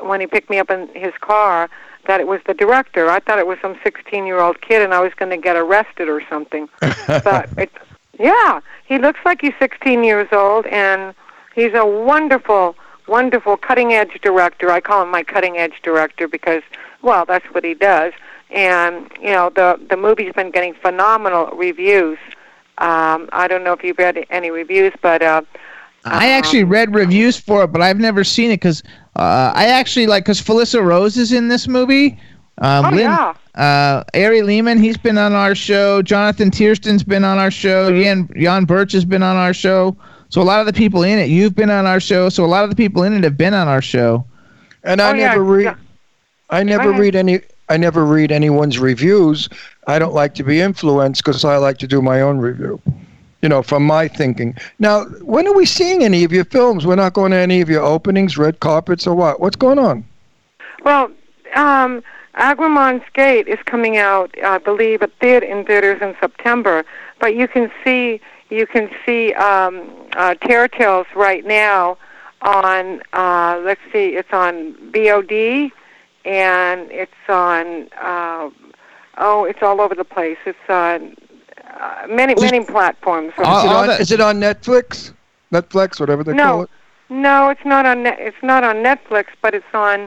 [0.00, 1.68] when he picked me up in his car
[2.08, 3.08] that it was the director.
[3.08, 6.20] I thought it was some 16-year-old kid, and I was going to get arrested or
[6.28, 6.68] something.
[7.06, 7.70] but it,
[8.18, 11.14] yeah, he looks like he's 16 years old, and
[11.54, 12.74] he's a wonderful,
[13.06, 14.70] wonderful cutting-edge director.
[14.70, 16.62] I call him my cutting-edge director because,
[17.02, 18.12] well, that's what he does.
[18.50, 22.18] And you know, the the movie's been getting phenomenal reviews.
[22.78, 25.42] Um, I don't know if you've read any reviews, but uh,
[26.04, 28.82] I actually read reviews for it, but I've never seen it because
[29.18, 32.18] uh, I actually like because Felissa Rose is in this movie.
[32.58, 33.34] Um, Oh, yeah.
[33.54, 36.00] Uh, Ari Lehman, he's been on our show.
[36.02, 37.90] Jonathan Tiersten's been on our show.
[37.90, 39.96] Jan Jan Birch has been on our show.
[40.28, 42.28] So a lot of the people in it, you've been on our show.
[42.28, 44.24] So a lot of the people in it have been on our show.
[44.84, 45.64] And I Oh, yeah, never read.
[45.64, 45.74] yeah.
[46.50, 47.40] I never read any.
[47.68, 49.48] I never read anyone's reviews.
[49.86, 52.80] I don't like to be influenced because I like to do my own review.
[53.42, 54.56] You know, from my thinking.
[54.80, 56.84] Now, when are we seeing any of your films?
[56.84, 59.38] We're not going to any of your openings, red carpets, or what?
[59.38, 60.04] What's going on?
[60.82, 61.10] Well,
[61.54, 62.02] um,
[62.34, 66.84] Agramon's Gate is coming out, I believe, at theater in theaters in September.
[67.20, 68.20] But you can see
[68.50, 71.98] you can see um, uh, Terror Tales right now
[72.42, 73.02] on.
[73.12, 75.70] Uh, let's see, it's on VOD,
[76.24, 77.88] and it's on.
[78.00, 78.50] Uh,
[79.18, 80.38] oh, it's all over the place.
[80.46, 81.16] It's on
[81.80, 83.32] uh, many many platforms.
[83.38, 85.12] All- Is it, on, is it on Netflix?
[85.52, 86.70] Netflix, whatever they call it.
[87.08, 88.02] no, it's not on.
[88.02, 90.04] Net, it's not on Netflix, but it's on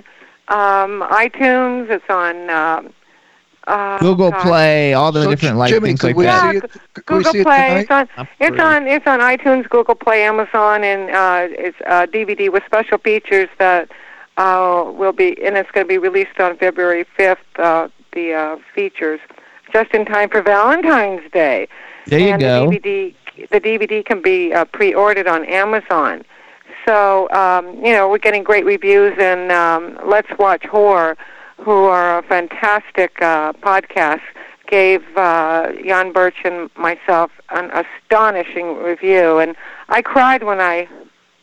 [0.47, 1.89] um, iTunes.
[1.89, 2.93] It's on um,
[3.67, 4.41] uh, Google gosh.
[4.41, 6.41] Play, all the So, different like Jimmy, things like we that.
[6.41, 6.65] see it?
[7.05, 7.57] Could we Google see it Play.
[7.65, 7.89] tonight?
[7.89, 8.07] It's on.
[8.39, 8.87] It's on.
[8.87, 13.89] It's on iTunes, Google Play, Amazon, and uh, it's uh, DVD with special features that
[14.37, 17.39] uh, will be, and it's going to be released on February fifth.
[17.57, 19.19] Uh, the uh, features,
[19.71, 21.67] just in time for Valentine's Day.
[22.07, 22.69] There you and go.
[22.69, 23.15] The DVD,
[23.49, 26.23] the DVD can be uh, pre-ordered on Amazon.
[26.85, 31.17] So um, you know we're getting great reviews, and um, Let's Watch Horror,
[31.57, 34.21] who are a fantastic uh, podcast,
[34.67, 39.55] gave uh, Jan Birch and myself an astonishing review, and
[39.89, 40.87] I cried when I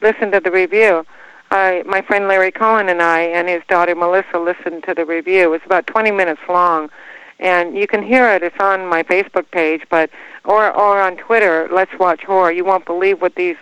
[0.01, 1.05] listened to the review.
[1.51, 5.45] I, my friend Larry Cohen and I and his daughter Melissa listened to the review.
[5.45, 6.91] It was about 20 minutes long,
[7.39, 8.43] and you can hear it.
[8.43, 10.11] It's on my Facebook page, but
[10.45, 11.69] or or on Twitter.
[11.73, 12.51] Let's watch horror.
[12.53, 13.57] You won't believe what these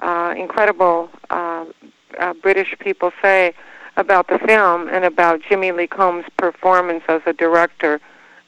[0.00, 1.64] uh, incredible uh,
[2.18, 3.54] uh, British people say
[3.96, 8.00] about the film and about Jimmy Lee Combs' performance as a director.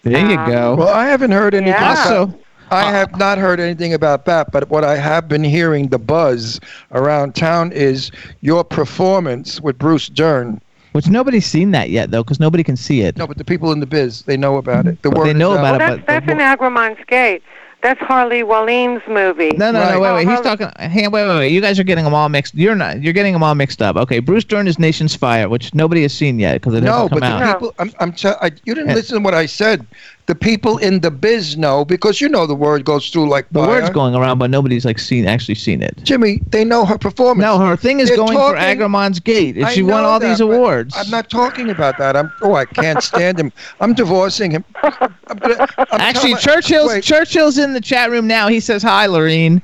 [0.02, 0.74] There you Um, go.
[0.76, 1.72] Well, I haven't heard anything.
[1.80, 1.88] Yeah.
[1.90, 2.38] Also,
[2.70, 6.60] I have not heard anything about that, but what I have been hearing, the buzz
[6.92, 10.60] around town is your performance with Bruce Dern.
[10.94, 13.16] Which nobody's seen that yet though, because nobody can see it.
[13.16, 15.02] No, but the people in the biz, they know about it.
[15.02, 15.58] The Well, word they know out.
[15.58, 17.42] about it, That's but that's in Agramon's Gate.
[17.82, 19.50] That's Harley Wallen's movie.
[19.58, 19.92] No, no, Right.
[19.94, 20.00] no.
[20.00, 20.20] Wait, Oh, wait.
[20.28, 20.88] He's Harley- talking.
[20.88, 21.48] Hey, wait, wait, wait.
[21.52, 22.54] You guys are getting them all mixed.
[22.54, 23.02] You're not.
[23.02, 23.96] You're getting them all mixed up.
[23.96, 27.10] Okay, Bruce Dern is Nation's Fire, which nobody has seen yet because it No, hasn't
[27.10, 27.40] come out.
[27.40, 28.94] No, but the people, I'm, I'm te- I, you didn't Yeah.
[28.94, 29.84] listen to what I said.
[30.26, 33.58] The people in the biz know because you know the word goes through like the
[33.58, 33.68] fire.
[33.68, 35.98] word's going around, but nobody's like seen actually seen it.
[36.02, 37.42] Jimmy, they know her performance.
[37.44, 39.56] No, her thing is They're going for talking- Agramon's Gate.
[39.56, 40.94] and I She won all that, these awards.
[40.96, 42.16] I'm not talking about that.
[42.16, 42.32] I'm.
[42.40, 43.52] Oh, I can't stand him.
[43.80, 44.64] I'm divorcing him.
[44.82, 48.48] I'm gonna, I'm Actually, telling- Churchill's wait, Churchill's in the chat room now.
[48.48, 49.60] He says hi, Laurene.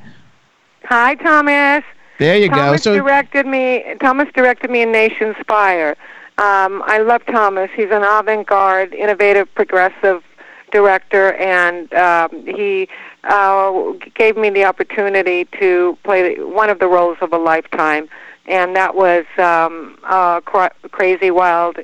[0.85, 1.85] Hi, Thomas.
[2.19, 2.57] There you go.
[2.57, 3.83] Thomas So directed me.
[4.01, 5.97] Thomas directed me in Nation's Fire.
[6.37, 7.71] Um, I love Thomas.
[7.75, 10.23] He's an avant-garde, innovative, progressive
[10.71, 12.89] director, and um, he
[13.25, 18.09] uh, gave me the opportunity to play one of the roles of a lifetime,
[18.47, 21.79] and that was um, uh, cra- crazy, wild,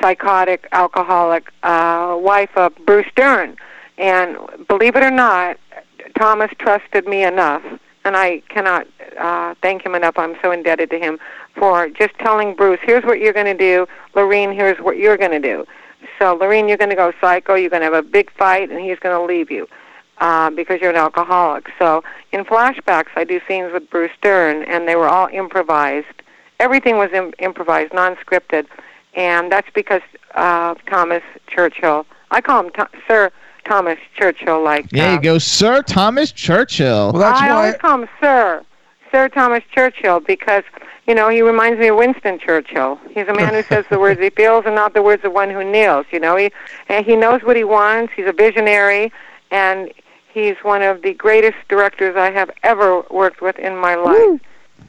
[0.00, 3.56] psychotic, alcoholic uh, wife of Bruce Dern.
[3.98, 4.36] And
[4.68, 5.58] believe it or not,
[6.16, 7.62] Thomas trusted me enough,
[8.04, 8.86] and I cannot
[9.18, 10.14] uh, thank him enough.
[10.16, 11.18] I'm so indebted to him
[11.56, 13.86] for just telling Bruce, here's what you're going to do.
[14.14, 15.66] Laurene, here's what you're going to do.
[16.18, 17.54] So, Laurene, you're going to go psycho.
[17.54, 19.68] You're going to have a big fight, and he's going to leave you
[20.18, 21.68] uh, because you're an alcoholic.
[21.78, 26.06] So, in flashbacks, I do scenes with Bruce Dern, and they were all improvised.
[26.60, 28.66] Everything was Im- improvised, non-scripted,
[29.14, 30.02] and that's because
[30.34, 32.04] uh, Thomas Churchill.
[32.30, 33.30] I call him Th- Sir
[33.64, 34.62] Thomas Churchill.
[34.62, 37.12] Like there uh, you go, Sir Thomas Churchill.
[37.12, 37.56] Well, that's I why.
[37.56, 38.64] always call him Sir,
[39.12, 40.64] Sir Thomas Churchill, because
[41.08, 43.00] you know he reminds me of Winston Churchill.
[43.10, 45.50] He's a man who says the words he feels and not the words of one
[45.50, 46.06] who kneels.
[46.12, 46.52] You know, he
[46.88, 48.12] and he knows what he wants.
[48.14, 49.10] He's a visionary,
[49.50, 49.90] and
[50.32, 54.40] he's one of the greatest directors I have ever worked with in my life.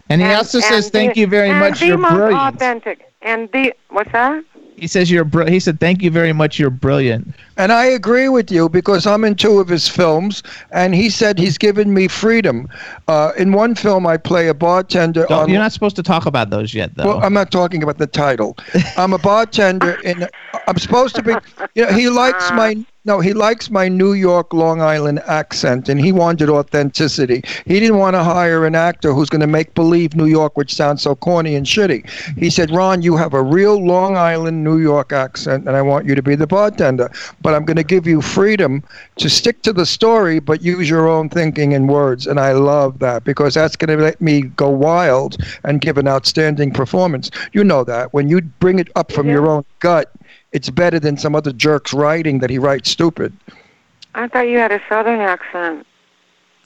[0.10, 1.80] And he And- also says, and "Thank the- you very and much.
[1.80, 3.00] The You're most brilliant." authentic.
[3.22, 4.44] And the what's that?
[4.80, 5.26] He says you're.
[5.26, 6.60] Br- he said, "Thank you very much.
[6.60, 10.95] You're brilliant." And I agree with you because I'm in two of his films, and
[10.95, 12.69] he said he's given me freedom.
[13.07, 15.31] Uh, in one film, I play a bartender.
[15.31, 17.06] On, you're not supposed to talk about those yet, though.
[17.06, 18.57] Well, I'm not talking about the title.
[18.97, 20.30] I'm a bartender, and
[20.68, 21.35] I'm supposed to be.
[21.76, 26.02] You know, he likes my no, he likes my New York, Long Island accent, and
[26.02, 27.42] he wanted authenticity.
[27.66, 30.76] He didn't want to hire an actor who's going to make believe New York, which
[30.76, 32.08] sounds so corny and shitty.
[32.38, 36.08] He said, "Ron, you have a real Long Island, New York accent, and I want
[36.08, 37.10] you to be the bartender.
[37.42, 38.84] But I'm going to give you freedom
[39.16, 43.00] to stick to the story, but use your own thinking and words." And I love
[43.00, 47.32] that because that's going to let me go wild and give an outstanding performance.
[47.54, 50.12] You know that when you bring it up from your own gut,
[50.52, 53.36] it's better than some other jerk's writing that he writes stupid.
[54.16, 55.86] I thought you had a southern accent.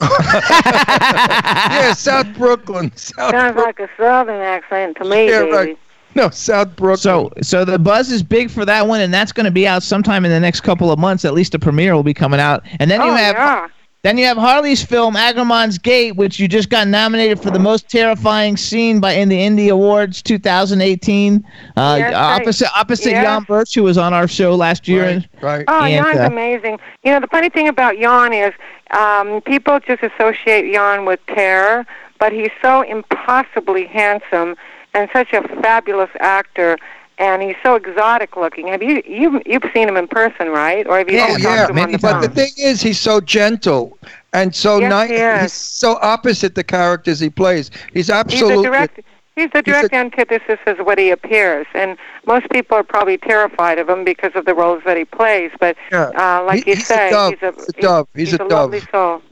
[0.00, 2.90] yeah, South Brooklyn.
[2.96, 5.52] South Sounds like a southern accent to me, Yeah, baby.
[5.52, 5.78] right.
[6.16, 6.96] No, South Brooklyn.
[6.98, 9.82] So, so the buzz is big for that one, and that's going to be out
[9.82, 11.24] sometime in the next couple of months.
[11.24, 13.68] At least the premiere will be coming out, and then you oh, have yeah.
[14.04, 17.88] Then you have Harley's film Agramon's Gate, which you just got nominated for the most
[17.88, 21.42] terrifying scene by in the Indie Awards 2018.
[21.76, 23.24] Uh, Yes, I- opposite opposite yes.
[23.24, 25.06] Jan Birch, who was on our show last year.
[25.06, 25.64] right, right.
[25.68, 26.78] Oh, And, Jan's uh, amazing.
[27.02, 28.52] You know, the funny thing about Jan is
[28.90, 31.86] um, people just associate Jan with terror,
[32.18, 34.54] but he's so impossibly handsome
[34.92, 36.76] and such a fabulous actor,
[37.18, 38.68] and he's so exotic looking.
[38.68, 40.86] Have you you you've seen him in person, right?
[40.86, 42.98] Or have you Yeah, Oh yeah, to him on the but the thing is, he's
[43.00, 43.96] so gentle
[44.32, 45.10] and so Yes, nice.
[45.10, 45.40] he is.
[45.42, 47.70] He's so opposite the characters he plays.
[47.92, 48.56] He's absolutely.
[48.56, 48.70] He's the absolutely.
[48.70, 49.00] direct.
[49.36, 53.88] He's the direct antithesis of what he appears, and most people are probably terrified of
[53.88, 55.50] him because of the roles that he plays.
[55.58, 56.10] But Yeah.
[56.16, 57.32] uh, like He- you he's a dove.
[57.32, 58.08] he's a, He's a dove.
[58.14, 58.50] He's a dove.
[58.50, 59.22] lovely soul.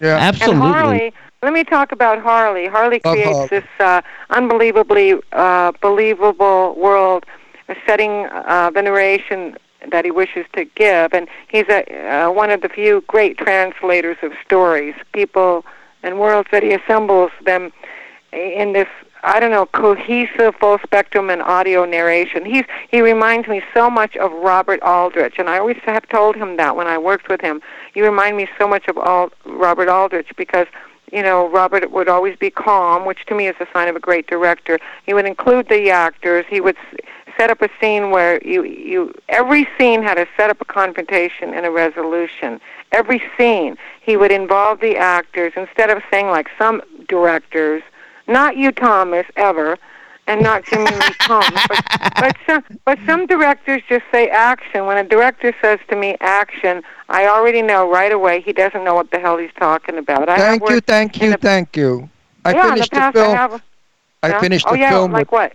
[0.00, 0.16] yeah.
[0.16, 0.54] Absolutely.
[0.66, 1.12] And Harley,
[1.42, 2.66] let me talk about Harley.
[2.66, 7.24] Harley Love creates this uh, unbelievably uh, believable world,
[7.86, 9.56] setting uh, the narration
[9.90, 14.18] that he wishes to give, and he's a uh, one of the few great translators
[14.22, 15.64] of stories, people
[16.02, 17.72] and worlds that he assembles them
[18.32, 18.88] in this
[19.22, 22.44] I don't know cohesive full spectrum and audio narration.
[22.44, 26.58] He's he reminds me so much of Robert Aldrich, and I always have told him
[26.58, 27.62] that when I worked with him.
[27.94, 30.66] You remind me so much of Ald- Robert Aldrich because
[31.12, 34.00] you know Robert would always be calm, which to me is a sign of a
[34.00, 34.78] great director.
[35.06, 36.44] He would include the actors.
[36.48, 36.76] He would
[37.36, 41.54] set up a scene where you you every scene had to set up a confrontation
[41.54, 42.60] and a resolution.
[42.92, 47.82] Every scene he would involve the actors instead of saying like some directors
[48.26, 49.76] not you, Thomas, ever.
[50.26, 51.50] and not Jimmy Lee Combs.
[51.68, 51.84] But,
[52.16, 54.86] but some but some directors just say action.
[54.86, 58.94] When a director says to me action, I already know right away he doesn't know
[58.94, 60.28] what the hell he's talking about.
[60.28, 62.08] I thank you, thank you, the, thank you.
[62.44, 63.34] I yeah, finished the, past the film.
[63.34, 63.62] I, have,
[64.22, 64.40] I no?
[64.40, 65.12] finished oh, the yeah, film.
[65.12, 65.52] Like with, what?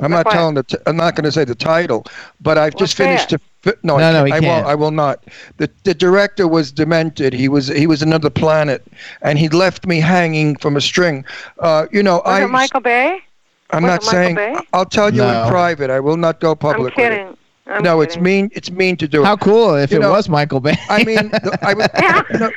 [0.00, 0.32] I'm not Like what?
[0.32, 0.62] telling the.
[0.64, 2.04] T- I'm not going to say the title,
[2.40, 3.32] but I've just finished.
[3.32, 3.40] it.
[3.62, 4.64] The, fi- no, I No, no, can't- he I can't.
[4.64, 4.66] won't.
[4.66, 5.24] I will not.
[5.58, 7.32] The the director was demented.
[7.32, 8.86] He was he was another planet,
[9.22, 11.24] and he left me hanging from a string.
[11.58, 12.42] Uh, you know, Was I.
[12.42, 13.20] it Michael Bay?
[13.70, 14.34] I'm was not saying.
[14.34, 14.54] Bay?
[14.72, 15.42] I'll tell you No.
[15.44, 15.90] in private.
[15.90, 16.94] I will not go public.
[16.98, 17.36] I'm kidding.
[17.68, 18.50] I'm no, it's mean.
[18.52, 19.26] It's mean to do it.
[19.26, 20.76] How cool if You it know, was Michael Bay.
[20.88, 21.88] I mean, the, I was.
[22.30, 22.50] you know,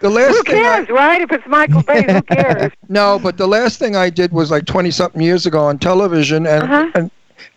[0.00, 1.20] the last Who thing I, cares, right?
[1.22, 2.72] If it's Michael Bay, who cares?
[2.88, 6.46] No, but the last thing I did was like 20 something years ago on television
[6.46, 6.90] and Uh-huh.
[6.94, 7.10] and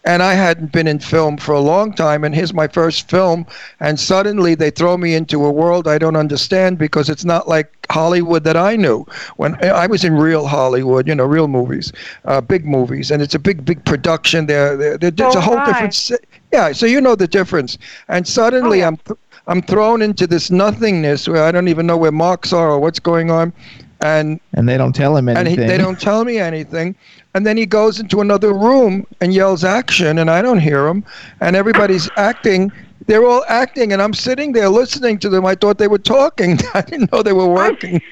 [0.05, 3.45] and I hadn't been in film for a long time and here's my first film
[3.79, 7.71] and suddenly they throw me into a world I don't understand because it's not like
[7.91, 9.05] Hollywood that I knew.
[9.37, 11.91] When I was in real Hollywood, you know, real movies,
[12.25, 15.41] uh, big movies and it's a big big production there there, there it's So a
[15.41, 15.65] whole high.
[15.65, 17.77] different se- Yeah, so you know the difference.
[18.07, 18.87] And suddenly Oh, yeah.
[18.87, 22.69] I'm th- I'm thrown into this nothingness where I don't even know where marks are
[22.71, 23.53] or what's going on
[24.01, 25.63] and and they don't tell him and anything.
[25.63, 26.95] he, they don't tell me anything.
[27.33, 31.03] And then he goes into another room and yells action, and I don't hear him.
[31.41, 32.71] And everybody's acting.
[33.07, 35.45] They're all acting, and I'm sitting there listening to them.
[35.45, 36.59] I thought they were talking.
[36.73, 38.01] I didn't know they were working.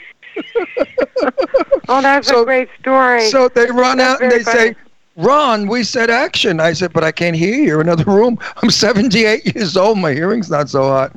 [1.88, 3.30] Oh, that's So- a great story.
[3.30, 4.85] So they run That's out and very they say, funny.
[5.16, 6.60] Ron, we said action.
[6.60, 7.76] I said, but I can't hear you.
[7.80, 8.38] In another room.
[8.62, 9.98] I'm 78 years old.
[10.00, 11.14] My hearing's not so hot.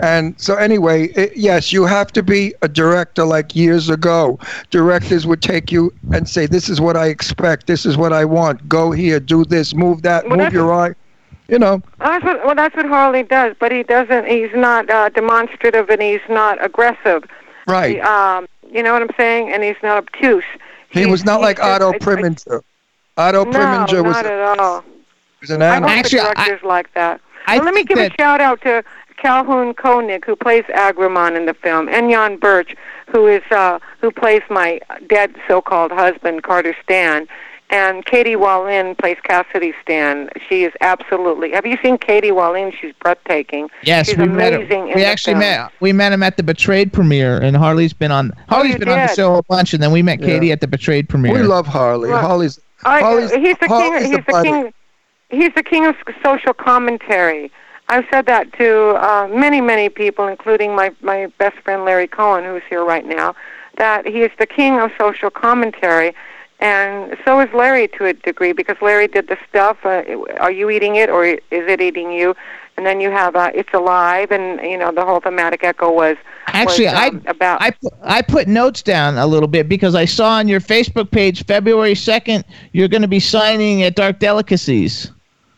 [0.00, 4.38] And so, anyway, it, yes, you have to be a director like years ago.
[4.70, 7.66] Directors would take you and say, This is what I expect.
[7.66, 8.68] This is what I want.
[8.68, 10.94] Go here, do this, move that, Well, move your eye.
[11.48, 14.26] You know, That's what, well, that's what Harley does, but he doesn't.
[14.26, 17.22] He's not uh, demonstrative and he's not aggressive.
[17.68, 17.94] right.
[17.96, 19.50] He, um, you know what I'm saying?
[19.52, 20.42] And he's not obtuse.
[20.90, 22.60] he He's- was not like Otto Preminger.
[23.16, 24.84] Otto No, Preminger was, not at all.
[25.40, 25.88] was an I animal.
[25.90, 27.20] hope Actually, the I- like that.
[27.46, 28.82] I well, let me give that- a shout out to
[29.16, 32.74] Calhoun Koenig, who plays Agramon in the film, and Jan Birch,
[33.10, 37.26] who is uh, who plays my dead so-called husband, Carter Stan.
[37.68, 40.30] And Katie Wallen plays Cassidy Stan.
[40.48, 41.50] She is absolutely.
[41.50, 42.70] Have you seen Katie Wallen?
[42.80, 43.68] She's breathtaking.
[43.82, 44.88] Yes, She's we met amazing him.
[44.90, 45.40] in We actually film.
[45.40, 45.72] met.
[45.80, 48.32] We met him at the Betrayed premiere, and Harley's been on.
[48.48, 50.26] Harley's you been on the show a bunch, and then we met Yeah.
[50.26, 51.32] Katie at the Betrayed premiere.
[51.32, 52.10] We love Harley.
[52.10, 52.20] Right.
[52.24, 52.60] Harley's.
[52.86, 53.92] I, he's the king.
[54.04, 54.48] He's the buddy.
[54.48, 54.74] king.
[55.28, 57.50] He's the king of social commentary.
[57.88, 62.44] I've said that to uh, many, many people, including my my best friend Larry Cohen,
[62.44, 63.34] who's here right now.
[63.76, 66.14] That he is the king of social commentary,
[66.60, 69.78] and so is Larry to a degree because Larry did the stuff.
[69.84, 70.02] Uh,
[70.40, 72.34] are you eating it or is it eating you?
[72.76, 76.16] And then you have uh, it's alive, and you know the whole thematic echo was
[76.48, 77.72] Actually, was, um, I about I
[78.02, 81.94] I put notes down a little bit because I saw on your Facebook page February
[81.94, 85.10] second you're going to be signing at Dark Delicacies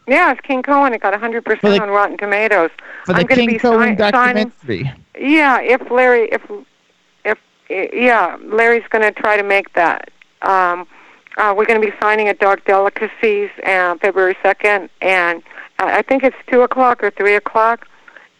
[0.09, 0.95] yeah, it's King Cohen.
[0.95, 2.71] It got 100% the- on Rotten Tomatoes.
[3.05, 4.93] for the I'm King be Cohen si- signing- documentary.
[5.21, 6.43] Yeah, if Larry, if
[7.25, 7.39] if
[7.69, 10.11] yeah, Larry's going to try to make that.
[10.43, 10.87] Um,
[11.37, 15.43] uh, we're going to be signing at Dark Delicacies uh, February second, and
[15.79, 17.87] I think it's two o'clock or three o'clock.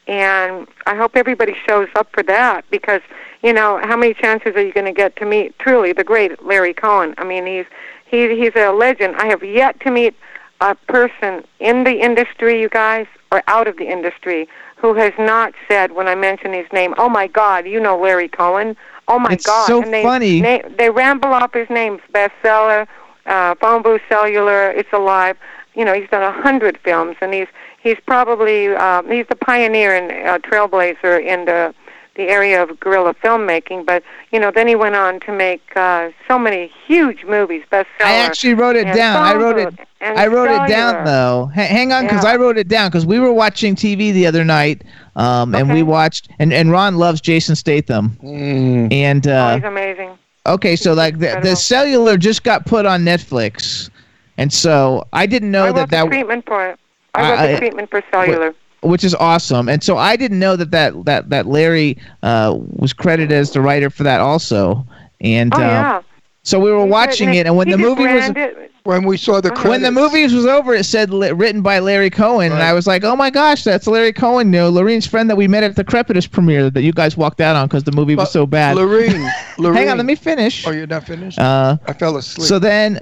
[0.07, 3.03] And I hope everybody shows up for that because
[3.43, 6.43] you know how many chances are you going to get to meet truly the great
[6.43, 7.15] Larry Cohen?
[7.19, 7.67] I mean, he's
[8.11, 9.17] he he's a legend.
[9.17, 10.15] I have yet to meet
[10.63, 15.53] a person in the industry, you guys, or out of the industry, who has not
[15.69, 18.77] said when I mention his name, "Oh my God, you know Larry Cohen."
[19.09, 19.67] Oh my It's God!
[19.67, 20.41] so and they, funny.
[20.41, 22.87] They, they ramble off his names: bestseller,
[23.27, 25.37] uh, phone booth, cellular, it's alive.
[25.79, 27.47] You know, he's done a hundred films, and he's
[27.83, 31.73] he's probably um, he's the pioneer and uh, trailblazer in the
[32.17, 33.87] the area of guerrilla filmmaking.
[33.87, 34.03] But
[34.33, 37.85] you know, then he went on to make uh, so many huge movies, bestseller.
[38.05, 39.17] I actually wrote it down.
[39.23, 39.79] I wrote it.
[40.01, 41.49] I wrote it down though.
[41.57, 42.31] H- hang on, because Yeah.
[42.33, 44.83] I wrote it down because we were watching TV the other night,
[45.17, 46.29] um, and we watched.
[46.41, 48.93] And, and Ron loves Jason Statham, Mm.
[48.93, 50.11] and Oh, uh, he's amazing.
[50.47, 53.91] okay, so like the, the cellular just got put on Netflix,
[54.39, 56.79] and so I didn't know I that wrote that treatment for it.
[57.15, 58.55] I wrote I- the I- treatment for cellular.
[58.81, 59.69] which is awesome.
[59.69, 63.61] And so I didn't know that that that, that Larry uh, was credited as the
[63.61, 64.87] writer for that also.
[65.21, 66.01] And oh uh, yeah.
[66.45, 69.41] so we were He's watching it, and when the movie was Branded- When we saw
[69.41, 69.69] the Uh-huh.
[69.69, 72.73] when the credits- movie was over, it said li- written by Larry Cohen, and I
[72.73, 75.63] was like, oh my gosh, that's Larry Cohen, you know, Lorraine's friend that we met
[75.65, 78.47] at the Crepitus premiere that you guys walked out on because the movie was so
[78.47, 78.77] bad.
[78.77, 79.29] Lorraine,
[79.59, 79.77] Lorraine.
[79.79, 80.67] Hang on, let me finish.
[80.67, 81.39] Oh, you're not finished?
[81.39, 82.47] Uh, I fell asleep.
[82.47, 83.01] so then,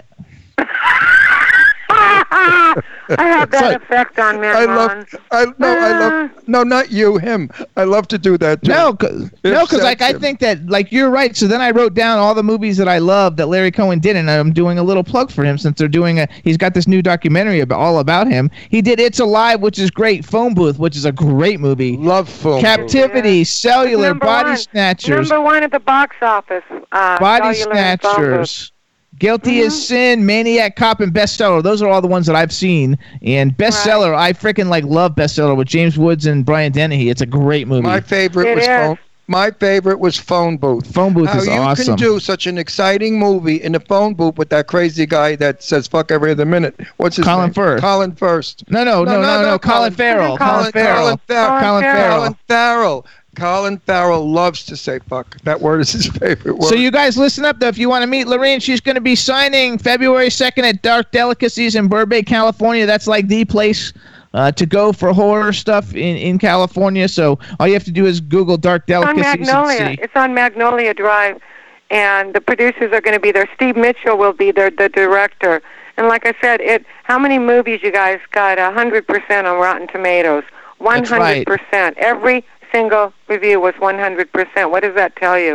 [2.39, 2.83] I
[3.19, 4.77] have that So- effect on men, I Ron.
[4.77, 5.15] love.
[5.31, 5.69] I no.
[5.69, 6.31] I love.
[6.47, 7.17] No, not you.
[7.19, 7.51] Him.
[7.77, 8.71] I love to do that too.
[8.73, 11.37] No, cause, no, because like I think that like you're right.
[11.37, 14.17] So then I wrote down all the movies that I love that Larry Cohen did,
[14.17, 16.29] and I'm doing a little plug for him since they're doing a.
[16.45, 18.51] He's got this new documentary about all about him.
[18.69, 20.25] He did It's Alive, which is great.
[20.25, 21.97] Phone Booth, which is a great movie.
[21.97, 22.61] Love phone.
[22.61, 24.59] Captivity, Cellular, Number Body one.
[24.59, 26.65] Snatchers, Number one at the box office.
[26.93, 28.27] Uh, Body Cellular and Phone Booth.
[28.49, 28.73] Snatchers.
[29.19, 29.67] Guilty Mm-hmm.
[29.67, 31.63] as Sin, Maniac Cop, and Bestseller.
[31.63, 32.99] Those are all the ones that I've seen.
[33.23, 37.09] And Bestseller, I freaking like love Bestseller with James Woods and Brian Dennehy.
[37.11, 37.83] It's a great movie.
[37.87, 38.69] My favorite It was is.
[38.69, 38.99] phone.
[39.29, 40.95] My favorite was phone booth.
[40.95, 41.85] Phone Booth How is you awesome.
[41.85, 45.65] can do such an exciting movie in the phone booth with that crazy guy that
[45.65, 47.55] says "fuck every other minute." What's his Colin name?
[47.55, 47.81] Firth.
[47.81, 48.63] Colin Firth.
[48.69, 50.39] no, no, no, no, no, Colin Farrell.
[50.39, 50.97] Colin Farrell.
[51.07, 51.59] Colin Farrell.
[51.59, 51.61] Colin Farrell.
[51.61, 52.19] Colin Farrell.
[52.21, 53.07] Colin Farrell
[53.39, 56.69] loves to say "fuck." That word is his favorite word.
[56.69, 57.69] So you guys listen up though.
[57.69, 61.11] If you want to meet Lorraine, she's going to be signing February second at Dark
[61.13, 62.87] Delicacies in Burbank, California.
[62.87, 63.93] That's like the place
[64.35, 67.09] uh, to go for horror stuff in, in California.
[67.09, 69.19] So all you have to do is Google Dark Delicacies.
[69.19, 69.97] It's on Delicacies and Magnolia.
[69.97, 70.03] see.
[70.03, 71.41] It's on Magnolia Drive,
[71.91, 73.49] and the producers are going to be there.
[73.55, 75.63] Steve Mitchell will be there, the director.
[75.97, 76.85] And like I said, it.
[77.05, 78.59] How many movies you guys got?
[78.59, 80.45] A hundred percent on Rotten Tomatoes.
[80.79, 81.47] One That's right.
[81.47, 81.97] hundred percent.
[81.97, 82.45] Every
[82.77, 84.71] single review was one hundred percent.
[84.73, 85.55] What does that tell you?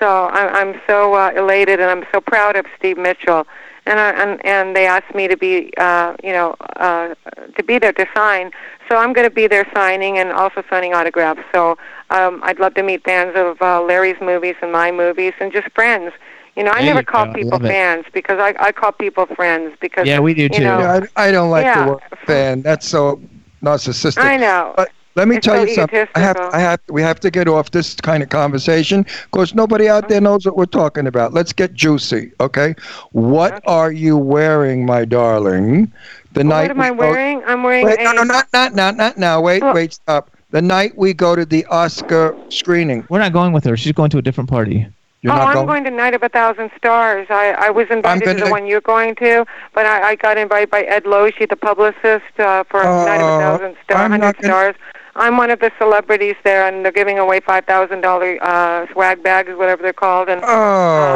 [0.00, 0.08] So
[0.38, 3.46] I'm, I'm so uh, elated, and I'm so proud of Steve Mitchell.
[3.88, 5.52] And, I, and and they asked me to be,
[5.88, 6.48] uh, you know,
[6.86, 7.14] uh,
[7.56, 8.50] to be there to sign.
[8.88, 11.44] So I'm going to be there signing and also signing autographs.
[11.54, 11.62] So
[12.10, 15.68] um, I'd love to meet fans of uh, Larry's movies and my movies, and just
[15.80, 16.12] friends.
[16.56, 17.32] You know, I There never call go.
[17.34, 17.72] People love it.
[17.74, 20.64] fans because I I call people friends because Yeah, we do you too.
[20.68, 21.78] know, Yeah, I, I don't like Yeah.
[21.84, 22.62] the word fan.
[22.68, 23.20] That's so
[23.62, 24.24] narcissistic.
[24.34, 24.74] I know.
[24.80, 26.06] But let me It's tell so you something.
[26.14, 26.36] I have.
[26.38, 30.20] I have, we have to get off this kind of conversation because nobody out there
[30.20, 31.32] knows what we're talking about.
[31.34, 32.74] Let's get juicy, okay?
[33.12, 35.90] What are you wearing, my darling?
[36.34, 37.42] The night what am I we go- wearing?
[37.46, 39.40] I'm wearing Wait, a no, no, not, not, not, not now.
[39.40, 40.30] Wait, Well- wait, stop.
[40.50, 43.04] The night we go to the Oscar screening.
[43.10, 43.76] We're not going with her.
[43.76, 44.86] She's going to a different party.
[45.22, 45.66] You're oh, not I'm going.
[45.66, 47.26] going to Night of a Thousand Stars.
[47.30, 49.44] I, I was invited to gonna- the one you're going to,
[49.74, 53.36] but I, I got invited by Ed Lozzi, the publicist, uh, for Night of Oh,
[53.36, 54.76] a Thousand Star, I'm not Hundred gonna- Stars.
[55.16, 59.22] I'm one of the celebrities there, and they're giving away five thousand dollar uh, swag
[59.22, 60.28] bags, whatever they're called.
[60.28, 60.48] And Oh.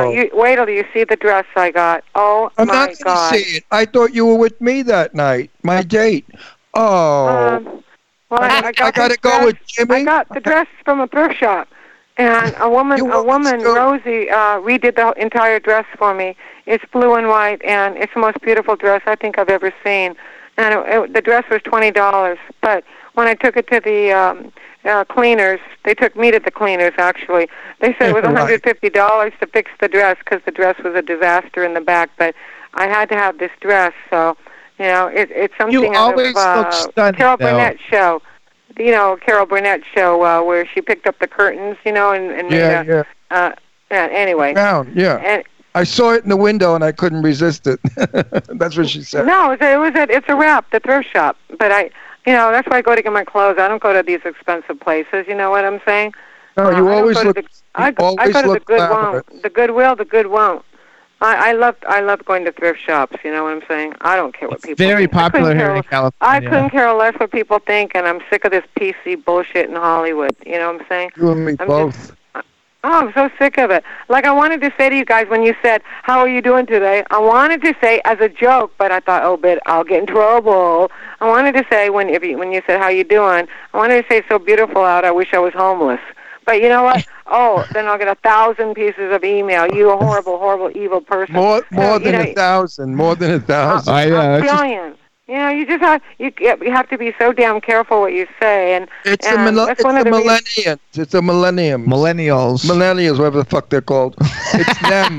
[0.07, 2.03] uh, you, wait till you see the dress I got.
[2.15, 3.33] Oh I'm my not going God!
[3.33, 3.65] to see it.
[3.71, 5.51] I thought you were with me that night.
[5.63, 6.27] My date.
[6.75, 7.27] Oh.
[7.29, 7.85] Um,
[8.31, 9.95] well, I, I, I got gotta go dress- with Jimmy.
[9.97, 11.69] I got the dress from a thrift shop,
[12.17, 16.37] and a woman, a woman, Rosie, uh, redid the entire dress for me.
[16.67, 20.15] It's blue and white, and it's the most beautiful dress I think I've ever seen.
[20.57, 24.13] And it, it, the dress was twenty dollars, but when I took it to the
[24.13, 24.53] um,
[24.85, 26.93] uh, cleaners, they took me to the cleaners.
[26.99, 27.49] Actually,
[27.81, 28.33] they said it was Right.
[28.33, 31.75] one hundred fifty dollars to fix the dress because the dress was a disaster in
[31.75, 32.11] the back.
[32.19, 32.35] But
[32.75, 34.37] I had to have this dress, so
[34.79, 37.47] you know, it, it's something out always of uh, look stunning, Carol though.
[37.47, 38.23] Burnett show.
[38.79, 42.31] You know, Carol Burnett show uh, where she picked up the curtains, you know, and,
[42.31, 43.03] and yeah, made yeah.
[43.31, 43.53] uh,
[43.91, 44.09] yeah.
[44.11, 45.17] Anyway, Down, yeah.
[45.17, 47.79] and I saw it in the window and I couldn't resist it.
[48.59, 49.27] That's what she said.
[49.27, 51.37] no, it was, it was a, it's a wrap, the thrift shop.
[51.59, 51.91] But I,
[52.31, 53.57] you know, that's why I go to get my clothes.
[53.59, 55.27] I don't go to these expensive places.
[55.27, 56.15] You know what I'm saying?
[56.57, 57.37] No, Uh, you I don't always go to look.
[57.37, 57.45] the-
[57.75, 60.65] I, go- I always go to the good won't, the Goodwill, the good won't.
[61.23, 63.17] I, I love I love going to thrift shops.
[63.25, 63.93] You know what I'm saying?
[64.01, 64.87] I don't care what It's people.
[64.87, 65.15] very think.
[65.17, 66.13] I popular here care- in California.
[66.21, 69.77] I couldn't care less what people think, and I'm sick of this PC bullshit in
[69.77, 70.35] Hollywood.
[70.47, 71.11] You know what I'm saying?
[71.17, 72.17] You and me I'm both.
[72.83, 73.85] Oh, I'm so sick of it.
[74.09, 76.65] Like I wanted to say to you guys when you said, "How are you doing
[76.65, 80.01] today?" I wanted to say as a joke, but I thought, "Oh, but I'll get
[80.01, 80.91] in trouble."
[81.21, 84.03] I wanted to say when if you, when you said, "How you doing?" I wanted
[84.03, 85.05] to say, "So beautiful out.
[85.05, 86.01] I wish I was homeless."
[86.47, 87.07] But you know what?
[87.33, 89.73] Oh, then I'll get a thousand pieces of email.
[89.73, 91.37] You a horrible, horrible, evil person.
[91.37, 92.97] More, more you than know, a thousand.
[92.97, 93.95] More than a uh, thousand.
[93.95, 94.17] I know.
[94.17, 95.00] I'm it's
[95.31, 95.37] just- telling you.
[95.37, 96.33] You know, you just have you,
[96.67, 99.67] you have to be so damn careful what you say, and It's the, and mille-
[99.67, 101.87] that's it's one the of the reasons- It's the millennium.
[101.87, 102.65] Millennials.
[102.65, 104.17] Millennials, whatever the fuck they're called.
[104.55, 105.19] It's them.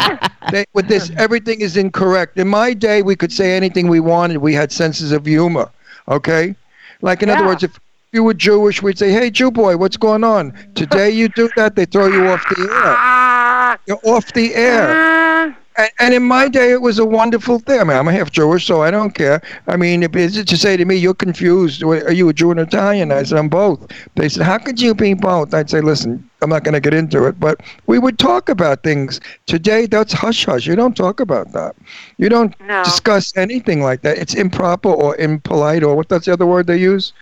[0.51, 2.37] they, with this, everything is incorrect.
[2.37, 4.37] In my day, we could say anything we wanted.
[4.37, 5.69] We had senses of humor.
[6.07, 6.55] Okay?
[7.01, 7.79] Like, in other words, if
[8.11, 10.51] you were Jewish, we'd say, hey, Jew boy, what's going on?
[10.75, 13.77] Today you do that, they throw you off the air.
[13.87, 15.47] You're off the air.
[15.47, 17.79] Uh, And, and in my day, it was a wonderful thing.
[17.79, 19.41] I mean, I'm half Jewish, so I don't care.
[19.67, 21.83] I mean, if it's to say to me, you're confused.
[21.83, 23.11] Are you a Jew and Italian?
[23.11, 23.87] I said, I'm both.
[24.15, 25.53] They said, how could you be both?
[25.53, 28.83] I'd say, listen, I'm not going to get into it, but we would talk about
[28.83, 29.19] things.
[29.45, 30.65] Today, that's hush hush.
[30.67, 31.75] You don't talk about that.
[32.17, 32.83] You don't No.
[32.83, 34.17] discuss anything like that.
[34.17, 36.09] It's improper or impolite or what?
[36.09, 37.13] That's the other word they use.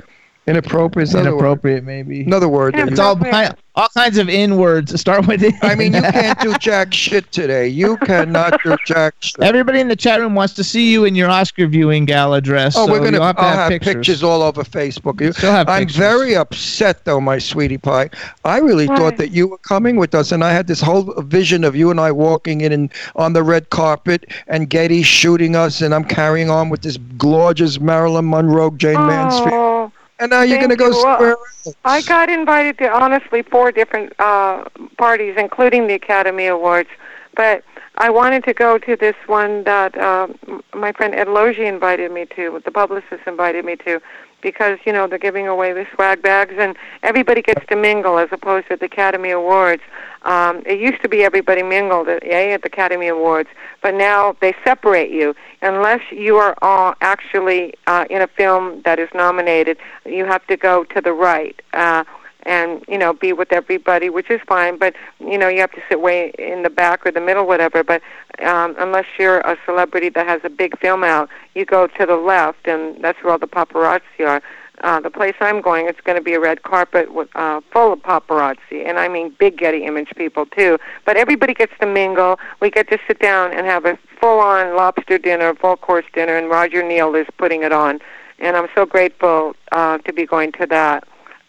[0.48, 1.10] Inappropriate.
[1.10, 1.36] is another word.
[1.40, 2.24] Inappropriate, maybe.
[2.24, 2.74] Another word.
[2.76, 3.32] It's all ki-
[3.76, 5.44] all kinds of in words start with.
[5.44, 5.54] it.
[5.62, 7.68] I mean, you can't do jack shit today.
[7.68, 9.40] You cannot do jack shit.
[9.42, 12.76] Everybody in the chat room wants to see you in your Oscar viewing gala dress.
[12.76, 13.22] Oh, so we're gonna.
[13.24, 14.24] have to I'll have, have pictures.
[14.24, 15.22] all over Facebook.
[15.22, 15.98] You, Still have I'm pictures.
[15.98, 18.10] very upset though, my sweetie pie.
[18.44, 18.98] I really Why?
[18.98, 21.92] thought that you were coming with us, and I had this whole vision of you
[21.92, 26.06] and I walking in and on the red carpet, and Getty shooting us, and I'm
[26.06, 30.94] carrying on with this gorgeous Marilyn Monroe, Jayne Mansfield, Oh, and now you're go you.
[30.94, 31.30] Square.
[31.30, 31.76] else.
[31.86, 34.66] I got invited to honestly four different uh,
[34.98, 36.90] parties, including the Academy Awards.
[37.36, 37.64] But
[37.98, 40.28] I wanted to go to this one that uh,
[40.74, 44.02] my friend Ed Lozzi invited me to, the publicist invited me to,
[44.42, 48.30] because you know they're giving away the swag bags and everybody gets to mingle as
[48.32, 49.82] opposed to the Academy Awards.
[50.24, 53.50] Um, it used to be everybody mingled at, eh, at the Academy Awards,
[53.82, 59.00] but now they separate you unless you are uh, actually uh, in a film that
[59.00, 59.78] is nominated.
[60.06, 61.60] You have to go to the right.
[61.74, 62.04] Uh,
[62.50, 65.82] and you know be with everybody which is fine but you know you have to
[65.88, 68.02] sit way in the back or the middle whatever but
[68.44, 72.18] um unless you're a celebrity that has a big film out you go to the
[72.18, 74.42] left and that's where all the paparazzi are.
[74.82, 77.94] Uh the place i'm going it's going to be a red carpet with uh full
[77.94, 80.78] of paparazzi and i mean big getty image people too.
[81.06, 82.40] But everybody gets to mingle.
[82.62, 86.36] We get to sit down and have a full on lobster dinner full course dinner
[86.36, 88.00] and roger neal is putting it on.
[88.40, 91.04] And i'm so grateful uh to be going to that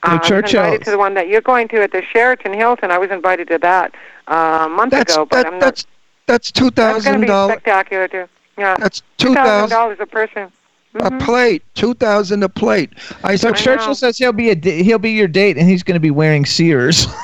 [0.05, 2.03] So uh, I was Churchill- invited to the one that you're going to at the
[2.03, 2.91] Sheraton Hilton.
[2.91, 3.95] I was invited to that
[4.29, 5.61] uh, a month That's ago, but that, I'm not.
[5.61, 5.87] that's
[6.27, 7.53] that's two That's going to be dollars.
[7.55, 8.27] spectacular too.
[8.57, 10.53] Yeah, That's two two thousand thousand dollars a person.
[10.95, 11.63] a plate.
[11.75, 12.91] Two thousand a plate.
[13.25, 15.95] I So said, Churchill says he'll be a he'll be your date, and he's going
[15.97, 17.07] to be wearing Sears.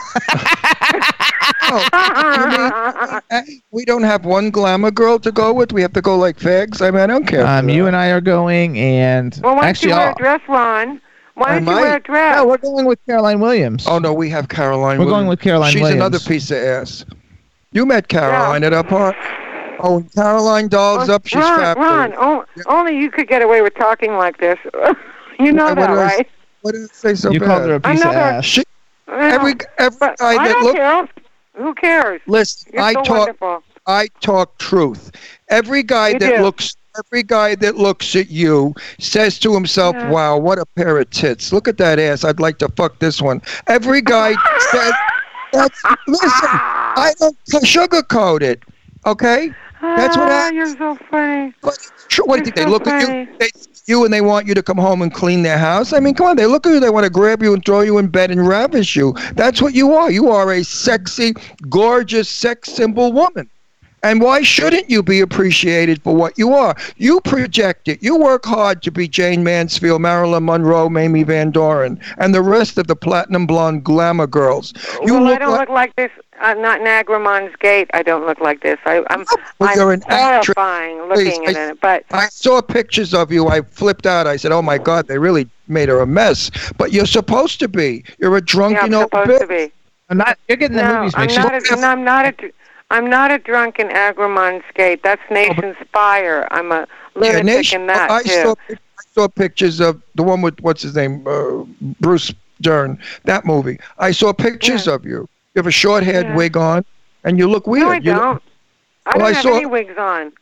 [1.68, 5.72] oh, you mean, we don't have one glamour girl to go with.
[5.72, 6.80] We have to go like fags.
[6.80, 7.46] I mean, I don't care.
[7.46, 7.88] um, you that.
[7.88, 11.00] and I are going, and Well, why don't actually, you wear I'll- a dress, Ron?
[11.36, 12.36] Why I don't you wear a dress?
[12.36, 13.86] no, we're going with Caroline Williams.
[13.86, 14.98] Oh no, we have Caroline.
[14.98, 15.74] We're going with Caroline Williams.
[15.74, 16.00] She's Williams.
[16.00, 17.04] another piece of ass.
[17.72, 19.18] You met Caroline at our party.
[19.80, 21.26] Oh, when Caroline dolls oh, up.
[21.26, 21.88] She's Ron, fabulous.
[21.90, 24.58] Ron, oh, only you could get away with talking like this.
[25.38, 26.28] you know What that, did I right?
[26.62, 27.46] What did I say so you bad?
[27.46, 28.44] called her a piece Another- of ass.
[28.46, 28.64] She,
[29.08, 30.76] I every every but guy I that don't look.
[30.76, 31.08] care.
[31.56, 32.20] Who cares?
[32.26, 33.18] Listen, You're I so talk.
[33.18, 33.62] wonderful.
[33.86, 35.12] I talk truth.
[35.48, 36.42] Every guy You that do.
[36.42, 40.10] looks every guy that looks at you says to himself, Yeah.
[40.10, 41.52] "Wow, what a pair of tits!
[41.52, 42.24] Look at that ass.
[42.24, 44.34] I'd like to fuck this one." Every guy
[44.72, 44.92] says,
[45.52, 46.30] "That's listen.
[46.32, 48.62] I don't sugarcoat it.
[49.06, 50.56] Okay, That's what Ah, happens.
[50.56, 51.54] You're so funny.
[51.62, 51.78] but
[52.08, 52.56] sure, what do you think?
[52.56, 53.48] They so look at you, they
[53.86, 55.92] you, and they want you to come home and clean their house.
[55.92, 57.82] I mean, come on, they look at you, they want to grab you and throw
[57.82, 59.14] you in bed and ravish you.
[59.34, 60.10] That's what you are.
[60.10, 61.34] You are a sexy,
[61.68, 63.48] gorgeous, sex symbol woman.
[64.06, 66.76] And why shouldn't you be appreciated for what you are?
[66.96, 68.00] You project it.
[68.04, 72.78] You work hard to be Jayne Mansfield, Marilyn Monroe, Mamie Van Doren, and the rest
[72.78, 74.72] of the platinum blonde glamour girls.
[75.04, 76.10] You well, I look don't like look like this.
[76.40, 77.90] Uh, not Agramon's Gate.
[77.94, 78.78] I don't look like this.
[78.84, 79.24] I, I'm.
[79.58, 80.54] Well, I'm you're an actress.
[80.54, 81.80] horrifying Please, looking I- at it.
[81.80, 83.48] But I saw pictures of you.
[83.48, 84.28] I flipped out.
[84.28, 87.66] I said, "Oh my God, they really made her a mess." But you're supposed to
[87.66, 88.04] be.
[88.20, 89.40] You're a drunken yeah, I'm old supposed bitch.
[89.40, 89.72] to be.
[90.10, 90.38] I'm not.
[90.46, 91.72] You're getting the No, movies I'm not.
[91.72, 92.52] A, no, I'm not a.
[92.90, 95.02] dr- I'm not a drunken Agramon's Gate.
[95.02, 96.46] That's Nation's Fire.
[96.50, 98.28] I'm a lunatic Nation- in that I too.
[98.30, 98.54] saw.
[98.70, 101.64] I saw pictures of the one with what's his name, uh,
[102.00, 102.98] Bruce Dern.
[103.24, 103.78] That movie.
[103.98, 105.28] I saw pictures of you.
[105.54, 106.34] You have a short-haired Yeah.
[106.36, 106.84] wig on,
[107.24, 107.84] and you look weird.
[107.86, 108.42] no, I You don't.
[109.06, 110.32] I don't I have saw- any wigs on.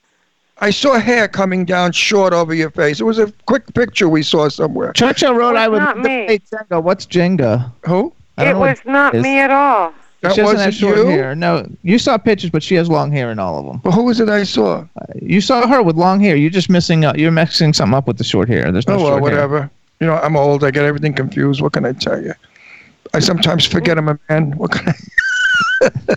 [0.60, 3.00] I saw hair coming down short over your face.
[3.00, 4.92] It was a quick picture we saw somewhere.
[4.92, 6.26] Churchill wrote, Well, "I would not me.
[6.26, 7.72] play Jenga." What's Jenga?
[7.86, 8.12] Who?
[8.38, 9.92] I It was not me at all.
[10.24, 11.06] That she doesn't have short you?
[11.06, 11.34] hair.
[11.34, 13.80] No, you saw pictures, but she has long hair in all of them.
[13.84, 14.84] Well, who was it I saw?
[15.20, 16.34] You saw her with long hair.
[16.36, 17.04] You're just missing.
[17.04, 17.16] Up.
[17.16, 18.70] You're mixing something up with the short hair.
[18.72, 19.48] There's no Oh well, short hair.
[19.48, 19.70] whatever.
[20.00, 20.64] You know, I'm old.
[20.64, 21.60] I get everything confused.
[21.60, 22.34] What can I tell you?
[23.12, 24.52] I sometimes forget I'm a man.
[24.56, 25.90] What can I?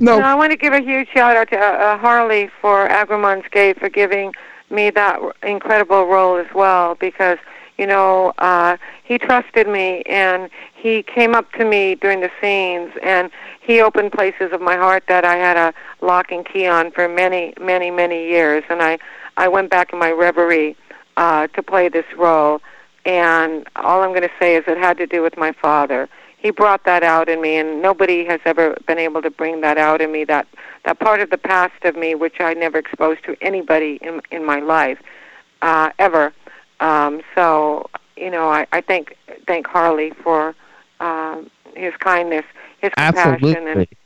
[0.00, 2.88] no, No, I want to give a huge shout out to uh, uh, Harley for
[2.88, 4.32] Agramon's Gate for giving
[4.70, 7.38] me that r- incredible role as well because
[7.78, 10.48] you know uh, he trusted me and
[10.86, 13.28] he came up to me during the scenes and
[13.60, 17.08] he opened places of my heart that I had a lock and key on for
[17.08, 18.62] many, many, many years.
[18.70, 18.98] And I
[19.36, 20.76] I went back in my reverie
[21.16, 22.60] uh, to play this role.
[23.04, 26.08] And all I'm going to say is it had to do with my father.
[26.38, 29.78] He brought that out in me and nobody has ever been able to bring that
[29.78, 30.46] out in me that
[30.84, 34.44] that part of the past of me which I never exposed to anybody in in
[34.44, 34.98] my life
[35.62, 36.32] uh ever.
[36.78, 39.16] Um so you know I I thank
[39.48, 40.54] thank Harley for
[41.00, 42.44] um his kindness
[42.80, 43.98] his compassion and Absolutely.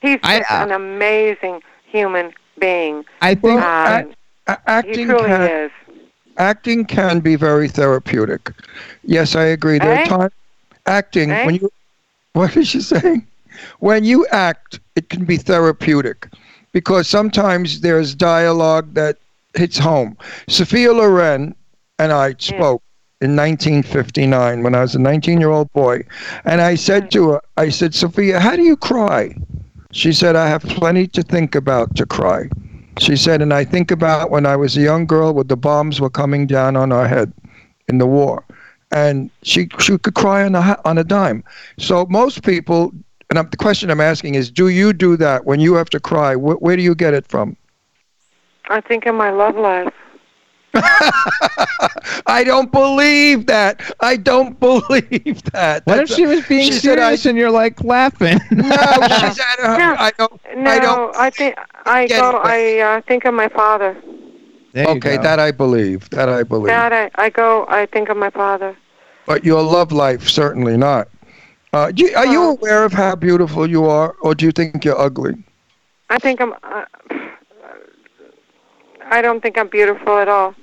[0.00, 3.68] he's I, just uh, an amazing human being I think.
[3.86, 4.14] um,
[4.46, 5.70] a- he acting truly can is
[6.36, 8.52] acting can be very therapeutic.
[9.04, 9.78] Yes, I agree.
[9.78, 9.94] There Eh?
[9.94, 10.32] are times
[10.86, 11.42] acting Eh?
[11.42, 11.70] when you
[12.32, 13.26] what is she saying?
[13.80, 16.28] When you act, it can be therapeutic
[16.72, 19.18] because sometimes there's dialogue that
[19.54, 20.16] hits home.
[20.48, 21.54] Sophia Loren
[21.98, 22.82] and I spoke
[23.22, 26.02] in 1959 when I was a 19 year old boy.
[26.44, 29.34] And I said to her, I said, Sophia, how do you cry?
[29.92, 32.48] She said, I have plenty to think about to cry.
[32.98, 36.00] She said, and I think about when I was a young girl when the bombs
[36.00, 37.32] were coming down on our head
[37.88, 38.44] in the war.
[38.90, 41.44] And she, she could cry on a, on a dime.
[41.78, 42.92] So most people,
[43.30, 46.00] and I'm, the question I'm asking is, do you do that when you have to
[46.00, 46.34] cry?
[46.34, 47.56] Wh- where do you get it from?
[48.68, 49.92] I think in my love life.
[52.26, 53.80] I don't believe that.
[54.00, 55.86] I don't believe that.
[55.86, 58.38] What if That's- she was being she said I- serious and you're like laughing?
[58.50, 59.78] No, she's at her.
[59.78, 59.96] No.
[59.98, 60.40] I don't.
[60.56, 61.16] No, I don't.
[61.16, 62.40] I think I go.
[62.44, 63.96] I uh, think of my father.
[64.72, 65.22] There Okay, go.
[65.22, 66.08] that I believe.
[66.10, 66.68] That I believe.
[66.68, 67.66] That I, I go.
[67.68, 68.76] I think of my father.
[69.26, 71.08] But your love life, certainly not.
[71.72, 74.84] Uh, do you, are you aware of how beautiful you are, or do you think
[74.84, 75.34] you're ugly?
[76.10, 76.54] I think I'm.
[76.62, 76.84] Uh,
[79.04, 80.54] I don't think I'm beautiful at all.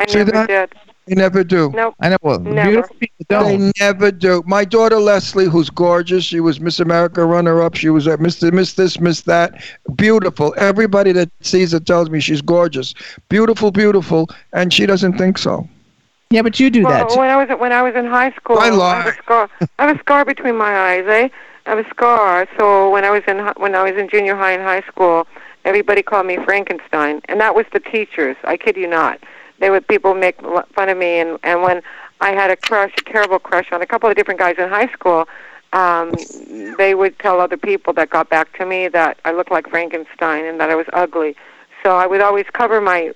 [0.00, 0.46] I See never that?
[0.48, 0.72] did.
[1.06, 1.70] You never do.
[1.74, 1.94] Nope.
[2.00, 2.16] I know.
[2.20, 2.70] Well, Never.
[2.70, 3.72] beautiful people They don't.
[3.80, 4.42] never do.
[4.46, 7.74] My daughter Leslie, who's gorgeous, she was Miss America runner-up.
[7.74, 8.52] She was at Mr.
[8.52, 9.54] Miss this, Miss that.
[9.96, 10.54] Beautiful.
[10.58, 12.92] Everybody that sees her tells me she's gorgeous,
[13.30, 15.66] beautiful, beautiful, and she doesn't think so.
[16.30, 17.18] Yeah, but you do Well, that.
[17.18, 19.48] when I was when I was in high school, I I have a scar.
[19.78, 21.04] I have a scar between my eyes.
[21.08, 21.28] Eh?
[21.66, 22.46] I have a scar.
[22.58, 25.26] So when I was in hi- when I was in junior high and high school,
[25.64, 28.36] everybody called me Frankenstein, and that was the teachers.
[28.44, 29.18] I kid you not.
[29.58, 30.40] They would people make
[30.74, 31.82] fun of me, and and when
[32.20, 34.88] I had a crush, a terrible crush on a couple of different guys in high
[34.92, 35.28] school.
[35.72, 36.14] Um,
[36.78, 40.46] they would tell other people that got back to me that I looked like Frankenstein
[40.46, 41.36] and that I was ugly.
[41.82, 43.12] So I would always cover my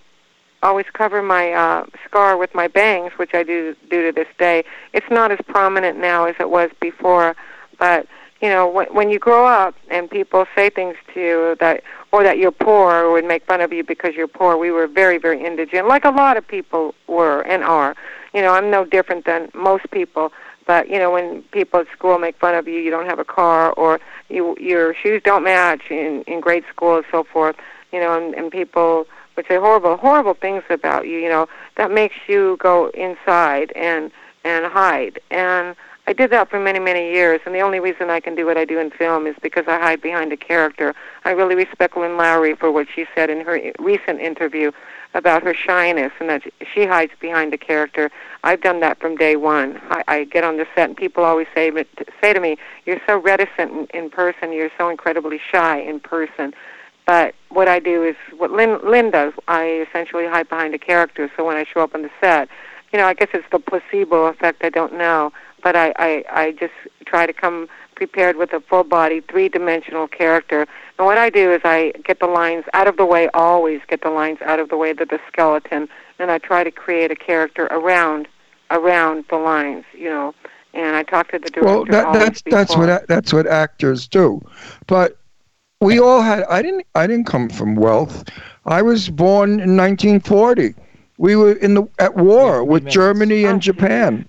[0.62, 4.64] always cover my uh, scar with my bangs, which I do do to this day.
[4.93, 7.35] It's not as prominent now as it was before,
[7.78, 8.06] but
[8.40, 11.82] you know, when, when you grow up and people say things to you that,
[12.12, 14.56] or that you're poor, or would make fun of you because you're poor.
[14.56, 17.97] We were very, very indigent, like a lot of people were and are.
[18.34, 20.32] You know, I'm no different than most people.
[20.66, 23.24] But you know, when people at school make fun of you, you don't have a
[23.24, 23.98] car, or
[24.28, 27.56] you your shoes don't match in in grade school and so forth.
[27.93, 29.06] You know, and, and people
[29.36, 31.18] would say horrible, horrible things about you.
[31.18, 34.12] You know, that makes you go inside and
[34.44, 35.18] and hide.
[35.30, 35.74] And
[36.06, 37.40] I did that for many, many years.
[37.46, 39.78] And the only reason I can do what I do in film is because I
[39.78, 40.94] hide behind a character.
[41.24, 44.72] I really respect Lynn Lowry for what she said in her recent interview
[45.14, 46.42] about her shyness and that
[46.74, 48.10] she hides behind a character.
[48.42, 49.80] I've done that from day one.
[49.90, 51.70] I, I get on the set and people always say
[52.20, 52.56] say to me,
[52.86, 54.52] "You're so reticent in, in person.
[54.52, 56.54] You're so incredibly shy in person."
[57.06, 59.32] But what I do is what Lynn, Lynn does.
[59.48, 61.30] I essentially hide behind a character.
[61.36, 62.48] So when I show up on the set,
[62.92, 64.64] you know, I guess it's the placebo effect.
[64.64, 65.32] I don't know,
[65.62, 66.72] but I, I, I just
[67.05, 70.66] try to come prepared with a full body, three dimensional character.
[70.98, 74.02] And what I do is I get the lines out of the way, always get
[74.02, 77.16] the lines out of the way of the skeleton, and I try to create a
[77.16, 78.28] character around
[78.70, 80.34] around the lines, you know.
[80.74, 84.09] And I talk to the director Well, that, always that's that's what that's what actors
[84.09, 84.40] do.
[84.86, 85.18] But
[85.80, 86.44] we all had.
[86.44, 86.86] I didn't.
[86.94, 88.24] I didn't come from wealth.
[88.64, 90.74] I was born in 1940.
[91.18, 93.60] We were in the at war with Germany and ah.
[93.60, 94.28] Japan.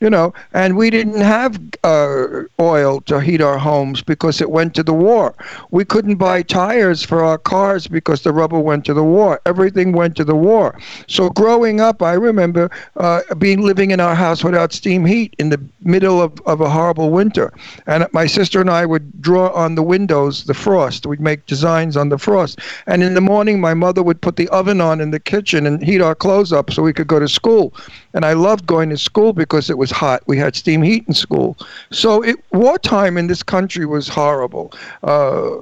[0.00, 4.74] You know, and we didn't have uh, oil to heat our homes because it went
[4.76, 5.34] to the war.
[5.70, 9.42] We couldn't buy tires for our cars because the rubber went to the war.
[9.44, 10.78] Everything went to the war.
[11.06, 15.50] So growing up, I remember uh, being living in our house without steam heat in
[15.50, 17.52] the middle of, of a horrible winter.
[17.86, 21.04] And my sister and I would draw on the windows the frost.
[21.04, 22.58] We'd make designs on the frost.
[22.86, 25.82] And in the morning, my mother would put the oven on in the kitchen and
[25.84, 27.74] heat our clothes up so we could go to school.
[28.14, 30.22] And I loved going to school because it was hot.
[30.26, 31.56] We had steam heat in school.
[31.90, 34.72] So it, wartime in this country was horrible.
[35.02, 35.58] Uh,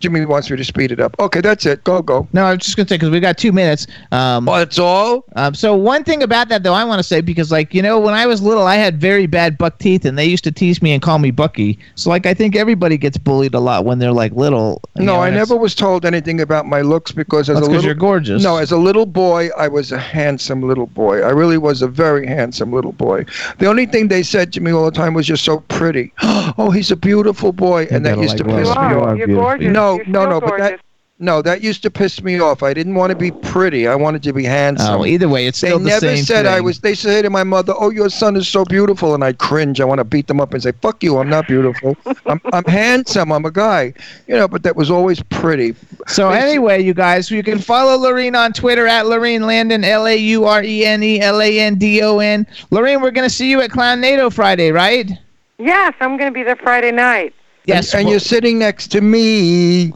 [0.00, 1.16] Jimmy wants me to speed it up.
[1.18, 1.82] Okay, that's it.
[1.82, 2.28] Go, go.
[2.32, 3.88] No, I was just gonna say because we got two minutes.
[4.12, 5.24] Um, That's all.
[5.34, 7.98] um, so one thing about that though, I want to say because like you know
[7.98, 10.80] when I was little, I had very bad buck teeth, and they used to tease
[10.80, 11.80] me and call me Bucky.
[11.96, 14.80] So like I think everybody gets bullied a lot when they're like little.
[14.94, 17.68] No, know, I never was told anything about my looks because as That's a 'cause
[17.78, 18.40] little you're gorgeous.
[18.40, 21.22] No, as a little boy, I was a handsome little boy.
[21.22, 23.24] I really was a very handsome little boy.
[23.58, 26.70] The only thing they said to me all the time was, "You're so pretty." oh,
[26.70, 29.18] he's a beautiful boy, and that gotta used to like piss You me off.
[29.18, 29.42] You're beautiful.
[29.42, 29.72] gorgeous.
[29.72, 30.80] No, You're no, still no, but that.
[31.20, 32.62] No, that used to piss me off.
[32.62, 33.88] I didn't want to be pretty.
[33.88, 35.00] I wanted to be handsome.
[35.00, 36.00] Oh, either way, it's They still the same thing.
[36.00, 36.78] They never same said I was.
[36.78, 39.80] They say to my mother, "Oh, your son is so beautiful," and I'd cringe.
[39.80, 41.18] I want to beat them up and say, "Fuck you!
[41.18, 41.96] I'm not beautiful.
[42.26, 43.32] I'm I'm handsome.
[43.32, 43.94] I'm a guy."
[44.28, 45.74] You know, but that was always pretty.
[46.06, 50.14] So anyway, you guys, you can follow Laurene on Twitter at Laurene Landon, L A
[50.14, 52.46] U R E N E L A N D O N.
[52.70, 55.10] Laurene, we're gonna see you at Clownado Friday, right?
[55.58, 57.34] Yes, I'm going to be there Friday night.
[57.68, 57.92] Yes.
[57.92, 59.92] And, and you're sitting next to me.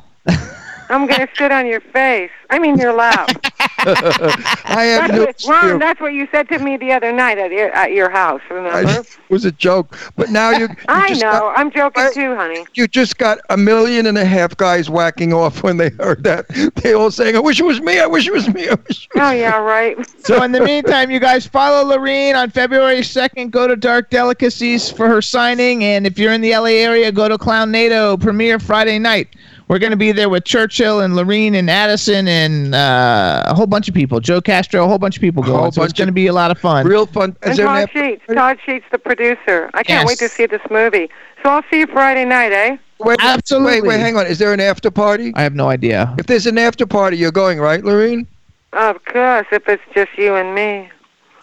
[0.89, 2.31] I'm going to sit on your face.
[2.51, 3.31] I mean your lap.
[3.85, 7.39] I have That's no what, Ron, that's what you said to me the other night
[7.39, 8.89] at your, at your house, remember?
[8.89, 9.97] I, it was a joke.
[10.17, 11.31] But now you, you I just know.
[11.33, 12.67] got- I'm joking too, honey.
[12.75, 16.47] you just got a million and a half guys whacking off when they heard that.
[16.77, 17.99] They all saying, "I wish it was me.
[17.99, 19.09] I wish it was me." I wish.
[19.17, 19.97] Oh, yeah, right.
[20.23, 23.51] So in the meantime, you guys follow Laurene on February 2nd.
[23.51, 27.29] Go to Dark Delicacies for her signing, and if you're in the LA area, go
[27.29, 29.35] to Clownado premiere Friday night.
[29.69, 33.67] We're going to be there with Churchill and Laurene and Addison and uh, a whole
[33.67, 34.21] bunch of people.
[34.21, 35.73] Joe Castro, a whole bunch of people going.
[35.73, 36.87] So it's going to be a lot of fun.
[36.87, 37.37] Real fun.
[37.43, 38.23] And Is an Todd Sheets.
[38.33, 39.71] Todd Sheets, the producer.
[39.75, 41.09] I can't wait to see this movie.
[41.43, 42.77] So I'll see you Friday night, eh?
[43.01, 43.81] Wait, Absolutely.
[43.81, 44.27] Wait, wait, hang on.
[44.27, 45.33] Is there an after party?
[45.35, 46.15] I have no idea.
[46.19, 48.27] If there's an after party, you're going, right, Laurene?
[48.75, 50.91] Of course, if it's just you and me.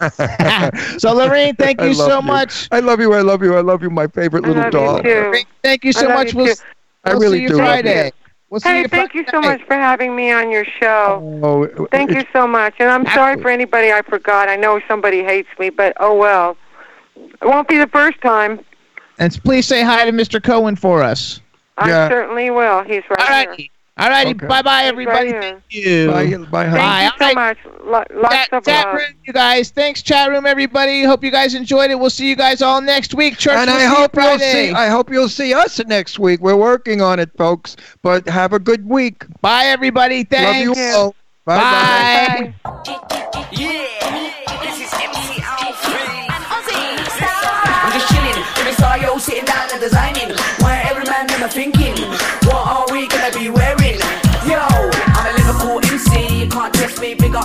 [0.98, 2.26] So Laurene, thank you so you.
[2.26, 2.68] much.
[2.72, 3.12] I love you.
[3.12, 3.54] I love you.
[3.56, 5.04] I love you, my favorite I little love dog.
[5.04, 5.20] you too.
[5.20, 6.32] Laurene, Thank you I so love much.
[6.32, 6.62] you We'll, too.
[7.04, 8.12] I we'll really do Friday.
[8.50, 11.20] We'll Hey, you thank you so much for having me on your show.
[11.42, 12.74] Oh, Thank you so much.
[12.80, 14.48] And I'm sorry for anybody I forgot.
[14.48, 16.56] I know somebody hates me, but oh well.
[17.16, 18.60] It won't be the first time.
[19.18, 20.42] And please say hi to Mr.
[20.42, 21.40] Cohen for us.
[21.78, 22.08] I Yeah.
[22.08, 22.82] certainly will.
[22.82, 23.50] He's right All here.
[23.50, 23.70] righty.
[23.96, 24.30] All righty.
[24.30, 24.46] Okay.
[24.46, 25.32] Bye bye, everybody.
[25.32, 26.06] right Thank you.
[26.06, 26.80] Bye, bye, honey.
[26.80, 27.34] Thank you All so right.
[27.34, 27.58] much.
[27.84, 28.94] Lo- lots Chat, of chat love.
[28.94, 29.70] room, you guys.
[29.70, 31.02] Thanks, chat room, everybody.
[31.02, 31.98] Hope you guys enjoyed it.
[31.98, 33.36] We'll see you guys all next week.
[33.36, 34.70] Church, and we'll I hope you'll see.
[34.72, 36.40] I hope you'll see us next week.
[36.40, 37.76] We're working on it, folks.
[38.02, 39.24] But have a good week.
[39.42, 40.24] Bye, everybody.
[40.24, 40.66] Thanks.
[40.66, 41.14] Love you all.
[41.44, 42.54] Bye bye.
[42.84, 43.16] Bye.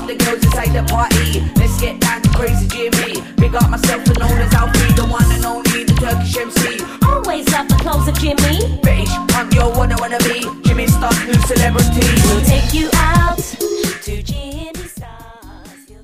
[0.08, 1.42] the girls inside the party.
[1.56, 3.22] Let's get down to crazy Jimmy.
[3.38, 6.84] Big up myself and known as be the one and only, the Turkish MC.
[7.06, 8.80] Always love the clothes of Jimmy.
[8.82, 10.46] British punk, yo, one I wanna be.
[10.64, 12.06] Jimmy Star, new celebrity.
[12.28, 14.75] We'll take you out to Jimmy.